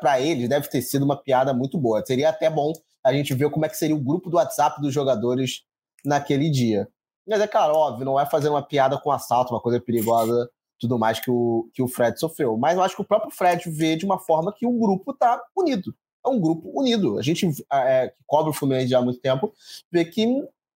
Para 0.00 0.18
eles, 0.22 0.48
deve 0.48 0.70
ter 0.70 0.80
sido 0.80 1.04
uma 1.04 1.22
piada 1.22 1.52
muito 1.52 1.76
boa. 1.76 2.02
Seria 2.02 2.30
até 2.30 2.48
bom 2.48 2.72
a 3.04 3.12
gente 3.12 3.34
ver 3.34 3.50
como 3.50 3.66
é 3.66 3.68
que 3.68 3.76
seria 3.76 3.94
o 3.94 4.02
grupo 4.02 4.30
do 4.30 4.38
WhatsApp 4.38 4.80
dos 4.80 4.94
jogadores 4.94 5.64
naquele 6.02 6.48
dia. 6.48 6.88
Mas 7.28 7.42
é 7.42 7.46
claro, 7.46 7.74
óbvio, 7.74 8.06
não 8.06 8.18
é 8.18 8.24
fazer 8.24 8.48
uma 8.48 8.62
piada 8.62 8.98
com 8.98 9.12
assalto, 9.12 9.52
uma 9.52 9.60
coisa 9.60 9.78
perigosa 9.78 10.50
tudo 10.78 10.98
mais 10.98 11.20
que 11.20 11.30
o, 11.30 11.68
que 11.72 11.82
o 11.82 11.88
Fred 11.88 12.18
sofreu. 12.18 12.56
Mas 12.56 12.76
eu 12.76 12.82
acho 12.82 12.94
que 12.94 13.02
o 13.02 13.04
próprio 13.04 13.30
Fred 13.30 13.68
vê 13.70 13.96
de 13.96 14.04
uma 14.04 14.18
forma 14.18 14.52
que 14.52 14.66
o 14.66 14.72
grupo 14.72 15.12
está 15.12 15.42
unido. 15.56 15.94
É 16.24 16.28
um 16.28 16.40
grupo 16.40 16.70
unido. 16.74 17.18
A 17.18 17.22
gente 17.22 17.48
é, 17.72 18.08
que 18.08 18.22
cobre 18.26 18.50
o 18.50 18.52
Fluminense 18.52 18.88
já 18.88 18.98
há 18.98 19.02
muito 19.02 19.20
tempo 19.20 19.52
vê 19.90 20.04
que, 20.04 20.26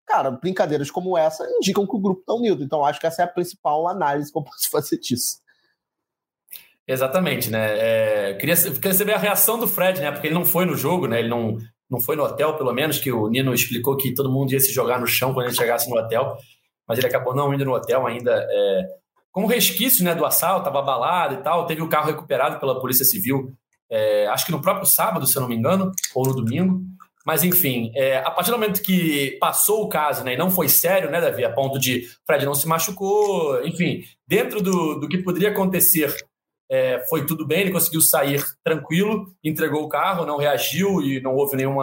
cara, 0.06 0.30
brincadeiras 0.30 0.90
como 0.90 1.16
essa 1.16 1.46
indicam 1.58 1.86
que 1.86 1.96
o 1.96 2.00
grupo 2.00 2.20
está 2.20 2.34
unido. 2.34 2.62
Então 2.62 2.84
acho 2.84 3.00
que 3.00 3.06
essa 3.06 3.22
é 3.22 3.24
a 3.24 3.28
principal 3.28 3.88
análise 3.88 4.32
que 4.32 4.38
eu 4.38 4.42
posso 4.42 4.68
fazer 4.70 4.98
disso. 4.98 5.40
Exatamente, 6.86 7.50
né? 7.50 7.78
É, 7.78 8.34
queria, 8.34 8.56
queria 8.56 8.94
saber 8.94 9.14
a 9.14 9.18
reação 9.18 9.58
do 9.58 9.68
Fred, 9.68 10.00
né? 10.00 10.10
Porque 10.10 10.26
ele 10.26 10.34
não 10.34 10.44
foi 10.44 10.64
no 10.64 10.74
jogo, 10.74 11.06
né? 11.06 11.20
Ele 11.20 11.28
não, 11.28 11.56
não 11.88 12.00
foi 12.00 12.16
no 12.16 12.24
hotel, 12.24 12.56
pelo 12.56 12.72
menos, 12.72 12.98
que 12.98 13.12
o 13.12 13.28
Nino 13.28 13.54
explicou 13.54 13.96
que 13.96 14.12
todo 14.12 14.30
mundo 14.30 14.52
ia 14.52 14.58
se 14.58 14.72
jogar 14.72 14.98
no 14.98 15.06
chão 15.06 15.32
quando 15.32 15.46
ele 15.46 15.54
chegasse 15.54 15.88
no 15.88 15.96
hotel, 15.96 16.36
mas 16.88 16.98
ele 16.98 17.06
acabou 17.06 17.32
não 17.32 17.54
indo 17.54 17.64
no 17.64 17.74
hotel 17.74 18.06
ainda. 18.06 18.32
É, 18.50 19.00
como 19.32 19.46
resquício 19.46 20.04
né, 20.04 20.14
do 20.14 20.24
assalto, 20.24 20.60
estava 20.60 20.80
abalado 20.80 21.34
e 21.34 21.42
tal. 21.42 21.66
Teve 21.66 21.82
o 21.82 21.88
carro 21.88 22.06
recuperado 22.06 22.58
pela 22.58 22.80
Polícia 22.80 23.04
Civil, 23.04 23.54
é, 23.90 24.26
acho 24.28 24.46
que 24.46 24.52
no 24.52 24.62
próprio 24.62 24.86
sábado, 24.86 25.26
se 25.26 25.36
eu 25.36 25.42
não 25.42 25.48
me 25.48 25.56
engano, 25.56 25.90
ou 26.14 26.24
no 26.24 26.34
domingo. 26.34 26.80
Mas, 27.26 27.44
enfim, 27.44 27.92
é, 27.94 28.18
a 28.18 28.30
partir 28.30 28.50
do 28.50 28.58
momento 28.58 28.82
que 28.82 29.36
passou 29.40 29.82
o 29.82 29.88
caso 29.88 30.24
né, 30.24 30.34
e 30.34 30.38
não 30.38 30.50
foi 30.50 30.68
sério, 30.68 31.10
né, 31.10 31.20
Davi, 31.20 31.44
a 31.44 31.52
ponto 31.52 31.78
de 31.78 32.08
Fred 32.26 32.46
não 32.46 32.54
se 32.54 32.66
machucou, 32.66 33.62
enfim, 33.66 34.02
dentro 34.26 34.62
do, 34.62 34.98
do 34.98 35.08
que 35.08 35.18
poderia 35.18 35.50
acontecer, 35.50 36.14
é, 36.70 37.04
foi 37.08 37.26
tudo 37.26 37.46
bem, 37.46 37.60
ele 37.60 37.72
conseguiu 37.72 38.00
sair 38.00 38.42
tranquilo, 38.64 39.26
entregou 39.44 39.82
o 39.82 39.88
carro, 39.88 40.24
não 40.24 40.38
reagiu 40.38 41.02
e 41.02 41.20
não 41.20 41.34
houve 41.34 41.56
nenhum 41.56 41.76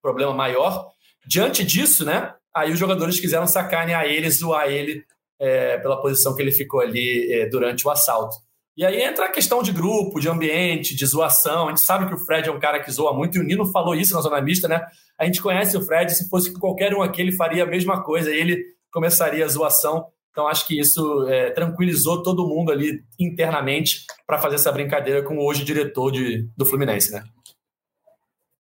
problema 0.00 0.32
maior. 0.32 0.90
Diante 1.26 1.64
disso, 1.64 2.04
né, 2.04 2.32
aí 2.54 2.70
os 2.70 2.78
jogadores 2.78 3.18
quiseram 3.18 3.46
sacanear 3.46 4.04
ele, 4.04 4.30
zoar 4.30 4.68
ele 4.68 5.04
é, 5.40 5.78
pela 5.78 6.00
posição 6.00 6.34
que 6.34 6.42
ele 6.42 6.52
ficou 6.52 6.80
ali 6.80 7.32
é, 7.32 7.48
durante 7.48 7.86
o 7.86 7.90
assalto. 7.90 8.36
E 8.76 8.84
aí 8.84 9.00
entra 9.02 9.26
a 9.26 9.30
questão 9.30 9.62
de 9.62 9.70
grupo, 9.70 10.18
de 10.18 10.28
ambiente, 10.28 10.96
de 10.96 11.06
zoação. 11.06 11.66
A 11.66 11.70
gente 11.70 11.82
sabe 11.82 12.06
que 12.06 12.14
o 12.14 12.18
Fred 12.18 12.48
é 12.48 12.52
um 12.52 12.58
cara 12.58 12.80
que 12.80 12.90
zoa 12.90 13.12
muito, 13.12 13.36
e 13.36 13.40
o 13.40 13.44
Nino 13.44 13.64
falou 13.66 13.94
isso 13.94 14.14
na 14.14 14.20
Zona 14.20 14.40
Mista, 14.40 14.66
né? 14.66 14.84
A 15.18 15.24
gente 15.24 15.40
conhece 15.40 15.76
o 15.76 15.82
Fred, 15.82 16.12
se 16.12 16.28
fosse 16.28 16.52
qualquer 16.58 16.92
um 16.92 17.00
aqui, 17.00 17.22
ele 17.22 17.32
faria 17.32 17.62
a 17.62 17.66
mesma 17.66 18.02
coisa, 18.02 18.34
e 18.34 18.36
ele 18.36 18.64
começaria 18.92 19.44
a 19.44 19.48
zoação. 19.48 20.06
Então, 20.32 20.48
acho 20.48 20.66
que 20.66 20.78
isso 20.78 21.24
é, 21.28 21.50
tranquilizou 21.50 22.20
todo 22.20 22.48
mundo 22.48 22.72
ali 22.72 23.04
internamente 23.20 24.04
para 24.26 24.38
fazer 24.38 24.56
essa 24.56 24.72
brincadeira 24.72 25.22
com 25.22 25.36
o 25.36 25.46
hoje 25.46 25.62
diretor 25.62 26.10
de, 26.10 26.48
do 26.56 26.66
Fluminense, 26.66 27.12
né? 27.12 27.22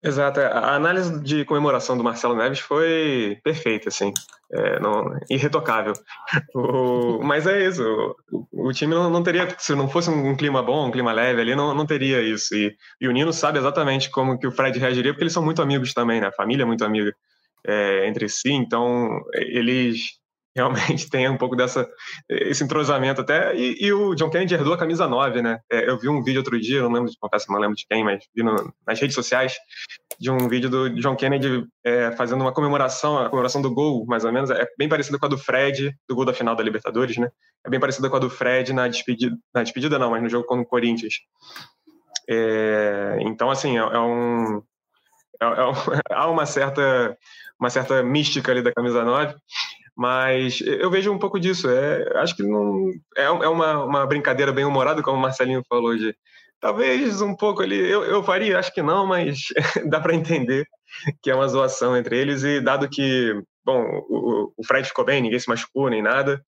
Exato. 0.03 0.39
É, 0.39 0.45
a 0.47 0.75
análise 0.75 1.21
de 1.21 1.45
comemoração 1.45 1.95
do 1.95 2.03
Marcelo 2.03 2.35
Neves 2.35 2.59
foi 2.59 3.39
perfeita, 3.43 3.89
assim. 3.89 4.11
É, 4.51 4.79
não, 4.79 5.17
irretocável. 5.29 5.93
O, 6.55 7.21
mas 7.23 7.45
é 7.47 7.67
isso. 7.67 7.83
O, 8.31 8.69
o 8.69 8.73
time 8.73 8.93
não, 8.93 9.09
não, 9.09 9.23
teria, 9.23 9.47
se 9.57 9.75
não 9.75 9.87
fosse 9.87 10.09
um 10.09 10.35
clima 10.35 10.61
bom, 10.61 10.87
um 10.87 10.91
clima 10.91 11.11
leve 11.13 11.41
ali, 11.41 11.55
não, 11.55 11.73
não 11.73 11.85
teria 11.85 12.21
isso. 12.21 12.55
E, 12.55 12.75
e, 12.99 13.07
o 13.07 13.11
Nino 13.11 13.31
sabe 13.31 13.59
exatamente 13.59 14.09
como 14.09 14.37
que 14.39 14.47
o 14.47 14.51
Fred 14.51 14.77
reagiria, 14.79 15.13
porque 15.13 15.23
eles 15.23 15.33
são 15.33 15.43
muito 15.43 15.61
amigos 15.61 15.93
também, 15.93 16.19
né? 16.19 16.27
A 16.27 16.31
família 16.31 16.63
é 16.63 16.65
muito 16.65 16.83
amiga 16.83 17.13
é, 17.65 18.07
entre 18.07 18.27
si. 18.27 18.51
Então, 18.51 19.21
eles 19.33 20.20
realmente 20.55 21.09
tem 21.09 21.29
um 21.29 21.37
pouco 21.37 21.55
dessa 21.55 21.89
esse 22.29 22.63
entrosamento 22.63 23.21
até 23.21 23.55
e, 23.55 23.77
e, 23.79 23.93
o 23.93 24.15
John 24.15 24.29
Kennedy 24.29 24.53
herdou 24.53 24.73
a 24.73 24.77
camisa 24.77 25.07
9, 25.07 25.41
né? 25.41 25.59
É, 25.71 25.89
eu 25.89 25.97
vi 25.97 26.09
um 26.09 26.23
vídeo 26.23 26.39
outro 26.39 26.59
dia, 26.59 26.81
não 26.81 26.91
lembro 26.91 27.09
de 27.09 27.17
confesso, 27.17 27.51
não 27.51 27.59
lembro 27.59 27.75
de 27.75 27.85
quem, 27.89 28.03
mas 28.03 28.23
vi 28.35 28.43
no, 28.43 28.73
nas 28.85 28.99
redes 28.99 29.15
sociais 29.15 29.55
de 30.19 30.29
um 30.29 30.47
vídeo 30.47 30.69
do 30.69 30.89
John 30.95 31.15
Kennedy 31.15 31.65
é, 31.83 32.11
fazendo 32.11 32.41
uma 32.41 32.53
comemoração, 32.53 33.17
a 33.17 33.29
comemoração 33.29 33.61
do 33.61 33.73
gol, 33.73 34.05
mais 34.05 34.23
ou 34.23 34.31
menos, 34.31 34.51
é 34.51 34.67
bem 34.77 34.87
parecida 34.87 35.17
com 35.17 35.25
a 35.25 35.29
do 35.29 35.37
Fred, 35.37 35.95
do 36.07 36.15
gol 36.15 36.25
da 36.25 36.33
final 36.33 36.55
da 36.55 36.63
Libertadores, 36.63 37.17
né? 37.17 37.29
É 37.65 37.69
bem 37.69 37.79
parecida 37.79 38.09
com 38.09 38.15
a 38.15 38.19
do 38.19 38.29
Fred 38.29 38.73
na 38.73 38.87
despedida, 38.87 39.35
na 39.53 39.63
despedida 39.63 39.97
não, 39.97 40.11
mas 40.11 40.21
no 40.21 40.29
jogo 40.29 40.45
contra 40.45 40.63
o 40.63 40.67
Corinthians. 40.67 41.15
É, 42.29 43.17
então, 43.21 43.49
assim, 43.49 43.77
é, 43.77 43.81
é 43.81 43.99
um, 43.99 44.61
é, 45.41 45.45
um 45.47 45.73
há 46.11 46.29
uma 46.29 46.45
certa 46.45 47.17
uma 47.59 47.69
certa 47.69 48.01
mística 48.01 48.51
ali 48.51 48.61
da 48.63 48.73
camisa 48.73 49.03
9 49.03 49.35
mas 50.01 50.61
eu 50.61 50.89
vejo 50.89 51.11
um 51.11 51.19
pouco 51.19 51.39
disso. 51.39 51.69
É, 51.69 52.17
acho 52.17 52.35
que 52.35 52.41
não 52.41 52.89
é, 53.15 53.25
é 53.25 53.47
uma, 53.47 53.85
uma 53.85 54.07
brincadeira 54.07 54.51
bem 54.51 54.65
humorada, 54.65 55.03
como 55.03 55.15
o 55.15 55.21
Marcelinho 55.21 55.61
falou, 55.69 55.95
de 55.95 56.15
talvez 56.59 57.21
um 57.21 57.35
pouco 57.35 57.61
ali. 57.61 57.77
Eu, 57.77 58.03
eu 58.03 58.23
faria, 58.23 58.57
acho 58.57 58.73
que 58.73 58.81
não, 58.81 59.05
mas 59.05 59.37
dá 59.87 59.99
para 59.99 60.15
entender 60.15 60.65
que 61.21 61.29
é 61.29 61.35
uma 61.35 61.47
zoação 61.47 61.95
entre 61.95 62.17
eles. 62.17 62.43
E 62.43 62.59
dado 62.59 62.89
que, 62.89 63.39
bom, 63.63 63.83
o, 64.09 64.51
o 64.57 64.65
Fred 64.65 64.87
ficou 64.87 65.05
bem, 65.05 65.21
ninguém 65.21 65.37
se 65.37 65.47
machucou 65.47 65.87
nem 65.87 66.01
nada, 66.01 66.43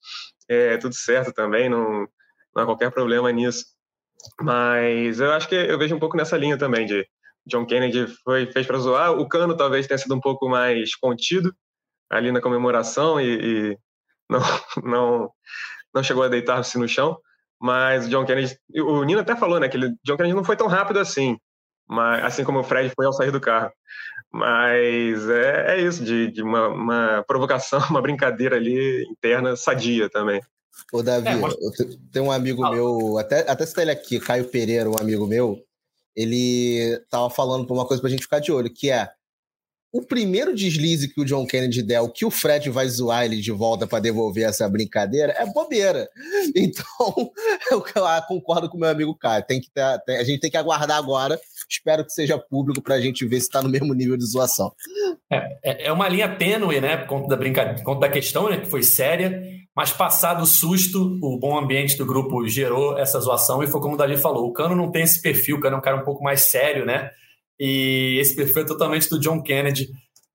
é 0.49 0.75
tudo 0.77 0.95
certo 0.95 1.31
também, 1.31 1.69
não, 1.69 2.07
não 2.55 2.63
há 2.63 2.65
qualquer 2.65 2.89
problema 2.89 3.31
nisso. 3.31 3.65
Mas 4.41 5.19
eu 5.19 5.31
acho 5.31 5.47
que 5.47 5.53
eu 5.53 5.77
vejo 5.77 5.95
um 5.95 5.99
pouco 5.99 6.17
nessa 6.17 6.37
linha 6.37 6.57
também 6.57 6.87
de 6.87 7.05
John 7.45 7.67
Kennedy 7.67 8.07
foi, 8.23 8.51
fez 8.51 8.65
para 8.65 8.79
zoar. 8.79 9.11
O 9.11 9.27
Cano 9.27 9.55
talvez 9.55 9.85
tenha 9.85 9.99
sido 9.99 10.15
um 10.15 10.19
pouco 10.19 10.49
mais 10.49 10.95
contido, 10.95 11.53
ali 12.17 12.31
na 12.31 12.41
comemoração 12.41 13.19
e, 13.19 13.71
e 13.71 13.77
não, 14.29 14.39
não, 14.83 15.31
não 15.93 16.03
chegou 16.03 16.23
a 16.23 16.27
deitar-se 16.27 16.77
no 16.77 16.87
chão. 16.87 17.17
Mas 17.59 18.05
o 18.05 18.09
John 18.09 18.25
Kennedy, 18.25 18.57
o 18.75 19.03
Nino 19.03 19.21
até 19.21 19.35
falou, 19.35 19.59
né, 19.59 19.69
que 19.69 19.77
ele, 19.77 19.93
John 20.03 20.17
Kennedy 20.17 20.35
não 20.35 20.43
foi 20.43 20.57
tão 20.57 20.67
rápido 20.67 20.99
assim, 20.99 21.37
mas 21.87 22.23
assim 22.25 22.43
como 22.43 22.59
o 22.59 22.63
Fred 22.63 22.91
foi 22.93 23.05
ao 23.05 23.13
sair 23.13 23.31
do 23.31 23.39
carro. 23.39 23.71
Mas 24.31 25.29
é, 25.29 25.75
é 25.75 25.81
isso, 25.81 26.03
de, 26.03 26.29
de 26.31 26.41
uma, 26.41 26.67
uma 26.67 27.23
provocação, 27.25 27.79
uma 27.89 28.01
brincadeira 28.01 28.57
ali 28.57 29.03
interna 29.09 29.55
sadia 29.55 30.09
também. 30.09 30.41
Ô, 30.91 31.03
Davi, 31.03 31.27
é, 31.27 31.35
mas... 31.35 31.55
tem 32.11 32.21
um 32.21 32.31
amigo 32.31 32.65
ah. 32.65 32.71
meu, 32.71 33.17
até, 33.17 33.49
até 33.49 33.65
citar 33.65 33.83
ele 33.83 33.91
aqui, 33.91 34.19
Caio 34.19 34.45
Pereira, 34.45 34.89
um 34.89 34.97
amigo 34.99 35.27
meu, 35.27 35.57
ele 36.15 36.99
tava 37.09 37.29
falando 37.29 37.65
por 37.65 37.75
uma 37.75 37.85
coisa 37.85 38.01
pra 38.01 38.09
gente 38.09 38.23
ficar 38.23 38.39
de 38.39 38.51
olho, 38.51 38.73
que 38.73 38.89
é 38.89 39.09
o 39.93 40.01
primeiro 40.01 40.55
deslize 40.55 41.07
que 41.07 41.21
o 41.21 41.25
John 41.25 41.45
Kennedy 41.45 41.83
der, 41.83 42.01
o 42.01 42.09
que 42.09 42.25
o 42.25 42.31
Fred 42.31 42.67
vai 42.71 42.87
zoar 42.87 43.25
ele 43.25 43.39
de 43.39 43.51
volta 43.51 43.85
para 43.85 43.99
devolver 43.99 44.49
essa 44.49 44.67
brincadeira, 44.67 45.33
é 45.37 45.45
bobeira. 45.45 46.09
Então, 46.55 47.31
eu 47.71 47.83
concordo 48.27 48.69
com 48.69 48.77
meu 48.77 48.89
amigo 48.89 49.15
Caio. 49.15 49.43
Tem 49.43 49.61
que 49.61 49.69
ter, 49.71 49.99
tem, 50.05 50.17
a 50.17 50.23
gente 50.23 50.39
tem 50.39 50.51
que 50.51 50.57
aguardar 50.57 50.97
agora. 50.97 51.39
Espero 51.69 52.03
que 52.03 52.11
seja 52.11 52.37
público 52.37 52.81
para 52.81 52.95
a 52.95 53.01
gente 53.01 53.25
ver 53.25 53.39
se 53.39 53.47
está 53.47 53.61
no 53.61 53.69
mesmo 53.69 53.93
nível 53.93 54.17
de 54.17 54.25
zoação. 54.25 54.71
É, 55.31 55.37
é, 55.63 55.87
é 55.87 55.91
uma 55.91 56.07
linha 56.09 56.35
tênue, 56.35 56.81
né? 56.81 56.97
Por 56.97 57.07
conta 57.07 57.29
da 57.29 57.37
brincadeira, 57.37 57.83
conta 57.83 58.01
da 58.01 58.09
questão, 58.09 58.49
né? 58.49 58.57
Que 58.57 58.69
foi 58.69 58.83
séria. 58.83 59.41
Mas 59.75 59.91
passado 59.91 60.43
o 60.43 60.45
susto, 60.45 61.17
o 61.21 61.39
bom 61.39 61.57
ambiente 61.57 61.97
do 61.97 62.05
grupo 62.05 62.47
gerou 62.47 62.97
essa 62.97 63.19
zoação 63.19 63.63
e 63.63 63.67
foi 63.67 63.81
como 63.81 63.95
o 63.95 63.97
Davi 63.97 64.17
falou. 64.17 64.47
O 64.47 64.53
Cano 64.53 64.75
não 64.75 64.91
tem 64.91 65.03
esse 65.03 65.21
perfil, 65.21 65.57
o 65.57 65.59
Cano 65.59 65.75
é 65.77 65.79
um 65.79 65.81
cara 65.81 65.97
um 65.97 66.03
pouco 66.03 66.23
mais 66.23 66.41
sério, 66.41 66.85
né? 66.85 67.09
E 67.65 68.17
esse 68.19 68.35
perfil 68.35 68.63
é 68.63 68.65
totalmente 68.65 69.09
do 69.09 69.17
John 69.17 69.41
Kennedy, 69.41 69.87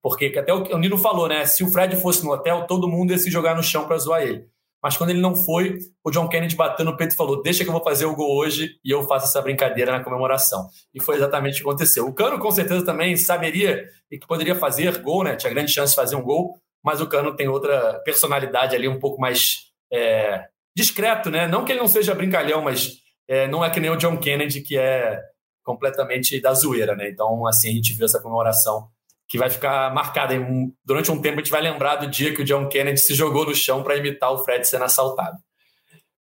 porque 0.02 0.32
até 0.38 0.50
o, 0.50 0.78
Nino 0.78 0.96
falou, 0.96 1.28
né? 1.28 1.44
Se 1.44 1.62
o 1.62 1.68
Fred 1.68 1.94
fosse 1.96 2.24
no 2.24 2.32
hotel, 2.32 2.66
todo 2.66 2.88
mundo 2.88 3.10
ia 3.10 3.18
se 3.18 3.30
jogar 3.30 3.54
no 3.54 3.62
chão 3.62 3.86
para 3.86 3.98
zoar 3.98 4.22
ele. 4.22 4.46
Mas 4.82 4.96
quando 4.96 5.10
ele 5.10 5.20
não 5.20 5.36
foi, 5.36 5.76
o 6.02 6.10
John 6.10 6.26
Kennedy 6.26 6.56
bateu 6.56 6.86
no 6.86 6.96
peito 6.96 7.12
e 7.12 7.16
falou: 7.16 7.42
Deixa 7.42 7.64
que 7.64 7.68
eu 7.68 7.74
vou 7.74 7.84
fazer 7.84 8.06
o 8.06 8.16
gol 8.16 8.34
hoje 8.34 8.70
e 8.82 8.90
eu 8.90 9.02
faço 9.02 9.26
essa 9.26 9.42
brincadeira 9.42 9.92
na 9.92 10.02
comemoração. 10.02 10.70
E 10.94 11.02
foi 11.02 11.16
exatamente 11.16 11.56
o 11.56 11.64
que 11.64 11.68
aconteceu. 11.68 12.06
O 12.06 12.14
Cano, 12.14 12.38
com 12.38 12.50
certeza, 12.50 12.82
também 12.82 13.14
saberia 13.14 13.84
e 14.10 14.18
que 14.18 14.26
poderia 14.26 14.54
fazer 14.54 14.96
gol, 15.02 15.22
né? 15.22 15.36
Tinha 15.36 15.52
grande 15.52 15.70
chance 15.70 15.90
de 15.90 15.96
fazer 15.96 16.16
um 16.16 16.22
gol, 16.22 16.54
mas 16.82 17.02
o 17.02 17.06
Cano 17.06 17.36
tem 17.36 17.46
outra 17.46 18.00
personalidade 18.06 18.74
ali, 18.74 18.88
um 18.88 18.98
pouco 18.98 19.20
mais 19.20 19.64
é, 19.92 20.46
discreto, 20.74 21.28
né? 21.28 21.46
Não 21.46 21.62
que 21.62 21.72
ele 21.72 21.80
não 21.80 21.88
seja 21.88 22.14
brincalhão, 22.14 22.62
mas 22.62 23.02
é, 23.28 23.46
não 23.46 23.62
é 23.62 23.68
que 23.68 23.80
nem 23.80 23.90
o 23.90 23.96
John 23.96 24.16
Kennedy, 24.16 24.62
que 24.62 24.78
é 24.78 25.20
completamente 25.68 26.40
da 26.40 26.54
zoeira, 26.54 26.96
né? 26.96 27.10
Então, 27.10 27.46
assim, 27.46 27.68
a 27.68 27.72
gente 27.72 27.92
viu 27.92 28.06
essa 28.06 28.22
comemoração 28.22 28.88
que 29.28 29.36
vai 29.36 29.50
ficar 29.50 29.92
marcada. 29.92 30.34
Em, 30.34 30.72
durante 30.82 31.12
um 31.12 31.20
tempo, 31.20 31.34
a 31.34 31.42
gente 31.42 31.50
vai 31.50 31.60
lembrar 31.60 31.96
do 31.96 32.06
dia 32.06 32.34
que 32.34 32.40
o 32.40 32.44
John 32.44 32.66
Kennedy 32.70 32.98
se 32.98 33.14
jogou 33.14 33.44
no 33.44 33.54
chão 33.54 33.82
para 33.82 33.98
imitar 33.98 34.32
o 34.32 34.38
Fred 34.38 34.66
sendo 34.66 34.84
assaltado. 34.84 35.36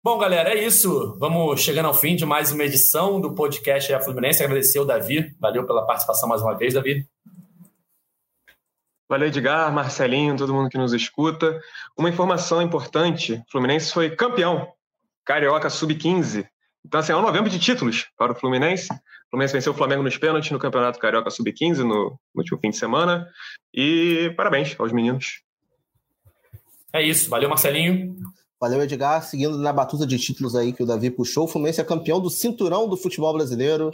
Bom, 0.04 0.18
galera, 0.18 0.50
é 0.50 0.66
isso. 0.66 1.16
Vamos 1.20 1.62
chegando 1.62 1.86
ao 1.86 1.94
fim 1.94 2.16
de 2.16 2.26
mais 2.26 2.52
uma 2.52 2.64
edição 2.64 3.22
do 3.22 3.36
podcast 3.36 3.94
A 3.94 4.00
Fluminense. 4.00 4.44
Agradecer 4.44 4.80
o 4.80 4.86
Davi. 4.86 5.32
Valeu 5.40 5.64
pela 5.68 5.86
participação 5.86 6.28
mais 6.28 6.42
uma 6.42 6.58
vez, 6.58 6.74
Davi. 6.74 7.08
Valeu, 9.08 9.28
Edgar, 9.28 9.72
Marcelinho, 9.72 10.36
todo 10.36 10.56
mundo 10.56 10.70
que 10.70 10.78
nos 10.80 10.92
escuta. 10.92 11.62
Uma 11.96 12.10
informação 12.10 12.64
importante: 12.64 13.44
Fluminense 13.52 13.94
foi 13.94 14.10
campeão 14.10 14.68
Carioca 15.24 15.70
Sub-15 15.70 16.48
então, 16.86 17.00
assim, 17.00 17.12
é 17.12 17.16
um 17.16 17.22
novembro 17.22 17.50
de 17.50 17.58
títulos 17.58 18.08
para 18.16 18.32
o 18.32 18.36
Fluminense. 18.36 18.88
O 19.36 19.38
Fluminense 19.38 19.54
venceu 19.54 19.74
o 19.74 19.76
Flamengo 19.76 20.02
nos 20.02 20.18
pênaltis 20.18 20.50
no 20.50 20.60
Campeonato 20.60 20.98
Carioca 20.98 21.30
Sub-15 21.30 21.80
no, 21.80 21.88
no 21.88 22.20
último 22.38 22.58
fim 22.58 22.70
de 22.70 22.78
semana. 22.78 23.28
E 23.74 24.34
parabéns 24.38 24.74
aos 24.80 24.94
meninos. 24.94 25.42
É 26.94 27.04
isso. 27.04 27.30
Valeu, 27.30 27.50
Marcelinho. 27.50 28.16
Valeu, 28.58 28.82
Edgar. 28.82 29.22
Seguindo 29.22 29.58
na 29.58 29.74
batuta 29.74 30.08
de 30.08 30.18
títulos 30.18 30.56
aí 30.56 30.72
que 30.72 30.84
o 30.84 30.86
Davi 30.86 31.12
puxou, 31.12 31.44
o 31.44 31.48
Fluminense 31.50 31.82
é 31.82 31.84
campeão 31.84 32.22
do 32.22 32.30
cinturão 32.30 32.88
do 32.88 32.96
futebol 32.96 33.34
brasileiro, 33.34 33.92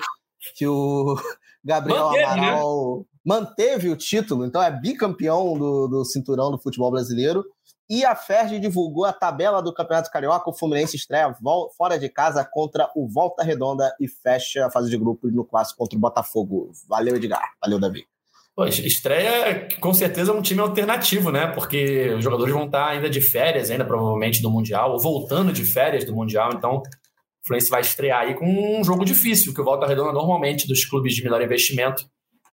que 0.55 0.67
o 0.67 1.15
Gabriel 1.65 2.09
manteve, 2.09 2.23
né? 2.23 2.31
Amaral 2.33 2.97
né? 2.99 3.05
manteve 3.25 3.89
o 3.89 3.97
título, 3.97 4.45
então 4.45 4.61
é 4.61 4.69
bicampeão 4.69 5.57
do, 5.57 5.87
do 5.87 6.05
cinturão 6.05 6.51
do 6.51 6.59
futebol 6.59 6.91
brasileiro. 6.91 7.43
E 7.89 8.05
a 8.05 8.15
Ferdi 8.15 8.59
divulgou 8.59 9.05
a 9.05 9.11
tabela 9.11 9.61
do 9.61 9.73
Campeonato 9.73 10.09
Carioca. 10.09 10.49
O 10.49 10.53
Fluminense 10.53 10.95
estreia 10.95 11.35
fora 11.77 11.99
de 11.99 12.07
casa 12.07 12.43
contra 12.43 12.89
o 12.95 13.07
Volta 13.07 13.43
Redonda 13.43 13.93
e 13.99 14.07
fecha 14.07 14.65
a 14.65 14.71
fase 14.71 14.89
de 14.89 14.97
grupos 14.97 15.33
no 15.33 15.43
clássico 15.43 15.79
contra 15.79 15.97
o 15.97 16.01
Botafogo. 16.01 16.71
Valeu, 16.87 17.15
Edgar. 17.15 17.53
Valeu, 17.61 17.79
Davi. 17.79 18.05
Pô, 18.55 18.65
estreia 18.65 19.67
com 19.79 19.93
certeza 19.93 20.33
um 20.33 20.41
time 20.41 20.59
alternativo, 20.59 21.31
né? 21.31 21.47
Porque 21.47 22.13
os 22.17 22.23
jogadores 22.23 22.53
vão 22.53 22.65
estar 22.65 22.87
ainda 22.87 23.09
de 23.09 23.21
férias, 23.21 23.71
ainda 23.71 23.85
provavelmente 23.85 24.41
do 24.41 24.49
Mundial, 24.51 24.91
ou 24.91 24.99
voltando 24.99 25.53
de 25.53 25.63
férias 25.63 26.03
do 26.03 26.13
Mundial. 26.13 26.51
Então, 26.53 26.77
o 26.77 27.47
Fluminense 27.47 27.69
vai 27.69 27.81
estrear 27.81 28.21
aí 28.21 28.35
com 28.35 28.79
um 28.79 28.83
jogo 28.83 29.03
difícil, 29.03 29.53
que 29.53 29.61
o 29.61 29.63
Volta 29.63 29.87
Redonda 29.87 30.11
normalmente 30.11 30.67
dos 30.67 30.85
clubes 30.85 31.15
de 31.15 31.23
menor 31.23 31.41
investimento 31.41 32.05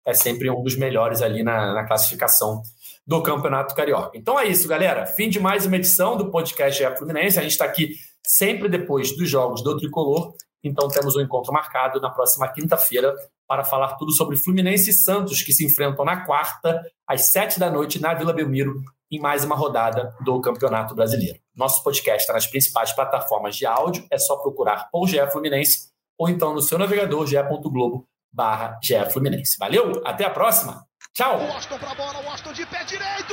é 0.06 0.14
sempre 0.14 0.48
um 0.48 0.62
dos 0.62 0.76
melhores 0.76 1.20
ali 1.20 1.42
na, 1.42 1.74
na 1.74 1.84
classificação 1.84 2.62
do 3.06 3.22
Campeonato 3.22 3.74
Carioca. 3.74 4.18
Então 4.18 4.38
é 4.38 4.46
isso, 4.46 4.66
galera. 4.66 5.06
Fim 5.06 5.28
de 5.28 5.38
mais 5.38 5.64
uma 5.64 5.76
edição 5.76 6.16
do 6.16 6.30
podcast 6.30 6.82
GE 6.82 6.96
Fluminense. 6.96 7.38
A 7.38 7.42
gente 7.42 7.52
está 7.52 7.64
aqui 7.64 7.94
sempre 8.26 8.68
depois 8.68 9.16
dos 9.16 9.30
jogos 9.30 9.62
do 9.62 9.76
Tricolor. 9.76 10.34
Então 10.64 10.88
temos 10.88 11.14
um 11.14 11.20
encontro 11.20 11.52
marcado 11.52 12.00
na 12.00 12.10
próxima 12.10 12.48
quinta-feira 12.48 13.14
para 13.46 13.62
falar 13.62 13.94
tudo 13.94 14.10
sobre 14.12 14.36
Fluminense 14.36 14.90
e 14.90 14.92
Santos, 14.92 15.40
que 15.40 15.52
se 15.52 15.64
enfrentam 15.64 16.04
na 16.04 16.24
quarta, 16.24 16.82
às 17.06 17.30
sete 17.30 17.60
da 17.60 17.70
noite, 17.70 18.00
na 18.00 18.12
Vila 18.12 18.32
Belmiro, 18.32 18.74
em 19.08 19.20
mais 19.20 19.44
uma 19.44 19.54
rodada 19.54 20.12
do 20.24 20.40
Campeonato 20.40 20.92
Brasileiro. 20.96 21.38
Nosso 21.54 21.84
podcast 21.84 22.22
está 22.22 22.32
nas 22.32 22.48
principais 22.48 22.92
plataformas 22.92 23.54
de 23.54 23.64
áudio, 23.64 24.04
é 24.10 24.18
só 24.18 24.36
procurar 24.38 24.88
ou 24.92 25.06
GE 25.06 25.24
Fluminense 25.30 25.90
ou 26.18 26.28
então 26.28 26.52
no 26.52 26.62
seu 26.62 26.78
navegador 26.78 27.24
ge.globo 27.26 28.08
barra 28.32 28.80
Fluminense. 29.12 29.56
Valeu, 29.58 30.02
até 30.04 30.24
a 30.24 30.30
próxima! 30.30 30.85
Tchau. 31.16 31.38
Washington 31.48 31.78
pra 31.78 31.94
bola, 31.94 32.18
Washington 32.18 32.52
de 32.52 32.66
pé 32.66 32.84
direito. 32.84 33.32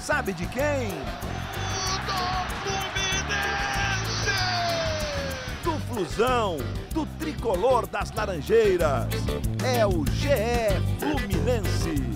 Sabe 0.00 0.32
sabe 0.32 0.32
de 0.32 0.46
quem? 0.46 0.88
Do 2.06 2.18
Fluminense! 2.64 4.32
Do 5.62 5.78
Flusão, 5.86 6.56
do 6.92 7.06
tricolor 7.20 7.86
das 7.86 8.10
Laranjeiras. 8.10 9.06
É 9.64 9.86
o 9.86 10.04
GE 10.06 10.82
Fluminense. 10.98 12.15